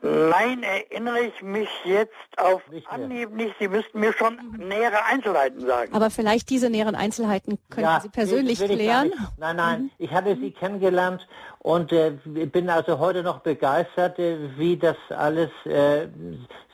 Nein, 0.03 0.63
erinnere 0.63 1.21
ich 1.21 1.43
mich 1.43 1.69
jetzt 1.85 2.13
auf 2.39 2.67
nicht 2.71 2.89
Anhieb 2.89 3.33
nicht. 3.33 3.55
Sie 3.59 3.69
müssten 3.69 4.01
mir 4.01 4.15
schon 4.15 4.39
nähere 4.57 5.05
Einzelheiten 5.05 5.61
sagen. 5.61 5.93
Aber 5.93 6.09
vielleicht 6.09 6.49
diese 6.49 6.71
näheren 6.71 6.95
Einzelheiten 6.95 7.59
können 7.69 7.87
ja, 7.87 8.01
Sie 8.01 8.09
persönlich 8.09 8.59
klären? 8.59 9.13
Nein, 9.37 9.57
nein, 9.57 9.83
mhm. 9.83 9.91
ich 9.99 10.11
habe 10.13 10.37
Sie 10.37 10.53
kennengelernt 10.53 11.29
und 11.59 11.93
äh, 11.93 12.13
bin 12.13 12.71
also 12.71 12.99
heute 12.99 13.23
noch 13.23 13.41
begeistert, 13.41 14.19
äh, 14.19 14.57
wie 14.57 14.79
das 14.79 14.97
alles 15.11 15.51
äh, 15.67 16.09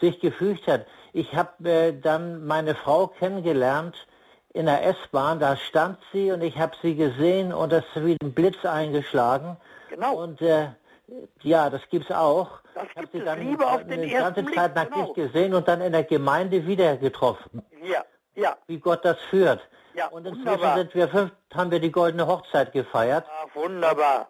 sich 0.00 0.20
gefügt 0.20 0.68
hat. 0.68 0.86
Ich 1.12 1.34
habe 1.34 1.68
äh, 1.68 1.98
dann 1.98 2.46
meine 2.46 2.76
Frau 2.76 3.08
kennengelernt 3.08 4.06
in 4.52 4.66
der 4.66 4.86
S-Bahn, 4.86 5.40
da 5.40 5.56
stand 5.56 5.98
sie 6.12 6.30
und 6.30 6.42
ich 6.42 6.58
habe 6.58 6.74
sie 6.80 6.94
gesehen 6.94 7.52
und 7.52 7.72
das 7.72 7.84
ist 7.94 8.06
wie 8.06 8.16
ein 8.22 8.32
Blitz 8.32 8.64
eingeschlagen. 8.64 9.56
Genau. 9.90 10.22
Und 10.22 10.40
äh, 10.40 10.68
ja, 11.42 11.70
das 11.70 11.82
gibt's 11.90 12.10
auch. 12.10 12.60
Das 12.74 12.84
ich 12.84 12.94
gibt 12.94 13.12
sie 13.12 13.18
es 13.18 13.24
dann 13.24 13.40
Liebe 13.40 13.66
auf 13.66 13.82
den 13.84 13.92
eine 14.00 14.08
ganze 14.08 14.42
Blick, 14.42 14.56
Zeit 14.56 14.74
lang 14.74 14.90
genau. 14.90 15.12
gesehen 15.12 15.54
und 15.54 15.68
dann 15.68 15.80
in 15.80 15.92
der 15.92 16.04
Gemeinde 16.04 16.66
wieder 16.66 16.96
getroffen. 16.96 17.62
Ja, 17.82 18.04
ja. 18.34 18.56
Wie 18.66 18.78
Gott 18.78 19.04
das 19.04 19.18
führt. 19.30 19.60
Ja, 19.94 20.08
und 20.08 20.26
inzwischen 20.26 20.46
wunderbar. 20.46 20.76
sind 20.76 20.94
wir 20.94 21.08
fünf, 21.08 21.32
haben 21.54 21.70
wir 21.70 21.80
die 21.80 21.92
goldene 21.92 22.26
Hochzeit 22.26 22.72
gefeiert. 22.72 23.24
Ah, 23.28 23.46
wunderbar. 23.54 24.28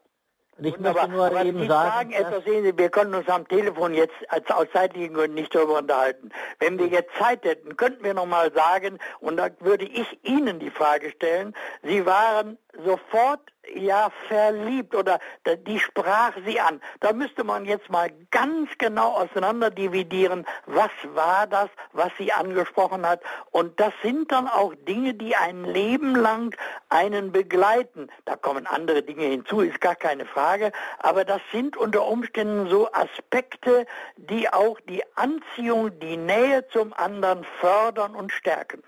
Und 0.58 0.64
ich 0.64 0.74
Wunderbar. 0.74 1.02
möchte 1.02 1.16
nur 1.16 1.26
Aber 1.26 1.44
eben 1.44 1.60
Sie 1.60 1.66
sagen, 1.66 2.12
etwas, 2.12 2.44
sehen 2.44 2.64
Sie, 2.64 2.78
wir 2.78 2.88
können 2.88 3.14
uns 3.14 3.28
am 3.28 3.46
Telefon 3.46 3.92
jetzt 3.92 4.14
als 4.28 4.50
aus 4.50 4.66
zeitlichen 4.72 5.14
Gründen 5.14 5.34
nicht 5.34 5.54
darüber 5.54 5.78
unterhalten. 5.78 6.30
Wenn 6.60 6.78
wir 6.78 6.86
jetzt 6.86 7.10
Zeit 7.18 7.44
hätten, 7.44 7.76
könnten 7.76 8.02
wir 8.04 8.14
noch 8.14 8.26
mal 8.26 8.50
sagen, 8.54 8.98
und 9.20 9.36
da 9.36 9.48
würde 9.60 9.84
ich 9.84 10.18
Ihnen 10.24 10.58
die 10.58 10.70
Frage 10.70 11.10
stellen, 11.10 11.54
Sie 11.82 12.06
waren 12.06 12.56
sofort 12.84 13.40
ja 13.74 14.10
verliebt 14.28 14.94
oder 14.94 15.18
die 15.66 15.78
sprach 15.78 16.32
Sie 16.44 16.60
an. 16.60 16.80
Da 17.00 17.12
müsste 17.12 17.44
man 17.44 17.64
jetzt 17.64 17.90
mal 17.90 18.10
ganz 18.30 18.70
genau 18.78 19.12
auseinander 19.12 19.70
dividieren, 19.70 20.46
was 20.66 20.90
war 21.14 21.46
das, 21.46 21.68
was 21.92 22.10
Sie 22.18 22.32
angesprochen 22.32 23.06
hat. 23.06 23.22
Und 23.50 23.78
das 23.80 23.92
sind 24.02 24.30
dann 24.30 24.48
auch 24.48 24.74
Dinge, 24.86 25.14
die 25.14 25.36
ein 25.36 25.64
Leben 25.64 26.14
lang 26.14 26.56
einen 26.88 27.32
begleiten. 27.32 28.08
Da 28.24 28.36
kommen 28.36 28.66
andere 28.66 29.02
Dinge 29.02 29.24
hinzu, 29.24 29.60
ist 29.60 29.80
gar 29.80 29.96
keine 29.96 30.26
Frage. 30.26 30.72
Aber 30.98 31.24
das 31.24 31.40
sind 31.52 31.76
unter 31.76 32.06
Umständen 32.06 32.68
so 32.68 32.92
Aspekte, 32.92 33.86
die 34.16 34.52
auch 34.52 34.78
die 34.88 35.02
Anziehung, 35.16 35.98
die 35.98 36.16
Nähe 36.16 36.66
zum 36.68 36.92
anderen 36.92 37.44
fördern 37.60 38.14
und 38.14 38.32
stärken. 38.32 38.82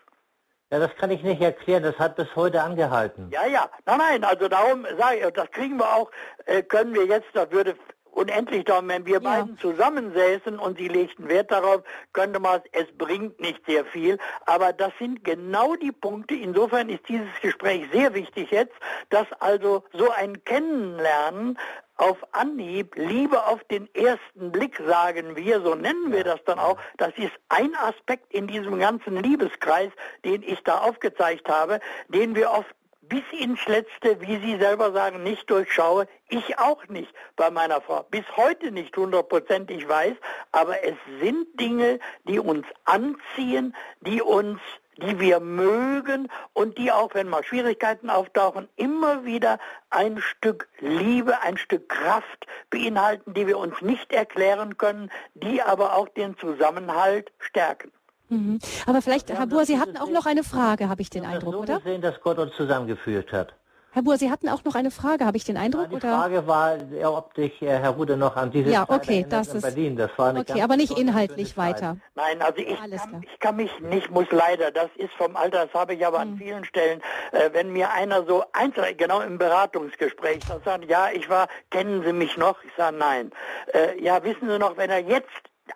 Ja, 0.71 0.79
das 0.79 0.95
kann 0.97 1.11
ich 1.11 1.23
nicht 1.23 1.41
erklären, 1.41 1.83
das 1.83 1.99
hat 1.99 2.17
bis 2.17 2.35
heute 2.37 2.63
angehalten. 2.63 3.31
Ja, 3.33 3.47
ja. 3.47 3.69
Nein, 3.87 3.99
nein, 3.99 4.25
also 4.25 4.49
darum 4.49 4.87
sage 4.99 5.17
ich, 5.27 5.33
das 5.33 5.51
kriegen 5.51 5.79
wir 5.79 5.95
auch, 5.95 6.11
äh, 6.47 6.63
können 6.63 6.95
wir 6.95 7.07
jetzt, 7.07 7.29
das 7.33 7.51
würde 7.51 7.75
unendlich 8.11 8.65
dauern, 8.65 8.89
wenn 8.89 9.07
wir 9.07 9.15
Ja. 9.15 9.21
beiden 9.21 9.57
zusammensäßen 9.59 10.59
und 10.59 10.77
sie 10.79 10.89
legten 10.89 11.29
Wert 11.29 11.51
darauf, 11.53 11.83
könnte 12.13 12.41
man, 12.41 12.61
es 12.73 12.87
bringt 12.99 13.41
nicht 13.41 13.65
sehr 13.67 13.85
viel, 13.87 14.19
aber 14.47 14.73
das 14.73 14.93
sind 14.99 15.23
genau 15.25 15.77
die 15.77 15.93
Punkte, 15.93 16.35
insofern 16.35 16.89
ist 16.89 17.09
dieses 17.09 17.29
Gespräch 17.41 17.85
sehr 17.93 18.13
wichtig 18.15 18.51
jetzt, 18.51 18.75
dass 19.11 19.27
also 19.41 19.85
so 19.93 20.11
ein 20.11 20.43
Kennenlernen 20.45 21.59
auf 21.99 22.17
Anhieb, 22.33 22.95
Liebe 22.97 23.47
auf 23.47 23.63
den 23.65 23.93
ersten 23.95 24.51
Blick, 24.51 24.81
sagen 24.87 25.37
wir, 25.37 25.61
so 25.61 25.75
nennen 25.75 26.13
wir 26.13 26.25
das 26.25 26.43
dann 26.45 26.59
auch. 26.59 26.79
Das 26.97 27.13
ist 27.17 27.33
ein 27.49 27.75
Aspekt 27.75 28.33
in 28.33 28.47
diesem 28.47 28.79
ganzen 28.79 29.23
Liebeskreis, 29.23 29.91
den 30.25 30.43
ich 30.43 30.63
da 30.65 30.79
aufgezeigt 30.79 31.49
habe, 31.49 31.81
den 32.09 32.35
wir 32.35 32.51
oft 32.51 32.75
bis 33.03 33.23
ins 33.33 33.65
Letzte, 33.67 34.21
wie 34.21 34.39
Sie 34.39 34.59
selber 34.59 34.93
sagen, 34.93 35.23
nicht 35.23 35.51
durchschaue. 35.51 36.07
Ich 36.29 36.59
auch 36.59 36.87
nicht 36.89 37.13
bei 37.37 37.51
meiner 37.51 37.81
Frau. 37.81 38.05
Bis 38.11 38.25
heute 38.37 38.71
nicht 38.71 38.97
hundertprozentig 38.97 39.89
weiß, 39.89 40.15
aber 40.53 40.85
es 40.85 40.97
sind 41.21 41.59
Dinge, 41.59 42.01
die 42.25 42.39
uns 42.39 42.67
anziehen, 42.85 43.75
die 44.03 44.21
uns 44.21 44.61
die 44.99 45.21
wir 45.21 45.41
mögen 45.41 46.29
und 46.53 46.79
die 46.79 46.93
auch, 46.93 47.15
wenn 47.15 47.29
mal 47.29 47.45
Schwierigkeiten 47.45 48.11
auftauchen, 48.11 48.69
immer 48.77 49.25
wieder 49.25 49.59
ein 49.91 50.21
Stück 50.21 50.69
Liebe, 50.81 51.41
ein 51.43 51.57
Stück 51.57 51.89
Kraft 51.89 52.47
beinhalten, 52.71 53.35
die 53.35 53.47
wir 53.47 53.59
uns 53.59 53.81
nicht 53.81 54.13
erklären 54.13 54.77
können, 54.77 55.11
die 55.35 55.63
aber 55.63 55.95
auch 55.95 56.09
den 56.09 56.37
Zusammenhalt 56.39 57.33
stärken. 57.39 57.93
Mhm. 58.29 58.59
Aber 58.87 59.01
vielleicht, 59.01 59.31
Herr 59.31 59.47
Buhr, 59.47 59.65
Sie 59.65 59.79
hatten 59.79 59.97
auch 59.97 60.11
noch 60.11 60.27
eine 60.27 60.45
Frage, 60.45 60.89
habe 60.89 61.01
ich 61.01 61.11
den 61.11 61.25
Eindruck, 61.25 61.55
so 61.55 61.61
oder? 61.61 61.79
gesehen, 61.79 62.03
dass 62.03 62.21
Gott 62.21 62.39
uns 62.39 62.55
zusammengeführt 62.57 63.33
hat. 63.33 63.55
Herr 63.99 64.05
Buhr, 64.05 64.17
Sie 64.17 64.31
hatten 64.31 64.49
auch 64.49 64.63
noch 64.63 64.77
eine 64.77 64.93
Frage, 64.93 65.27
habe 65.27 65.37
ich 65.37 65.43
den 65.43 65.57
Ja, 65.57 65.63
Eindruck, 65.63 65.89
die 65.91 65.97
oder? 65.97 66.09
Frage 66.17 66.47
war, 66.47 66.77
ja, 66.93 67.11
ob 67.11 67.35
dich 67.35 67.61
äh, 67.61 67.67
Herr 67.81 67.91
Rude 67.91 68.17
noch 68.17 68.37
an 68.37 68.53
diese 68.53 68.71
Ja, 68.71 68.85
okay, 68.87 69.27
das 69.29 69.49
in 69.49 69.57
ist- 69.57 69.63
Berlin. 69.63 69.97
Das 69.97 70.13
war 70.17 70.29
eine 70.29 70.39
Okay, 70.39 70.53
ganz 70.53 70.63
aber 70.63 70.77
nicht 70.77 70.97
inhaltlich 70.97 71.57
weiter. 71.57 71.97
Nein, 72.15 72.41
also 72.41 72.59
ich 72.59 72.79
Alles 72.81 73.03
kann, 73.03 73.23
ich 73.25 73.41
kann 73.41 73.57
mich 73.57 73.81
nicht, 73.81 74.09
muss 74.13 74.27
leider, 74.31 74.71
das 74.71 74.89
ist 74.99 75.13
vom 75.15 75.35
Alter, 75.35 75.67
das 75.67 75.75
habe 75.75 75.95
ich 75.95 76.07
aber 76.07 76.21
an 76.21 76.37
vielen 76.39 76.65
Stellen, 76.65 77.03
äh, 77.33 77.51
wenn 77.53 77.73
mir 77.73 77.91
einer 77.91 78.25
so 78.25 78.45
einzeln, 78.53 78.97
genau 78.97 79.21
im 79.21 79.37
Beratungsgespräch, 79.37 80.45
dann 80.49 80.63
sagt, 80.65 80.85
ja, 80.89 81.09
ich 81.13 81.29
war, 81.29 81.49
kennen 81.71 82.05
Sie 82.05 82.13
mich 82.13 82.37
noch? 82.37 82.63
Ich 82.63 82.71
sage, 82.77 82.97
nein. 82.97 83.33
Äh, 83.75 84.01
ja, 84.01 84.23
wissen 84.23 84.49
Sie 84.49 84.61
noch, 84.61 84.77
wenn 84.77 84.91
er 84.91 85.01
jetzt 85.01 85.27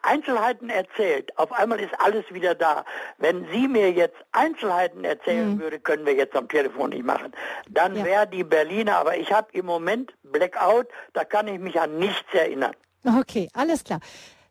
Einzelheiten 0.03 0.71
erzählt, 0.71 1.37
auf 1.39 1.53
einmal 1.53 1.81
ist 1.81 1.93
alles 1.99 2.25
wieder 2.33 2.55
da. 2.55 2.85
Wenn 3.19 3.47
sie 3.53 3.69
mir 3.69 3.91
jetzt 3.93 4.17
Einzelheiten 4.33 5.05
erzählen 5.05 5.59
würde, 5.59 5.79
können 5.79 6.07
wir 6.07 6.15
jetzt 6.15 6.35
am 6.37 6.49
Telefon 6.49 6.91
nicht 6.91 7.05
machen. 7.05 7.33
Dann 7.69 7.97
Ja. 7.97 8.05
wäre 8.05 8.27
die 8.27 8.45
Berliner, 8.45 8.97
aber 8.99 9.17
ich 9.17 9.33
habe 9.33 9.49
im 9.53 9.67
Moment 9.67 10.13
Blackout, 10.23 10.87
da 11.13 11.25
kann 11.25 11.49
ich 11.49 11.59
mich 11.59 11.81
an 11.81 11.99
nichts 11.99 12.33
erinnern. 12.33 12.73
Okay, 13.05 13.49
alles 13.55 13.85
klar. 13.85 14.01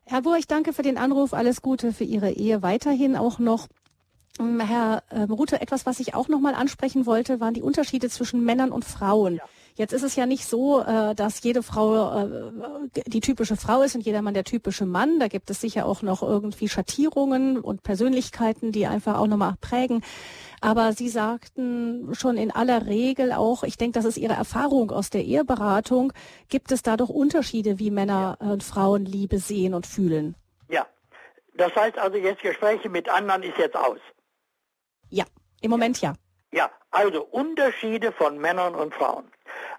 Herr 0.04 0.22
Buhr, 0.22 0.36
ich 0.36 0.46
danke 0.46 0.72
für 0.72 0.82
den 0.82 0.98
Anruf. 0.98 1.32
Alles 1.32 1.62
Gute 1.62 1.92
für 1.92 2.04
Ihre 2.04 2.30
Ehe 2.30 2.62
weiterhin 2.62 3.16
auch 3.16 3.38
noch. 3.38 3.68
Ähm, 4.38 4.60
Herr 4.60 5.02
ähm, 5.10 5.30
Rute, 5.30 5.60
etwas, 5.60 5.86
was 5.86 6.00
ich 6.00 6.14
auch 6.14 6.28
noch 6.28 6.40
mal 6.40 6.54
ansprechen 6.54 7.06
wollte, 7.06 7.40
waren 7.40 7.54
die 7.54 7.62
Unterschiede 7.62 8.08
zwischen 8.08 8.44
Männern 8.44 8.70
und 8.72 8.84
Frauen. 8.84 9.40
Jetzt 9.74 9.92
ist 9.92 10.02
es 10.02 10.16
ja 10.16 10.26
nicht 10.26 10.44
so, 10.46 10.82
äh, 10.82 11.14
dass 11.14 11.42
jede 11.42 11.62
Frau 11.62 12.24
äh, 12.24 12.50
die 13.06 13.20
typische 13.20 13.56
Frau 13.56 13.82
ist 13.82 13.94
und 13.94 14.02
jeder 14.02 14.20
Mann 14.20 14.34
der 14.34 14.44
typische 14.44 14.84
Mann. 14.84 15.18
Da 15.18 15.28
gibt 15.28 15.48
es 15.48 15.60
sicher 15.60 15.86
auch 15.86 16.02
noch 16.02 16.22
irgendwie 16.22 16.68
Schattierungen 16.68 17.58
und 17.58 17.82
Persönlichkeiten, 17.82 18.72
die 18.72 18.86
einfach 18.86 19.18
auch 19.18 19.26
nochmal 19.26 19.54
prägen. 19.60 20.04
Aber 20.60 20.92
Sie 20.92 21.08
sagten 21.08 22.14
schon 22.14 22.36
in 22.36 22.50
aller 22.50 22.86
Regel 22.86 23.32
auch, 23.32 23.64
ich 23.64 23.78
denke, 23.78 23.98
das 23.98 24.04
ist 24.04 24.18
Ihre 24.18 24.34
Erfahrung 24.34 24.90
aus 24.90 25.10
der 25.10 25.24
Eheberatung, 25.24 26.12
gibt 26.48 26.70
es 26.70 26.82
da 26.82 26.96
doch 26.96 27.08
Unterschiede, 27.08 27.78
wie 27.78 27.90
Männer 27.90 28.36
und 28.40 28.62
Frauen 28.62 29.06
Liebe 29.06 29.38
sehen 29.38 29.74
und 29.74 29.86
fühlen. 29.86 30.34
Ja. 30.68 30.86
Das 31.54 31.74
heißt 31.74 31.98
also 31.98 32.18
jetzt 32.18 32.42
Gespräche 32.42 32.88
mit 32.88 33.08
anderen 33.08 33.42
ist 33.42 33.56
jetzt 33.56 33.76
aus. 33.76 33.98
Ja, 35.08 35.24
im 35.62 35.70
Moment 35.70 36.00
ja. 36.00 36.14
Ja, 36.52 36.70
also 36.90 37.24
Unterschiede 37.24 38.12
von 38.12 38.38
Männern 38.38 38.74
und 38.74 38.94
Frauen. 38.94 39.24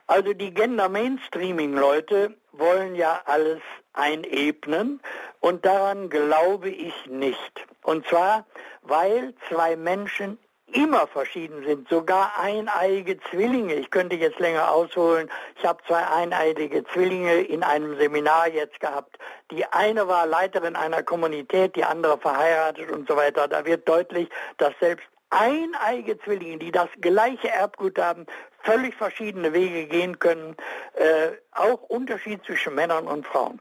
Also 0.07 0.33
die 0.33 0.53
Gender 0.53 0.89
Mainstreaming 0.89 1.73
Leute 1.73 2.35
wollen 2.51 2.95
ja 2.95 3.21
alles 3.25 3.61
einebnen 3.93 5.01
und 5.39 5.65
daran 5.65 6.09
glaube 6.09 6.69
ich 6.69 6.93
nicht. 7.07 7.65
Und 7.83 8.05
zwar, 8.07 8.45
weil 8.81 9.33
zwei 9.49 9.75
Menschen 9.75 10.37
immer 10.73 11.07
verschieden 11.07 11.63
sind, 11.65 11.87
sogar 11.87 12.33
eineiige 12.39 13.19
Zwillinge. 13.29 13.75
Ich 13.75 13.91
könnte 13.91 14.15
jetzt 14.15 14.39
länger 14.39 14.71
ausholen. 14.71 15.29
Ich 15.57 15.65
habe 15.65 15.83
zwei 15.87 16.05
eineiige 16.05 16.83
Zwillinge 16.85 17.41
in 17.41 17.63
einem 17.63 17.97
Seminar 17.97 18.49
jetzt 18.49 18.79
gehabt. 18.79 19.17
Die 19.51 19.65
eine 19.65 20.07
war 20.07 20.25
Leiterin 20.25 20.75
einer 20.75 21.03
Kommunität, 21.03 21.75
die 21.75 21.83
andere 21.83 22.17
verheiratet 22.17 22.91
und 22.91 23.07
so 23.07 23.15
weiter. 23.15 23.47
Da 23.47 23.65
wird 23.65 23.87
deutlich, 23.87 24.29
dass 24.57 24.73
selbst 24.79 25.05
eineige 25.29 26.17
Zwillinge, 26.19 26.57
die 26.57 26.71
das 26.71 26.89
gleiche 27.01 27.49
Erbgut 27.49 27.97
haben, 27.99 28.25
völlig 28.63 28.95
verschiedene 28.95 29.53
Wege 29.53 29.85
gehen 29.85 30.17
können. 30.19 30.55
Äh, 30.95 31.31
auch 31.51 31.81
Unterschied 31.83 32.43
zwischen 32.45 32.75
Männern 32.75 33.07
und 33.07 33.27
Frauen. 33.27 33.59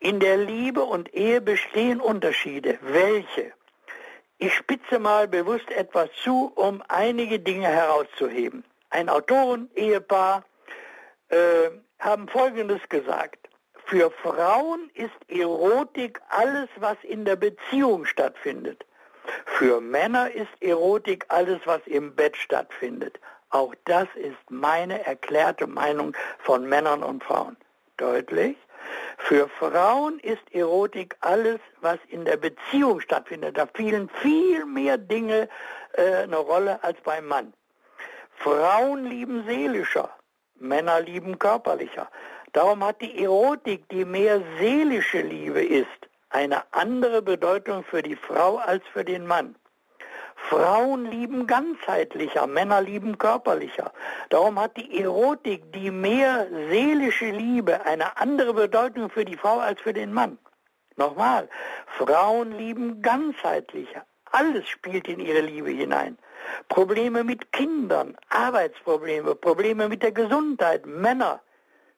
In 0.00 0.20
der 0.20 0.36
Liebe 0.36 0.82
und 0.82 1.14
Ehe 1.14 1.40
bestehen 1.40 2.00
Unterschiede. 2.00 2.78
Welche? 2.82 3.52
Ich 4.38 4.52
spitze 4.52 4.98
mal 4.98 5.28
bewusst 5.28 5.70
etwas 5.70 6.10
zu, 6.22 6.52
um 6.54 6.82
einige 6.88 7.38
Dinge 7.38 7.68
herauszuheben. 7.68 8.64
Ein 8.90 9.08
Autoren-Ehepaar 9.08 10.44
äh, 11.28 11.70
haben 11.98 12.28
Folgendes 12.28 12.80
gesagt. 12.88 13.48
Für 13.86 14.10
Frauen 14.10 14.90
ist 14.94 15.12
Erotik 15.28 16.20
alles, 16.28 16.68
was 16.76 16.96
in 17.02 17.24
der 17.24 17.36
Beziehung 17.36 18.04
stattfindet. 18.04 18.84
Für 19.46 19.80
Männer 19.80 20.30
ist 20.30 20.50
Erotik 20.60 21.24
alles, 21.28 21.60
was 21.64 21.80
im 21.86 22.14
Bett 22.14 22.36
stattfindet. 22.36 23.18
Auch 23.54 23.72
das 23.84 24.08
ist 24.16 24.50
meine 24.50 25.06
erklärte 25.06 25.68
Meinung 25.68 26.16
von 26.40 26.68
Männern 26.68 27.04
und 27.04 27.22
Frauen. 27.22 27.56
Deutlich? 27.98 28.56
Für 29.16 29.48
Frauen 29.48 30.18
ist 30.18 30.42
Erotik 30.52 31.14
alles, 31.20 31.60
was 31.80 32.00
in 32.08 32.24
der 32.24 32.36
Beziehung 32.36 32.98
stattfindet. 32.98 33.56
Da 33.56 33.68
fielen 33.72 34.08
viel 34.08 34.64
mehr 34.64 34.98
Dinge 34.98 35.48
äh, 35.92 36.24
eine 36.24 36.38
Rolle 36.38 36.82
als 36.82 37.00
beim 37.02 37.26
Mann. 37.26 37.52
Frauen 38.38 39.04
lieben 39.04 39.44
seelischer, 39.46 40.10
Männer 40.56 41.00
lieben 41.00 41.38
körperlicher. 41.38 42.10
Darum 42.54 42.84
hat 42.84 43.00
die 43.00 43.22
Erotik, 43.22 43.88
die 43.88 44.04
mehr 44.04 44.42
seelische 44.58 45.20
Liebe 45.20 45.64
ist, 45.64 45.86
eine 46.30 46.64
andere 46.72 47.22
Bedeutung 47.22 47.84
für 47.84 48.02
die 48.02 48.16
Frau 48.16 48.56
als 48.56 48.82
für 48.92 49.04
den 49.04 49.28
Mann. 49.28 49.54
Frauen 50.48 51.06
lieben 51.06 51.46
ganzheitlicher, 51.46 52.46
Männer 52.46 52.82
lieben 52.82 53.16
körperlicher. 53.18 53.92
Darum 54.28 54.60
hat 54.60 54.76
die 54.76 55.00
Erotik, 55.00 55.72
die 55.72 55.90
mehr 55.90 56.46
seelische 56.70 57.30
Liebe, 57.30 57.84
eine 57.86 58.18
andere 58.18 58.52
Bedeutung 58.52 59.10
für 59.10 59.24
die 59.24 59.36
Frau 59.36 59.58
als 59.58 59.80
für 59.80 59.92
den 59.92 60.12
Mann. 60.12 60.38
Nochmal, 60.96 61.48
Frauen 61.98 62.52
lieben 62.52 63.00
ganzheitlicher. 63.02 64.04
Alles 64.30 64.68
spielt 64.68 65.08
in 65.08 65.20
ihre 65.20 65.40
Liebe 65.40 65.70
hinein. 65.70 66.18
Probleme 66.68 67.24
mit 67.24 67.52
Kindern, 67.52 68.16
Arbeitsprobleme, 68.28 69.34
Probleme 69.34 69.88
mit 69.88 70.02
der 70.02 70.12
Gesundheit. 70.12 70.84
Männer 70.86 71.40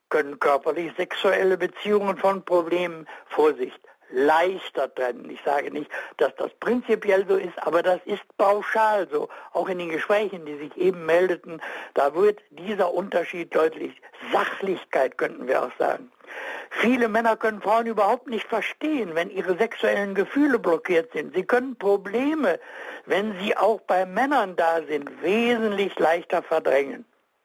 können 0.09 0.39
körperlich 0.39 0.93
sexuelle 0.97 1.57
Beziehungen 1.59 2.17
von 2.17 2.45
Problemen, 2.45 3.09
Vorsicht, 3.29 3.81
leichter 4.11 4.93
trennen. 4.95 5.31
Ich 5.31 5.41
sage 5.45 5.71
nicht, 5.71 5.91
dass 6.17 6.35
das 6.37 6.53
prinzipiell 6.61 7.27
so 7.29 7.37
ist, 7.37 7.59
aber 7.59 7.83
das 7.83 8.01
ist 8.05 8.23
pauschal 8.37 9.09
so. 9.11 9.29
Auch 9.53 9.69
in 9.69 9.79
den 9.79 9.91
Gesprächen, 9.91 10.47
die 10.47 10.57
sich 10.57 10.77
eben 10.77 11.07
meldeten, 11.07 11.61
da 11.95 12.15
wird 12.15 12.41
dieser 12.51 12.93
Unterschied 12.93 13.55
deutlich. 13.55 14.01
Sachlichkeit 14.33 15.19
könnten 15.19 15.47
wir 15.47 15.63
auch 15.63 15.73
sagen. 15.79 16.11
Viele 16.71 17.09
Männer 17.09 17.37
können 17.37 17.63
Frauen 17.63 17.87
überhaupt 17.87 18.29
nicht 18.29 18.47
verstehen, 18.47 19.15
wenn 19.15 19.31
ihre 19.31 19.57
sexuellen 19.57 20.15
Gefühle 20.15 20.59
blockiert 20.59 21.13
sind. 21.13 21.35
Sie 21.35 21.45
können 21.45 21.77
Probleme, 21.77 22.59
wenn 23.07 23.39
sie 23.39 23.57
auch 23.57 23.81
bei 23.83 24.05
Männern 24.05 24.57
da 24.57 24.83
sind, 24.89 25.23
wesentlich 25.23 25.99
leichter 25.99 26.43
verdrängen. 26.43 27.05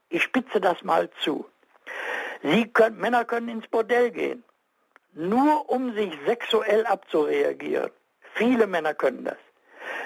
Ich 0.09 0.23
spitze 0.23 0.59
das 0.59 0.83
mal 0.83 1.09
zu. 1.21 1.45
Sie 2.43 2.67
können, 2.67 2.97
Männer 2.97 3.23
können 3.23 3.49
ins 3.49 3.67
Bordell 3.67 4.11
gehen 4.11 4.43
nur 5.13 5.69
um 5.69 5.93
sich 5.93 6.13
sexuell 6.25 6.85
abzureagieren. 6.85 7.91
Viele 8.33 8.67
Männer 8.67 8.93
können 8.93 9.25
das. 9.25 9.37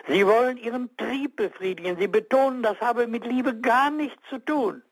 Sie 0.08 0.26
wollen 0.26 0.58
ihren 0.58 0.96
Trieb 0.98 1.36
befriedigen. 1.36 1.98
Sie 1.98 2.08
betonen, 2.08 2.64
das 2.64 2.80
habe 2.82 3.08
mit 3.08 3.26
Liebe 3.26 3.60
gar 3.60 3.92
nichts 3.92 4.22
zu 4.30 4.40
tun. 4.40 4.84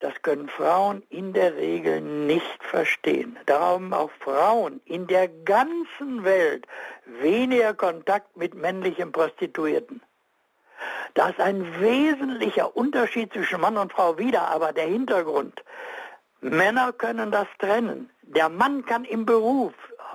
Das 0.00 0.20
können 0.22 0.48
Frauen 0.48 1.02
in 1.08 1.32
der 1.32 1.56
Regel 1.56 2.00
nicht 2.00 2.62
verstehen. 2.62 3.38
Darum 3.46 3.92
auch 3.92 4.10
Frauen 4.20 4.80
in 4.84 5.06
der 5.06 5.28
ganzen 5.28 6.24
Welt 6.24 6.66
weniger 7.06 7.74
Kontakt 7.74 8.36
mit 8.36 8.54
männlichen 8.54 9.12
Prostituierten. 9.12 10.02
Das 11.14 11.30
ist 11.30 11.40
ein 11.40 11.80
wesentlicher 11.80 12.76
Unterschied 12.76 13.32
zwischen 13.32 13.60
Mann 13.60 13.76
und 13.76 13.92
Frau 13.92 14.18
wieder, 14.18 14.48
aber 14.48 14.72
der 14.72 14.86
Hintergrund. 14.86 15.62
Männer 16.44 16.92
können 16.92 17.30
das 17.30 17.46
trennen. 17.58 18.10
Der 18.22 18.48
Mann 18.48 18.84
kann 18.84 19.04
im 19.04 19.24
Beruf 19.24 19.72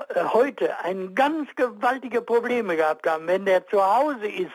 äh, 0.09 0.23
heute 0.25 0.77
ein 0.83 1.15
ganz 1.15 1.49
gewaltige 1.55 2.21
Probleme 2.21 2.75
gehabt 2.75 3.07
haben. 3.07 3.27
Wenn 3.27 3.45
der 3.45 3.67
zu 3.67 3.83
Hause 3.83 4.27
ist, 4.27 4.51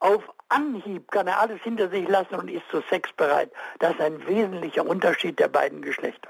auf 0.00 0.22
Anhieb 0.50 1.10
kann 1.10 1.26
er 1.26 1.40
alles 1.40 1.60
hinter 1.62 1.88
sich 1.88 2.06
lassen 2.08 2.34
und 2.34 2.48
ist 2.50 2.68
zu 2.70 2.82
Sex 2.90 3.10
bereit. 3.16 3.50
Das 3.78 3.92
ist 3.92 4.00
ein 4.00 4.26
wesentlicher 4.26 4.86
Unterschied 4.86 5.38
der 5.38 5.48
beiden 5.48 5.82
Geschlechter. 5.82 6.28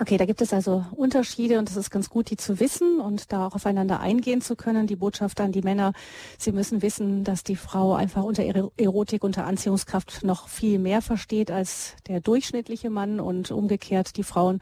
Okay, 0.00 0.16
da 0.16 0.26
gibt 0.26 0.40
es 0.42 0.52
also 0.52 0.84
Unterschiede 0.92 1.58
und 1.58 1.68
es 1.68 1.76
ist 1.76 1.90
ganz 1.90 2.08
gut, 2.08 2.30
die 2.30 2.36
zu 2.36 2.60
wissen 2.60 3.00
und 3.00 3.32
da 3.32 3.48
auch 3.48 3.56
aufeinander 3.56 3.98
eingehen 3.98 4.40
zu 4.40 4.54
können. 4.54 4.86
Die 4.86 4.94
Botschaft 4.94 5.40
an 5.40 5.50
die 5.50 5.62
Männer, 5.62 5.92
sie 6.38 6.52
müssen 6.52 6.82
wissen, 6.82 7.24
dass 7.24 7.42
die 7.42 7.56
Frau 7.56 7.94
einfach 7.94 8.22
unter 8.22 8.44
Erotik, 8.44 9.24
unter 9.24 9.44
Anziehungskraft 9.44 10.22
noch 10.22 10.46
viel 10.46 10.78
mehr 10.78 11.02
versteht 11.02 11.50
als 11.50 11.96
der 12.06 12.20
durchschnittliche 12.20 12.90
Mann 12.90 13.18
und 13.18 13.50
umgekehrt, 13.50 14.16
die 14.16 14.22
Frauen 14.22 14.60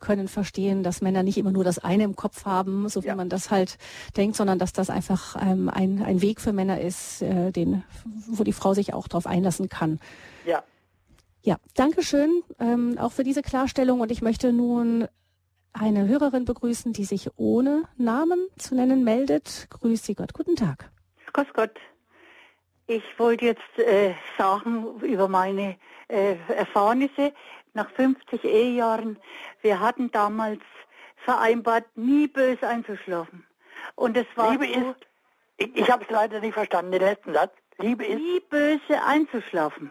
können 0.00 0.26
verstehen, 0.26 0.82
dass 0.82 1.02
Männer 1.02 1.22
nicht 1.22 1.36
immer 1.36 1.52
nur 1.52 1.64
das 1.64 1.78
eine 1.78 2.04
im 2.04 2.16
Kopf 2.16 2.46
haben, 2.46 2.88
so 2.88 3.02
wie 3.02 3.08
ja. 3.08 3.16
man 3.16 3.28
das 3.28 3.50
halt 3.50 3.76
denkt, 4.16 4.36
sondern 4.36 4.58
dass 4.58 4.72
das 4.72 4.88
einfach 4.88 5.36
ähm, 5.38 5.68
ein, 5.68 6.02
ein 6.02 6.22
Weg 6.22 6.40
für 6.40 6.54
Männer 6.54 6.80
ist, 6.80 7.20
äh, 7.20 7.50
den, 7.52 7.84
wo 8.26 8.42
die 8.42 8.54
Frau 8.54 8.72
sich 8.72 8.94
auch 8.94 9.06
darauf 9.06 9.26
einlassen 9.26 9.68
kann. 9.68 10.00
Ja. 10.46 10.62
Ja, 11.48 11.56
danke 11.76 12.02
schön 12.02 12.42
ähm, 12.60 12.98
auch 12.98 13.12
für 13.12 13.24
diese 13.24 13.40
Klarstellung 13.40 14.00
und 14.00 14.12
ich 14.12 14.20
möchte 14.20 14.52
nun 14.52 15.08
eine 15.72 16.06
Hörerin 16.06 16.44
begrüßen, 16.44 16.92
die 16.92 17.04
sich 17.04 17.30
ohne 17.38 17.84
Namen 17.96 18.48
zu 18.58 18.74
nennen 18.74 19.02
meldet. 19.02 19.66
Grüß 19.70 20.04
Sie 20.04 20.14
Gott, 20.14 20.34
guten 20.34 20.56
Tag. 20.56 20.90
Grüß 21.32 21.46
Gott. 21.54 21.70
Ich 22.86 23.02
wollte 23.16 23.46
jetzt 23.46 23.78
äh, 23.78 24.12
sagen 24.36 25.00
über 25.00 25.26
meine 25.26 25.78
äh, 26.08 26.36
Erfahrnisse 26.54 27.32
nach 27.72 27.90
50 27.92 28.44
Ehejahren. 28.44 29.18
Wir 29.62 29.80
hatten 29.80 30.10
damals 30.10 30.60
vereinbart, 31.24 31.86
nie 31.96 32.28
böse 32.28 32.68
einzuschlafen. 32.68 33.46
Und 33.94 34.18
es 34.18 34.26
war 34.34 34.50
Liebe 34.50 34.66
so, 34.66 34.90
ist, 34.90 35.06
ich, 35.56 35.76
ich 35.76 35.90
habe 35.90 36.04
es 36.04 36.10
leider 36.10 36.40
nicht 36.40 36.52
verstanden, 36.52 36.92
den 36.92 37.00
letzten 37.00 37.32
Satz. 37.32 37.54
Liebe 37.78 38.04
ist, 38.04 38.18
nie 38.18 38.40
böse 38.50 39.02
einzuschlafen. 39.02 39.90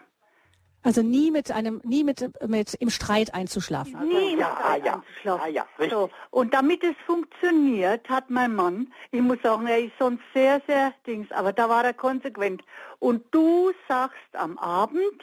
Also 0.88 1.02
nie 1.02 1.32
mit 1.32 1.52
einem, 1.52 1.82
nie 1.84 2.06
mit, 2.06 2.32
mit 2.48 2.74
im 2.76 2.90
Streit 2.90 3.34
einzuschlafen. 3.34 3.98
Also, 3.98 4.08
nie 4.08 4.32
im 4.32 4.40
ja, 4.40 4.56
Streit 4.58 4.86
ja, 4.86 4.94
einzuschlafen. 4.94 5.42
Ah, 5.44 5.50
ja, 5.50 5.68
richtig. 5.78 5.92
So. 5.92 6.10
Und 6.30 6.54
damit 6.54 6.82
es 6.82 6.96
funktioniert, 7.06 8.08
hat 8.08 8.30
mein 8.30 8.56
Mann, 8.56 8.94
ich 9.12 9.20
muss 9.20 9.38
sagen, 9.44 9.68
er 9.68 9.80
ist 9.80 9.92
sonst 10.00 10.24
sehr, 10.34 10.62
sehr 10.66 10.94
dings, 11.06 11.30
aber 11.34 11.52
da 11.52 11.68
war 11.68 11.84
er 11.84 11.94
konsequent. 11.94 12.64
Und 13.00 13.26
du 13.32 13.74
sagst 13.90 14.30
am 14.32 14.58
Abend, 14.60 15.22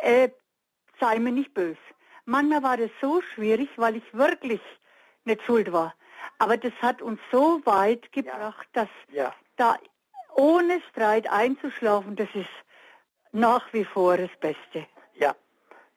äh, 0.00 0.30
sei 0.98 1.20
mir 1.20 1.30
nicht 1.30 1.54
böse. 1.54 1.78
Manchmal 2.24 2.64
war 2.64 2.76
das 2.76 2.90
so 3.00 3.22
schwierig, 3.36 3.68
weil 3.76 3.94
ich 3.94 4.14
wirklich 4.14 4.60
nicht 5.24 5.42
schuld 5.44 5.70
war. 5.70 5.94
Aber 6.40 6.56
das 6.56 6.72
hat 6.82 7.02
uns 7.02 7.20
so 7.30 7.60
weit 7.66 8.10
gebracht, 8.10 8.66
ja. 8.74 8.82
dass 8.82 8.88
ja. 9.12 9.34
da 9.56 9.76
ohne 10.34 10.80
Streit 10.90 11.30
einzuschlafen, 11.30 12.16
das 12.16 12.30
ist 12.34 12.50
nach 13.32 13.72
wie 13.72 13.84
vor 13.84 14.16
das 14.16 14.30
Beste. 14.40 14.86
Ja, 15.14 15.34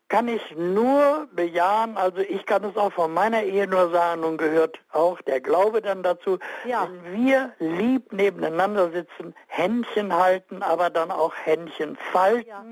kann 0.07 0.27
ich 0.27 0.55
nur 0.55 1.27
bejahen. 1.33 1.97
Also 1.97 2.19
ich 2.19 2.45
kann 2.45 2.63
es 2.63 2.77
auch 2.77 2.93
von 2.93 3.13
meiner 3.13 3.43
Ehe 3.43 3.67
nur 3.67 3.89
sagen 3.89 4.23
und 4.23 4.37
gehört 4.37 4.79
auch 4.91 5.21
der 5.21 5.41
Glaube 5.41 5.81
dann 5.81 6.03
dazu. 6.03 6.37
Ja. 6.65 6.87
Wenn 7.03 7.25
wir 7.25 7.53
lieb 7.59 8.13
nebeneinander 8.13 8.91
sitzen, 8.91 9.33
Händchen 9.47 10.15
halten, 10.15 10.61
aber 10.61 10.89
dann 10.89 11.11
auch 11.11 11.33
Händchen 11.43 11.97
falten, 12.11 12.47
ja. 12.47 12.63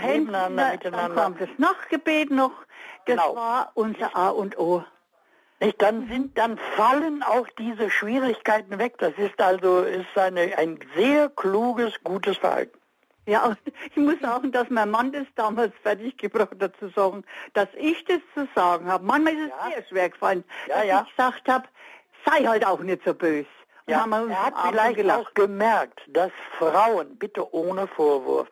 nebeneinander, 0.00 0.64
Händchen, 0.64 0.90
miteinander. 0.90 1.14
Dann 1.14 1.36
kommt 1.36 1.40
das 1.40 1.58
Nachgebet 1.58 2.30
noch. 2.30 2.52
Das 3.06 3.16
genau. 3.16 3.36
war 3.36 3.70
unser 3.74 4.16
A 4.16 4.30
und 4.30 4.58
O. 4.58 4.82
Nicht, 5.60 5.82
dann 5.82 6.08
sind, 6.08 6.38
dann 6.38 6.56
fallen 6.76 7.22
auch 7.24 7.48
diese 7.58 7.90
Schwierigkeiten 7.90 8.78
weg. 8.78 8.96
Das 8.98 9.12
ist 9.16 9.40
also 9.40 9.82
ist 9.82 10.16
eine, 10.16 10.56
ein 10.56 10.78
sehr 10.96 11.28
kluges, 11.30 11.92
gutes 12.04 12.36
Verhalten. 12.36 12.77
Ja, 13.28 13.54
ich 13.90 13.96
muss 13.96 14.18
sagen, 14.20 14.52
dass 14.52 14.70
mein 14.70 14.90
Mann 14.90 15.12
das 15.12 15.26
damals 15.36 15.74
fertig 15.82 16.16
gebracht 16.16 16.56
hat 16.62 16.72
zu 16.78 16.88
sagen, 16.88 17.24
dass 17.52 17.68
ich 17.76 18.02
das 18.06 18.20
zu 18.34 18.48
sagen 18.54 18.90
habe. 18.90 19.04
Manchmal 19.04 19.34
ist 19.34 19.42
es 19.42 19.48
ja. 19.48 19.70
sehr 19.70 19.84
schwer 19.86 20.08
gefallen, 20.08 20.44
ja, 20.66 20.76
dass 20.76 20.86
ja. 20.86 21.02
ich 21.02 21.16
gesagt 21.16 21.48
habe, 21.48 21.68
sei 22.24 22.44
halt 22.44 22.66
auch 22.66 22.80
nicht 22.80 23.02
so 23.04 23.12
böse. 23.12 23.46
Ja, 23.86 24.06
er 24.06 24.46
hat 24.46 24.54
vielleicht 24.68 24.96
gelacht. 24.96 25.26
auch 25.26 25.34
gemerkt, 25.34 26.00
dass 26.08 26.30
Frauen, 26.58 27.16
bitte 27.16 27.54
ohne 27.54 27.86
Vorwurf, 27.86 28.48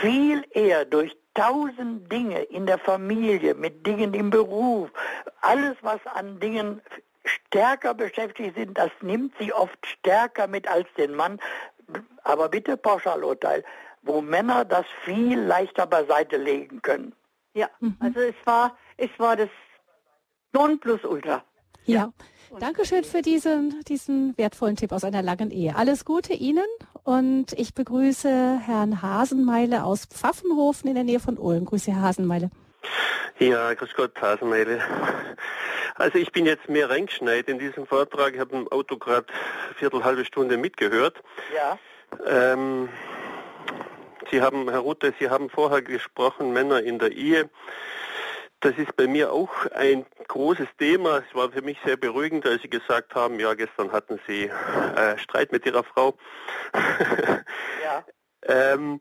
viel 0.00 0.44
eher 0.50 0.84
durch 0.84 1.16
tausend 1.34 2.10
Dinge 2.12 2.42
in 2.42 2.66
der 2.66 2.78
Familie, 2.78 3.54
mit 3.54 3.84
Dingen 3.86 4.14
im 4.14 4.30
Beruf, 4.30 4.90
alles 5.40 5.76
was 5.82 6.00
an 6.06 6.38
Dingen 6.38 6.80
stärker 7.24 7.94
beschäftigt 7.94 8.56
sind, 8.56 8.78
das 8.78 8.90
nimmt 9.00 9.34
sie 9.38 9.52
oft 9.52 9.84
stärker 9.86 10.46
mit 10.46 10.66
als 10.68 10.86
den 10.96 11.14
Mann, 11.14 11.40
aber 12.24 12.48
bitte 12.48 12.76
Pauschalurteil, 12.76 13.64
wo 14.02 14.20
Männer 14.20 14.64
das 14.64 14.86
viel 15.04 15.38
leichter 15.38 15.86
beiseite 15.86 16.36
legen 16.36 16.80
können. 16.82 17.14
Ja, 17.54 17.68
mhm. 17.80 17.96
also 18.00 18.20
es 18.20 18.34
war, 18.44 18.76
es 18.96 19.10
war 19.18 19.36
das 19.36 19.50
Nonplusultra. 20.52 21.42
Ja. 21.84 22.12
ja. 22.50 22.58
Dankeschön 22.58 23.04
für 23.04 23.22
diesen, 23.22 23.80
diesen 23.84 24.36
wertvollen 24.36 24.76
Tipp 24.76 24.92
aus 24.92 25.04
einer 25.04 25.22
langen 25.22 25.50
Ehe. 25.50 25.76
Alles 25.76 26.04
Gute 26.04 26.34
Ihnen 26.34 26.66
und 27.04 27.52
ich 27.52 27.74
begrüße 27.74 28.58
Herrn 28.58 29.02
Hasenmeile 29.02 29.84
aus 29.84 30.06
Pfaffenhofen 30.06 30.88
in 30.88 30.94
der 30.94 31.04
Nähe 31.04 31.20
von 31.20 31.38
Ulm. 31.38 31.64
Grüße, 31.64 31.92
Herr 31.92 32.02
Hasenmeile. 32.02 32.50
Ja, 33.38 33.72
grüß 33.74 33.94
Gott, 33.94 34.20
Hasenmeile. 34.20 34.82
Also 35.94 36.18
ich 36.18 36.32
bin 36.32 36.46
jetzt 36.46 36.68
mehr 36.68 36.88
reingeschneit 36.88 37.48
in 37.48 37.58
diesem 37.58 37.86
Vortrag. 37.86 38.34
Ich 38.34 38.40
habe 38.40 38.56
im 38.56 38.68
Auto 38.68 38.96
gerade 38.96 39.26
viertel 39.76 40.04
halbe 40.04 40.24
Stunde 40.24 40.56
mitgehört. 40.56 41.22
Ja. 41.54 41.78
Ähm, 42.26 42.88
Sie 44.30 44.40
haben, 44.40 44.70
Herr 44.70 44.80
Rute, 44.80 45.12
Sie 45.18 45.28
haben 45.28 45.50
vorher 45.50 45.82
gesprochen, 45.82 46.52
Männer 46.52 46.82
in 46.82 46.98
der 46.98 47.12
Ehe. 47.12 47.50
Das 48.60 48.76
ist 48.76 48.94
bei 48.96 49.06
mir 49.06 49.32
auch 49.32 49.66
ein 49.74 50.04
großes 50.28 50.68
Thema. 50.78 51.22
Es 51.26 51.34
war 51.34 51.50
für 51.50 51.62
mich 51.62 51.78
sehr 51.84 51.96
beruhigend, 51.96 52.46
als 52.46 52.62
Sie 52.62 52.68
gesagt 52.68 53.14
haben, 53.14 53.40
ja, 53.40 53.54
gestern 53.54 53.90
hatten 53.90 54.20
Sie 54.26 54.44
äh, 54.44 55.18
Streit 55.18 55.50
mit 55.50 55.64
Ihrer 55.64 55.82
Frau. 55.82 56.16
ja. 57.82 58.04
ähm, 58.72 59.00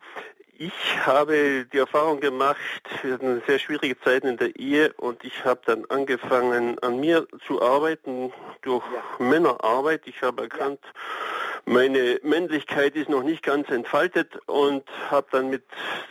Ich 0.62 1.06
habe 1.06 1.66
die 1.72 1.78
Erfahrung 1.78 2.20
gemacht, 2.20 2.60
wir 3.02 3.14
hatten 3.14 3.42
sehr 3.48 3.60
schwierige 3.60 3.98
Zeiten 4.02 4.28
in 4.28 4.36
der 4.36 4.58
Ehe 4.58 4.92
und 4.98 5.24
ich 5.24 5.46
habe 5.46 5.62
dann 5.66 5.86
angefangen, 5.86 6.78
an 6.80 7.00
mir 7.00 7.26
zu 7.48 7.62
arbeiten 7.62 8.34
durch 8.64 8.84
ja. 8.94 9.26
Männerarbeit. 9.26 10.02
Ich 10.04 10.22
habe 10.22 10.42
erkannt, 10.44 10.82
meine 11.64 12.20
Männlichkeit 12.24 12.98
ist 12.98 13.08
noch 13.08 13.24
nicht 13.24 13.42
ganz 13.42 13.70
entfaltet 13.70 14.38
und 14.48 14.84
habe 15.10 15.28
dann 15.32 15.50
mit 15.50 15.64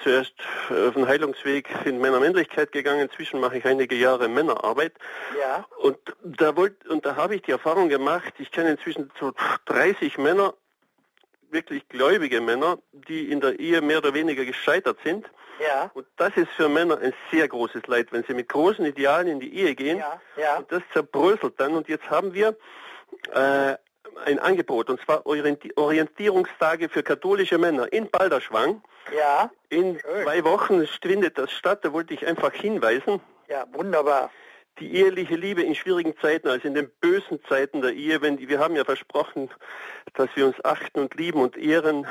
zuerst 0.03 0.32
auf 0.70 0.94
den 0.94 1.07
Heilungsweg 1.07 1.68
in 1.84 1.99
meiner 1.99 2.18
Männlichkeit 2.18 2.72
gegangen. 2.72 3.01
Inzwischen 3.01 3.40
mache 3.40 3.59
ich 3.59 3.66
einige 3.66 3.96
Jahre 3.96 4.28
Männerarbeit. 4.28 4.94
Ja. 5.38 5.66
Und 5.76 5.99
da 6.24 6.57
wollte 6.57 6.88
und 6.88 7.05
da 7.05 7.16
habe 7.16 7.34
ich 7.34 7.42
die 7.42 7.51
Erfahrung 7.51 7.90
gemacht, 7.90 8.32
ich 8.38 8.51
kenne 8.51 8.70
inzwischen 8.70 9.11
so 9.20 9.34
30 9.66 10.16
Männer, 10.16 10.55
wirklich 11.51 11.88
gläubige 11.88 12.40
Männer, 12.40 12.78
die 12.92 13.30
in 13.30 13.40
der 13.40 13.59
Ehe 13.59 13.80
mehr 13.80 13.99
oder 13.99 14.14
weniger 14.14 14.44
gescheitert 14.44 14.99
sind. 15.05 15.26
Ja. 15.61 15.90
Und 15.94 16.07
das 16.16 16.36
ist 16.36 16.51
für 16.57 16.68
Männer 16.68 16.99
ein 16.99 17.12
sehr 17.30 17.49
großes 17.49 17.86
Leid, 17.86 18.09
wenn 18.12 18.22
sie 18.24 18.34
mit 18.34 18.49
großen 18.49 18.84
Idealen 18.84 19.28
in 19.28 19.40
die 19.40 19.55
Ehe 19.55 19.74
gehen. 19.74 19.99
Ja. 19.99 20.20
Ja. 20.36 20.59
Und 20.59 20.70
das 20.70 20.82
zerbröselt 20.92 21.55
dann. 21.59 21.74
Und 21.74 21.88
jetzt 21.88 22.09
haben 22.11 22.32
wir 22.32 22.57
äh, 23.34 23.74
ein 24.24 24.38
Angebot, 24.38 24.90
und 24.90 25.01
zwar 25.01 25.26
Orientierungstage 25.26 26.88
für 26.88 27.03
katholische 27.03 27.59
Männer 27.59 27.92
in 27.92 28.09
Balderschwang. 28.11 28.82
Ja. 29.16 29.51
In 29.68 29.99
Schön. 29.99 30.22
zwei 30.24 30.44
Wochen 30.44 30.86
findet 30.86 31.38
das 31.38 31.51
statt. 31.51 31.80
Da 31.82 31.92
wollte 31.92 32.14
ich 32.14 32.26
einfach 32.26 32.53
hinweisen. 32.53 33.20
Ja, 33.49 33.64
wunderbar 33.72 34.30
die 34.80 34.94
eheliche 34.94 35.36
Liebe 35.36 35.62
in 35.62 35.74
schwierigen 35.74 36.16
Zeiten, 36.20 36.48
also 36.48 36.66
in 36.66 36.74
den 36.74 36.90
bösen 37.00 37.42
Zeiten 37.48 37.82
der 37.82 37.92
Ehe, 37.92 38.20
wenn 38.22 38.36
die, 38.36 38.48
wir 38.48 38.58
haben 38.58 38.76
ja 38.76 38.84
versprochen, 38.84 39.50
dass 40.14 40.28
wir 40.34 40.46
uns 40.46 40.56
achten 40.64 41.00
und 41.00 41.14
lieben 41.14 41.40
und 41.40 41.56
ehren 41.56 42.06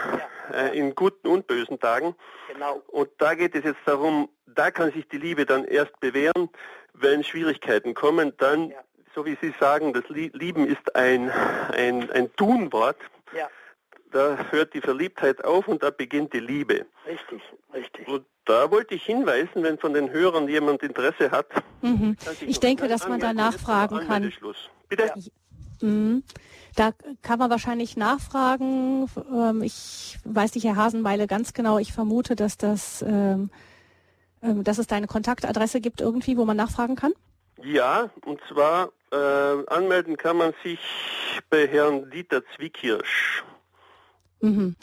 äh, 0.53 0.77
in 0.77 0.95
guten 0.95 1.27
und 1.27 1.47
bösen 1.47 1.79
Tagen. 1.79 2.15
Genau. 2.51 2.81
Und 2.87 3.09
da 3.17 3.35
geht 3.35 3.55
es 3.55 3.63
jetzt 3.63 3.81
darum, 3.85 4.29
da 4.45 4.71
kann 4.71 4.91
sich 4.91 5.07
die 5.07 5.17
Liebe 5.17 5.45
dann 5.45 5.65
erst 5.65 5.99
bewähren, 5.99 6.49
wenn 6.93 7.23
Schwierigkeiten 7.23 7.93
kommen, 7.93 8.33
dann, 8.37 8.71
ja. 8.71 8.77
so 9.13 9.25
wie 9.25 9.37
Sie 9.41 9.53
sagen, 9.59 9.93
das 9.93 10.03
Lieben 10.09 10.67
ist 10.67 10.95
ein, 10.95 11.29
ein, 11.29 12.09
ein 12.11 12.33
Tunwort. 12.35 12.97
Ja 13.35 13.49
da 14.17 14.37
hört 14.49 14.73
die 14.73 14.81
Verliebtheit 14.81 15.45
auf 15.45 15.67
und 15.67 15.83
da 15.83 15.91
beginnt 15.91 16.33
die 16.33 16.39
Liebe. 16.39 16.87
Richtig, 17.05 17.41
richtig. 17.71 18.07
Und 18.07 18.25
da 18.45 18.71
wollte 18.71 18.95
ich 18.95 19.03
hinweisen, 19.03 19.61
wenn 19.61 19.77
von 19.77 19.93
den 19.93 20.09
Hörern 20.09 20.47
jemand 20.49 20.81
Interesse 20.81 21.29
hat. 21.29 21.45
Mhm. 21.83 22.17
Ich 22.41 22.59
denke, 22.59 22.87
dass 22.87 23.07
man 23.07 23.19
da 23.19 23.33
nachfragen 23.33 23.99
kann. 24.07 24.33
Bitte? 24.89 25.03
Ja. 25.03 25.87
Mhm. 25.87 26.23
Da 26.75 26.93
kann 27.21 27.37
man 27.37 27.51
wahrscheinlich 27.51 27.95
nachfragen. 27.95 29.07
Ähm, 29.31 29.61
ich 29.61 30.17
weiß 30.23 30.55
nicht, 30.55 30.63
Herr 30.63 30.77
Hasenmeile, 30.77 31.27
ganz 31.27 31.53
genau. 31.53 31.77
Ich 31.77 31.93
vermute, 31.93 32.35
dass 32.35 32.57
das, 32.57 33.03
ähm, 33.03 33.51
ähm, 34.41 34.63
dass 34.63 34.79
es 34.79 34.87
da 34.87 34.95
eine 34.95 35.07
Kontaktadresse 35.07 35.79
gibt 35.79 36.01
irgendwie, 36.01 36.37
wo 36.37 36.45
man 36.45 36.57
nachfragen 36.57 36.95
kann. 36.95 37.13
Ja, 37.61 38.09
und 38.25 38.39
zwar 38.49 38.89
äh, 39.11 39.65
anmelden 39.67 40.17
kann 40.17 40.37
man 40.37 40.53
sich 40.63 40.79
bei 41.51 41.67
Herrn 41.67 42.09
Dieter 42.09 42.41
Zwiekirsch. 42.55 43.43
Mhm. 44.41 44.75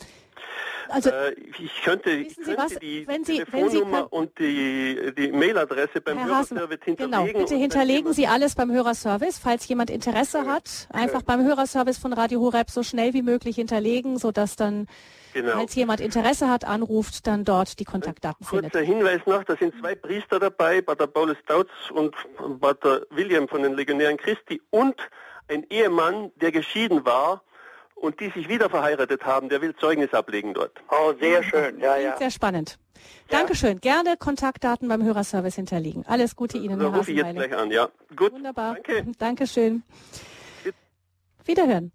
Also, 0.89 1.11
äh, 1.11 1.35
ich 1.59 1.83
könnte, 1.83 2.11
ich 2.11 2.37
könnte 2.37 2.57
was, 2.57 2.79
die 2.79 3.07
Sie, 3.25 3.45
Telefonnummer 3.45 4.13
und 4.13 4.39
die, 4.39 5.13
die 5.17 5.33
Mailadresse 5.33 6.01
beim 6.01 6.19
Herr 6.19 6.29
Hörerservice 6.29 6.81
hinterlegen. 6.85 7.27
Genau, 7.27 7.39
bitte 7.39 7.57
hinterlegen 7.57 8.13
Sie 8.13 8.27
alles 8.27 8.55
beim 8.55 8.71
Hörerservice, 8.71 9.39
falls 9.39 9.67
jemand 9.69 9.91
Interesse 9.91 10.39
ja. 10.39 10.47
hat. 10.47 10.89
Einfach 10.93 11.21
ja. 11.21 11.27
beim 11.27 11.45
Hörerservice 11.45 11.99
von 11.99 12.13
Radio 12.13 12.41
Horeb 12.41 12.71
so 12.71 12.83
schnell 12.83 13.15
wie 13.15 13.23
möglich 13.23 13.57
hinterlegen, 13.57 14.19
sodass 14.19 14.57
dann, 14.57 14.87
genau. 15.33 15.53
falls 15.53 15.75
jemand 15.75 16.01
Interesse 16.01 16.49
hat, 16.49 16.65
anruft, 16.65 17.27
dann 17.27 17.45
dort 17.45 17.79
die 17.81 17.85
Kontaktdaten 17.85 18.45
Ein 18.45 18.49
findet. 18.49 18.73
Kurzer 18.73 18.87
Hinweis 18.87 19.21
noch, 19.27 19.45
da 19.45 19.57
sind 19.57 19.75
zwei 19.81 19.95
Priester 19.95 20.39
dabei, 20.39 20.83
Pater 20.83 21.07
Paulus 21.07 21.39
Dautz 21.47 21.71
und 21.93 22.15
Pater 22.61 23.03
William 23.11 23.49
von 23.49 23.63
den 23.63 23.75
Legionären 23.75 24.17
Christi 24.17 24.61
und 24.71 24.97
ein 25.49 25.65
Ehemann, 25.71 26.31
der 26.37 26.53
geschieden 26.53 27.05
war 27.05 27.43
und 28.05 28.21
die 28.21 28.31
sich 28.31 28.49
wieder 28.49 28.69
verheiratet 28.69 29.25
haben, 29.25 29.49
der 29.49 29.61
will 29.61 29.75
Zeugnis 29.77 30.13
ablegen 30.13 30.55
dort. 30.55 30.73
Oh, 30.91 31.13
sehr 31.19 31.43
schön. 31.43 31.81
Ja, 31.81 31.97
ja. 31.97 32.17
Sehr 32.19 32.31
spannend. 32.31 32.79
Ja. 33.31 33.39
Dankeschön. 33.39 33.81
Gerne 33.81 34.17
Kontaktdaten 34.17 34.89
beim 34.89 35.03
Hörerservice 35.03 35.57
hinterlegen. 35.57 36.05
Alles 36.07 36.37
Gute 36.37 36.59
Ihnen, 36.59 36.81
Herr 36.81 36.95
rufe 36.95 37.11
ich 37.11 37.17
jetzt 37.17 37.35
gleich 37.35 37.57
an, 37.57 37.71
ja. 37.71 37.89
Gut. 38.15 38.33
Wunderbar. 38.33 38.75
Danke. 38.75 39.07
Dankeschön. 39.19 39.83
Wiederhören. 41.45 41.93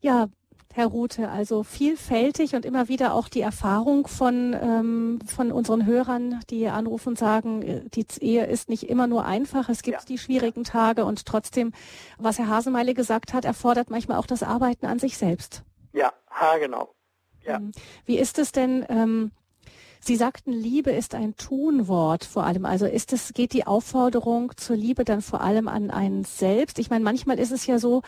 Ja, 0.00 0.28
Herr 0.74 0.86
Rute, 0.86 1.28
also 1.28 1.62
vielfältig 1.62 2.54
und 2.54 2.64
immer 2.64 2.88
wieder 2.88 3.14
auch 3.14 3.28
die 3.28 3.42
Erfahrung 3.42 4.06
von, 4.06 4.56
ähm, 4.58 5.18
von 5.26 5.52
unseren 5.52 5.84
Hörern, 5.84 6.40
die 6.48 6.66
anrufen 6.68 7.10
und 7.10 7.18
sagen, 7.18 7.62
äh, 7.62 7.82
die 7.92 8.06
Ehe 8.20 8.46
ist 8.46 8.68
nicht 8.70 8.88
immer 8.88 9.06
nur 9.06 9.26
einfach, 9.26 9.68
es 9.68 9.82
gibt 9.82 9.98
ja. 9.98 10.04
die 10.06 10.18
schwierigen 10.18 10.64
Tage 10.64 11.04
und 11.04 11.26
trotzdem, 11.26 11.72
was 12.18 12.38
Herr 12.38 12.48
Hasemeile 12.48 12.94
gesagt 12.94 13.34
hat, 13.34 13.44
erfordert 13.44 13.90
manchmal 13.90 14.18
auch 14.18 14.26
das 14.26 14.42
Arbeiten 14.42 14.86
an 14.86 14.98
sich 14.98 15.18
selbst. 15.18 15.62
Ja, 15.92 16.12
ha, 16.30 16.56
genau. 16.56 16.94
Ja. 17.44 17.56
Ähm, 17.56 17.72
wie 18.06 18.18
ist 18.18 18.38
es 18.38 18.52
denn, 18.52 18.86
ähm, 18.88 19.30
Sie 20.04 20.16
sagten, 20.16 20.50
Liebe 20.50 20.90
ist 20.90 21.14
ein 21.14 21.36
Tunwort 21.36 22.24
vor 22.24 22.44
allem. 22.44 22.66
Also 22.66 22.86
ist 22.86 23.12
es, 23.12 23.34
geht 23.34 23.52
die 23.52 23.68
Aufforderung 23.68 24.50
zur 24.56 24.74
Liebe 24.74 25.04
dann 25.04 25.22
vor 25.22 25.42
allem 25.42 25.68
an 25.68 25.92
einen 25.92 26.24
selbst? 26.24 26.80
Ich 26.80 26.90
meine, 26.90 27.04
manchmal 27.04 27.38
ist 27.38 27.52
es 27.52 27.66
ja 27.66 27.78
so, 27.78 28.02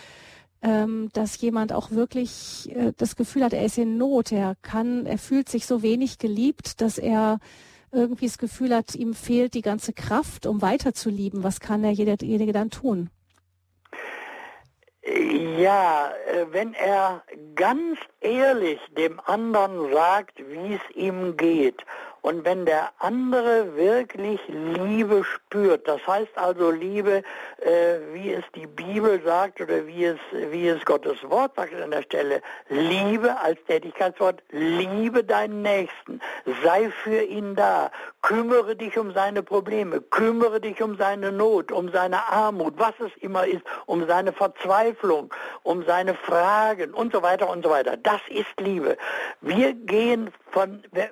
ähm, 0.65 1.11
dass 1.13 1.39
jemand 1.41 1.73
auch 1.73 1.91
wirklich 1.91 2.75
äh, 2.75 2.93
das 2.97 3.17
Gefühl 3.17 3.45
hat, 3.45 3.53
er 3.53 3.65
ist 3.65 3.77
in 3.77 3.99
Not, 3.99 4.33
er 4.33 4.57
kann, 4.63 5.05
er 5.05 5.19
fühlt 5.19 5.49
sich 5.49 5.67
so 5.67 5.83
wenig 5.83 6.19
geliebt, 6.19 6.81
dass 6.81 6.97
er 6.97 7.39
irgendwie 7.93 8.27
das 8.27 8.39
Gefühl 8.39 8.75
hat, 8.75 8.95
ihm 8.95 9.15
fehlt 9.15 9.55
die 9.55 9.63
ganze 9.63 9.93
Kraft, 9.93 10.47
um 10.47 10.63
weiterzulieben. 10.63 11.45
Was 11.45 11.61
kann 11.61 11.85
er 11.85 11.95
derjenige 11.95 12.53
dann 12.53 12.71
tun? 12.71 13.11
Ja, 15.59 16.11
äh, 16.33 16.47
wenn 16.51 16.73
er 16.73 17.23
ganz 17.55 17.99
ehrlich 18.21 18.81
dem 18.97 19.21
anderen 19.21 19.93
sagt, 19.93 20.39
wie 20.39 20.75
es 20.75 20.97
ihm 20.97 21.37
geht 21.37 21.85
und 22.25 22.43
wenn 22.47 22.65
der 22.65 22.91
andere 23.01 23.77
wirklich 23.77 24.41
Liebe 24.49 25.25
spürt, 25.25 25.87
das 25.87 26.01
heißt 26.07 26.31
also 26.37 26.71
Liebe, 26.71 27.23
äh, 27.59 27.99
wie 28.15 28.33
es 28.33 28.45
die 28.55 28.67
Bibel 28.67 29.21
sagt 29.23 29.61
oder 29.61 29.87
wie 29.87 30.07
es, 30.07 30.19
wie 30.33 30.69
es 30.69 30.83
Gottes 30.87 31.19
Wort 31.29 31.55
sagt 31.55 31.75
an 31.75 31.91
der 31.91 32.01
Stelle, 32.01 32.41
Liebe 32.71 33.39
als 33.39 33.63
Tätigkeitswort, 33.67 34.43
liebe 34.53 35.23
deinen 35.23 35.61
Nächsten, 35.61 36.19
sei 36.65 36.91
für 37.03 37.21
ihn 37.21 37.57
da, 37.57 37.91
kümmere 38.23 38.75
dich 38.75 38.97
um 38.97 39.13
seine 39.13 39.43
Probleme, 39.43 40.01
kümmere 40.01 40.63
dich 40.63 40.83
um 40.83 40.97
seine 40.97 41.31
Not, 41.31 41.73
um 41.73 41.91
seine 41.91 42.27
Armut, 42.27 42.73
was 42.79 42.95
es 43.01 43.13
immer 43.21 43.47
ist, 43.47 43.65
um 43.85 44.07
seine 44.07 44.33
Verzweiflung, 44.33 45.29
um 45.63 45.85
seine 45.85 46.15
Fragen 46.15 46.95
und 46.95 47.13
so 47.13 47.21
weiter 47.21 47.51
und 47.51 47.63
so 47.63 47.69
weiter. 47.69 47.99
Das 47.99 48.23
ist 48.31 48.59
Liebe. 48.59 48.97
Wir 49.43 49.75
gehen 49.75 50.31
von, 50.55 50.85
äh, 50.95 51.09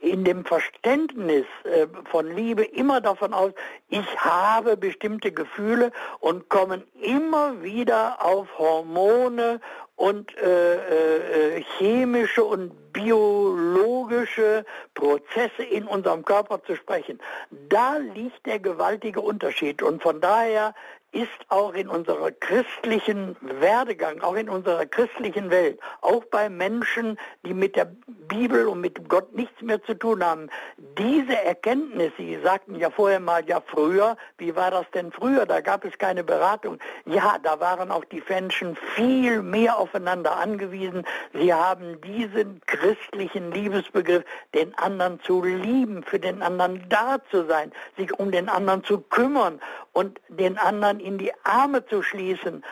in 0.00 0.24
dem 0.24 0.44
Verständnis 0.44 1.46
äh, 1.64 1.86
von 2.10 2.34
Liebe 2.34 2.64
immer 2.64 3.00
davon 3.00 3.34
aus, 3.34 3.52
ich 3.88 4.06
habe 4.18 4.76
bestimmte 4.76 5.32
Gefühle 5.32 5.92
und 6.20 6.48
kommen 6.48 6.82
immer 7.00 7.62
wieder 7.62 8.24
auf 8.24 8.48
Hormone 8.58 9.60
und 9.96 10.36
äh, 10.38 11.56
äh, 11.56 11.64
chemische 11.78 12.44
und 12.44 12.92
biologische 12.92 14.64
Prozesse 14.94 15.62
in 15.62 15.84
unserem 15.86 16.24
Körper 16.24 16.62
zu 16.64 16.76
sprechen. 16.76 17.20
Da 17.68 17.98
liegt 17.98 18.46
der 18.46 18.58
gewaltige 18.58 19.20
Unterschied 19.20 19.82
und 19.82 20.02
von 20.02 20.20
daher 20.20 20.74
ist 21.14 21.28
auch 21.48 21.74
in 21.74 21.88
unserer 21.88 22.32
christlichen 22.32 23.36
Werdegang, 23.40 24.20
auch 24.20 24.34
in 24.34 24.48
unserer 24.48 24.84
christlichen 24.84 25.50
Welt, 25.50 25.78
auch 26.00 26.24
bei 26.24 26.48
Menschen, 26.48 27.18
die 27.46 27.54
mit 27.54 27.76
der 27.76 27.90
Bibel 28.28 28.66
und 28.66 28.80
mit 28.80 29.08
Gott 29.08 29.32
nichts 29.34 29.62
mehr 29.62 29.82
zu 29.84 29.94
tun 29.94 30.24
haben, 30.24 30.50
diese 30.98 31.36
Erkenntnis, 31.36 32.12
Sie 32.16 32.38
sagten 32.42 32.74
ja 32.74 32.90
vorher 32.90 33.20
mal, 33.20 33.44
ja 33.48 33.62
früher, 33.64 34.16
wie 34.38 34.54
war 34.56 34.70
das 34.70 34.86
denn 34.92 35.12
früher? 35.12 35.46
Da 35.46 35.60
gab 35.60 35.84
es 35.84 35.96
keine 35.98 36.24
Beratung. 36.24 36.78
Ja, 37.06 37.38
da 37.42 37.60
waren 37.60 37.90
auch 37.90 38.04
die 38.04 38.22
Menschen 38.28 38.76
viel 38.96 39.42
mehr 39.42 39.78
aufeinander 39.78 40.36
angewiesen. 40.36 41.04
Sie 41.32 41.54
haben 41.54 42.00
diesen 42.00 42.60
christlichen 42.66 43.52
Liebesbegriff, 43.52 44.24
den 44.54 44.74
anderen 44.74 45.20
zu 45.20 45.42
lieben, 45.42 46.02
für 46.02 46.18
den 46.18 46.42
anderen 46.42 46.84
da 46.88 47.18
zu 47.30 47.46
sein, 47.46 47.72
sich 47.96 48.12
um 48.18 48.32
den 48.32 48.48
anderen 48.48 48.82
zu 48.82 48.98
kümmern 49.00 49.60
und 49.92 50.20
den 50.28 50.58
anderen 50.58 51.00
in 51.04 51.18
die 51.18 51.32
Arme 51.44 51.84
zu 51.86 52.02
schließen, 52.02 52.64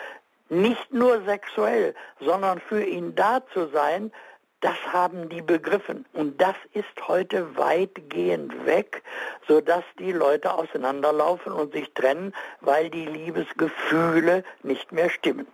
nicht 0.49 0.93
nur 0.93 1.22
sexuell, 1.24 1.95
sondern 2.20 2.61
für 2.61 2.85
ihn 2.85 3.14
da 3.14 3.43
zu 3.53 3.68
sein, 3.68 4.12
das 4.61 4.76
haben 4.93 5.28
die 5.28 5.43
begriffen. 5.43 6.07
Und 6.12 6.41
das 6.41 6.55
ist 6.72 7.09
heute 7.09 7.57
weitgehend 7.57 8.64
weg, 8.64 9.03
sodass 9.49 9.85
die 9.99 10.12
Leute 10.12 10.55
auseinanderlaufen 10.55 11.53
und 11.53 11.72
sich 11.72 11.93
trennen, 11.95 12.33
weil 12.61 12.89
die 12.89 13.07
Liebesgefühle 13.07 14.45
nicht 14.62 14.93
mehr 14.93 15.11
stimmen. 15.11 15.47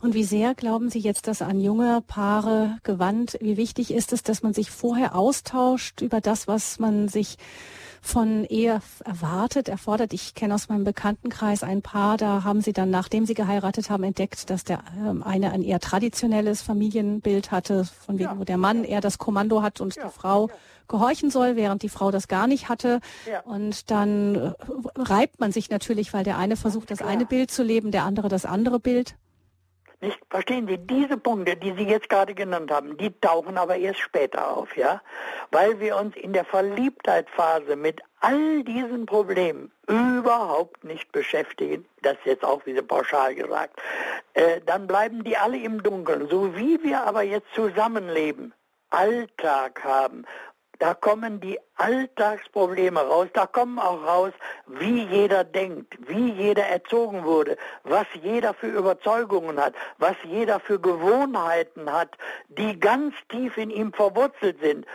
Und 0.00 0.14
wie 0.14 0.24
sehr 0.24 0.54
glauben 0.54 0.90
Sie 0.90 0.98
jetzt, 0.98 1.28
dass 1.28 1.42
an 1.42 1.60
junge 1.60 2.02
Paare 2.06 2.78
gewandt, 2.82 3.38
wie 3.40 3.56
wichtig 3.56 3.92
ist 3.92 4.12
es, 4.12 4.22
dass 4.22 4.42
man 4.42 4.52
sich 4.52 4.70
vorher 4.70 5.14
austauscht 5.14 6.00
über 6.02 6.20
das, 6.20 6.48
was 6.48 6.78
man 6.78 7.08
sich 7.08 7.36
von 8.00 8.44
Ehe 8.44 8.80
erwartet, 9.04 9.68
erfordert. 9.68 10.12
Ich 10.12 10.34
kenne 10.34 10.54
aus 10.54 10.68
meinem 10.68 10.84
Bekanntenkreis 10.84 11.62
ein 11.62 11.82
Paar, 11.82 12.16
da 12.16 12.44
haben 12.44 12.60
sie 12.60 12.72
dann, 12.72 12.90
nachdem 12.90 13.26
sie 13.26 13.34
geheiratet 13.34 13.90
haben, 13.90 14.04
entdeckt, 14.04 14.50
dass 14.50 14.64
der 14.64 14.80
ähm, 14.98 15.22
eine 15.22 15.52
ein 15.52 15.62
eher 15.62 15.80
traditionelles 15.80 16.62
Familienbild 16.62 17.50
hatte, 17.50 17.84
von 17.84 18.18
wegen, 18.18 18.30
ja. 18.30 18.38
wo 18.38 18.44
der 18.44 18.58
Mann 18.58 18.84
eher 18.84 19.00
das 19.00 19.18
Kommando 19.18 19.62
hat 19.62 19.80
und 19.80 19.96
ja. 19.96 20.04
die 20.04 20.10
Frau 20.10 20.48
gehorchen 20.88 21.30
soll, 21.30 21.56
während 21.56 21.82
die 21.82 21.88
Frau 21.88 22.10
das 22.10 22.28
gar 22.28 22.46
nicht 22.46 22.68
hatte. 22.68 23.00
Ja. 23.30 23.40
Und 23.40 23.90
dann 23.90 24.34
äh, 24.34 24.52
reibt 24.96 25.40
man 25.40 25.52
sich 25.52 25.70
natürlich, 25.70 26.12
weil 26.12 26.24
der 26.24 26.38
eine 26.38 26.56
versucht, 26.56 26.90
das 26.90 27.02
eine 27.02 27.26
Bild 27.26 27.50
zu 27.50 27.62
leben, 27.62 27.90
der 27.90 28.04
andere 28.04 28.28
das 28.28 28.44
andere 28.44 28.78
Bild. 28.78 29.16
Nicht? 30.06 30.20
Verstehen 30.30 30.68
Sie, 30.68 30.78
diese 30.78 31.16
Punkte, 31.16 31.56
die 31.56 31.72
Sie 31.72 31.82
jetzt 31.82 32.08
gerade 32.08 32.32
genannt 32.32 32.70
haben, 32.70 32.96
die 32.96 33.10
tauchen 33.20 33.58
aber 33.58 33.74
erst 33.74 33.98
später 33.98 34.56
auf, 34.56 34.76
ja? 34.76 35.02
Weil 35.50 35.80
wir 35.80 35.96
uns 35.96 36.14
in 36.14 36.32
der 36.32 36.44
Verliebtheitsphase 36.44 37.74
mit 37.74 38.00
all 38.20 38.62
diesen 38.62 39.04
Problemen 39.06 39.72
überhaupt 39.88 40.84
nicht 40.84 41.10
beschäftigen, 41.10 41.84
das 42.02 42.16
jetzt 42.24 42.44
auch 42.44 42.64
wieder 42.66 42.82
pauschal 42.82 43.34
gesagt, 43.34 43.80
äh, 44.34 44.60
dann 44.64 44.86
bleiben 44.86 45.24
die 45.24 45.36
alle 45.36 45.58
im 45.58 45.82
Dunkeln. 45.82 46.28
So 46.28 46.54
wie 46.54 46.80
wir 46.84 47.02
aber 47.02 47.22
jetzt 47.22 47.52
zusammenleben, 47.52 48.54
Alltag 48.90 49.82
haben 49.82 50.24
da 50.78 50.94
kommen 50.94 51.40
die 51.40 51.58
Alltagsprobleme 51.76 53.00
raus, 53.00 53.28
da 53.32 53.46
kommen 53.46 53.78
auch 53.78 54.04
raus, 54.04 54.32
wie 54.66 55.04
jeder 55.04 55.44
denkt, 55.44 55.96
wie 56.06 56.32
jeder 56.32 56.64
erzogen 56.64 57.24
wurde, 57.24 57.56
was 57.84 58.06
jeder 58.22 58.54
für 58.54 58.68
Überzeugungen 58.68 59.60
hat, 59.60 59.74
was 59.98 60.16
jeder 60.24 60.60
für 60.60 60.80
Gewohnheiten 60.80 61.92
hat, 61.92 62.16
die 62.48 62.78
ganz 62.78 63.14
tief 63.28 63.56
in 63.56 63.70
ihm 63.70 63.92
verwurzelt 63.92 64.58
sind. 64.60 64.86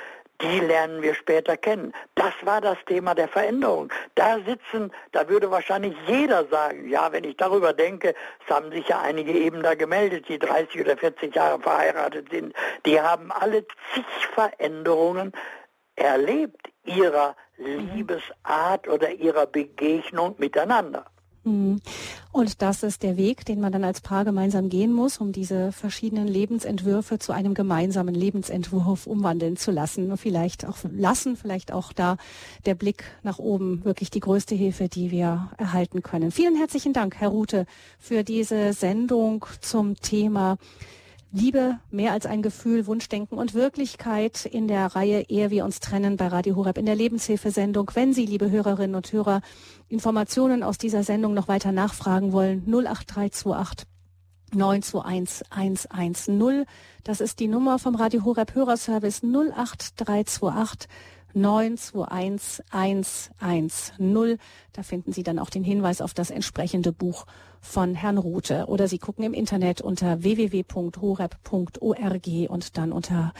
Die 0.41 0.59
lernen 0.59 1.03
wir 1.03 1.13
später 1.13 1.55
kennen. 1.55 1.93
Das 2.15 2.33
war 2.41 2.61
das 2.61 2.77
Thema 2.87 3.13
der 3.13 3.27
Veränderung. 3.27 3.93
Da 4.15 4.39
sitzen, 4.39 4.91
da 5.11 5.29
würde 5.29 5.51
wahrscheinlich 5.51 5.95
jeder 6.07 6.45
sagen, 6.45 6.89
ja, 6.89 7.11
wenn 7.11 7.25
ich 7.25 7.37
darüber 7.37 7.73
denke, 7.73 8.15
es 8.43 8.55
haben 8.55 8.71
sich 8.71 8.87
ja 8.87 9.01
einige 9.01 9.33
eben 9.33 9.61
da 9.61 9.75
gemeldet, 9.75 10.27
die 10.29 10.39
30 10.39 10.81
oder 10.81 10.97
40 10.97 11.35
Jahre 11.35 11.59
verheiratet 11.59 12.29
sind, 12.31 12.55
die 12.87 12.99
haben 12.99 13.31
alle 13.31 13.65
zig 13.93 14.05
Veränderungen 14.33 15.31
erlebt 15.95 16.71
ihrer 16.85 17.35
Liebesart 17.57 18.87
oder 18.87 19.11
ihrer 19.11 19.45
Begegnung 19.45 20.35
miteinander. 20.37 21.05
Mhm. 21.43 21.81
Und 22.31 22.61
das 22.61 22.83
ist 22.83 23.03
der 23.03 23.17
Weg, 23.17 23.45
den 23.45 23.59
man 23.59 23.71
dann 23.71 23.83
als 23.83 23.99
Paar 23.99 24.23
gemeinsam 24.25 24.69
gehen 24.69 24.93
muss, 24.93 25.17
um 25.17 25.31
diese 25.31 25.71
verschiedenen 25.71 26.27
Lebensentwürfe 26.27 27.19
zu 27.19 27.33
einem 27.33 27.53
gemeinsamen 27.53 28.13
Lebensentwurf 28.13 29.07
umwandeln 29.07 29.57
zu 29.57 29.71
lassen. 29.71 30.11
Und 30.11 30.17
vielleicht 30.17 30.65
auch 30.65 30.77
lassen, 30.91 31.35
vielleicht 31.35 31.71
auch 31.71 31.93
da 31.93 32.17
der 32.65 32.75
Blick 32.75 33.03
nach 33.23 33.39
oben 33.39 33.83
wirklich 33.83 34.11
die 34.11 34.19
größte 34.19 34.55
Hilfe, 34.55 34.87
die 34.87 35.11
wir 35.11 35.51
erhalten 35.57 36.03
können. 36.03 36.31
Vielen 36.31 36.55
herzlichen 36.55 36.93
Dank, 36.93 37.15
Herr 37.17 37.29
Rute, 37.29 37.65
für 37.99 38.23
diese 38.23 38.73
Sendung 38.73 39.45
zum 39.61 39.95
Thema 39.95 40.57
Liebe 41.33 41.79
mehr 41.89 42.11
als 42.11 42.25
ein 42.25 42.41
Gefühl, 42.41 42.87
Wunschdenken 42.87 43.37
und 43.37 43.53
Wirklichkeit 43.53 44.45
in 44.45 44.67
der 44.67 44.87
Reihe 44.87 45.21
Ehe 45.29 45.49
wir 45.49 45.63
uns 45.63 45.79
trennen 45.79 46.17
bei 46.17 46.27
Radio 46.27 46.57
Horeb 46.57 46.77
in 46.77 46.85
der 46.85 46.95
Lebenshilfesendung. 46.95 47.89
Wenn 47.93 48.11
Sie, 48.13 48.25
liebe 48.25 48.51
Hörerinnen 48.51 48.95
und 48.95 49.13
Hörer, 49.13 49.39
Informationen 49.87 50.61
aus 50.61 50.77
dieser 50.77 51.03
Sendung 51.03 51.33
noch 51.33 51.47
weiter 51.47 51.71
nachfragen 51.71 52.33
wollen, 52.33 52.65
08328 52.67 53.87
921 54.53 55.89
110. 55.89 56.65
Das 57.05 57.21
ist 57.21 57.39
die 57.39 57.47
Nummer 57.47 57.79
vom 57.79 57.95
Radio 57.95 58.25
Horeb 58.25 58.53
Hörerservice 58.53 59.23
08328 59.23 60.89
921 61.33 63.31
110. 63.39 64.37
Da 64.73 64.83
finden 64.83 65.11
Sie 65.11 65.23
dann 65.23 65.39
auch 65.39 65.49
den 65.49 65.63
Hinweis 65.63 66.01
auf 66.01 66.13
das 66.13 66.31
entsprechende 66.31 66.91
Buch 66.91 67.25
von 67.61 67.95
Herrn 67.95 68.17
Rute. 68.17 68.65
Oder 68.67 68.87
Sie 68.87 68.97
gucken 68.97 69.23
im 69.23 69.33
Internet 69.33 69.81
unter 69.81 70.23
www.horeb.org 70.23 72.49
und 72.49 72.77
dann 72.77 72.91
unter 72.91 73.33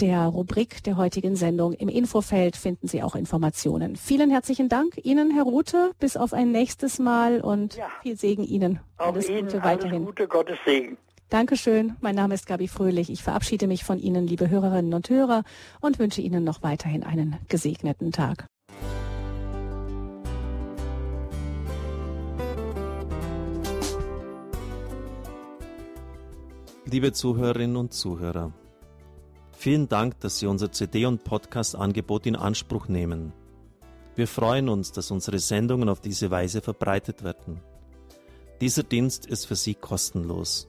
der 0.00 0.26
Rubrik 0.26 0.82
der 0.84 0.96
heutigen 0.96 1.34
Sendung 1.34 1.72
im 1.72 1.88
Infofeld 1.88 2.56
finden 2.56 2.86
Sie 2.86 3.02
auch 3.02 3.16
Informationen. 3.16 3.96
Vielen 3.96 4.30
herzlichen 4.30 4.68
Dank 4.68 5.04
Ihnen, 5.04 5.32
Herr 5.32 5.42
Rute. 5.42 5.90
Bis 5.98 6.16
auf 6.16 6.32
ein 6.32 6.52
nächstes 6.52 7.00
Mal 7.00 7.40
und 7.40 7.76
ja. 7.76 7.88
viel 8.02 8.16
Segen 8.16 8.44
Ihnen. 8.44 8.78
Auch 8.96 9.08
alles 9.08 9.28
Ihnen 9.28 9.46
Gute 9.46 9.64
weiterhin. 9.64 10.02
Alles 10.02 10.06
Gute, 10.06 10.28
Gottes 10.28 10.58
Segen. 10.64 10.98
Dankeschön. 11.30 11.94
Mein 12.00 12.14
Name 12.14 12.32
ist 12.32 12.46
Gabi 12.46 12.68
Fröhlich. 12.68 13.10
Ich 13.10 13.22
verabschiede 13.22 13.66
mich 13.66 13.84
von 13.84 13.98
Ihnen, 13.98 14.26
liebe 14.26 14.48
Hörerinnen 14.48 14.94
und 14.94 15.10
Hörer, 15.10 15.44
und 15.78 15.98
wünsche 15.98 16.22
Ihnen 16.22 16.42
noch 16.42 16.62
weiterhin 16.62 17.02
einen 17.02 17.36
gesegneten 17.48 18.12
Tag. 18.12 18.46
Liebe 26.86 27.12
Zuhörerinnen 27.12 27.76
und 27.76 27.92
Zuhörer, 27.92 28.54
vielen 29.52 29.86
Dank, 29.90 30.18
dass 30.20 30.38
Sie 30.38 30.46
unser 30.46 30.72
CD- 30.72 31.04
und 31.04 31.24
Podcast-Angebot 31.24 32.24
in 32.24 32.36
Anspruch 32.36 32.88
nehmen. 32.88 33.34
Wir 34.16 34.26
freuen 34.26 34.70
uns, 34.70 34.92
dass 34.92 35.10
unsere 35.10 35.38
Sendungen 35.38 35.90
auf 35.90 36.00
diese 36.00 36.30
Weise 36.30 36.62
verbreitet 36.62 37.22
werden. 37.22 37.60
Dieser 38.62 38.82
Dienst 38.82 39.26
ist 39.26 39.44
für 39.44 39.56
Sie 39.56 39.74
kostenlos. 39.74 40.68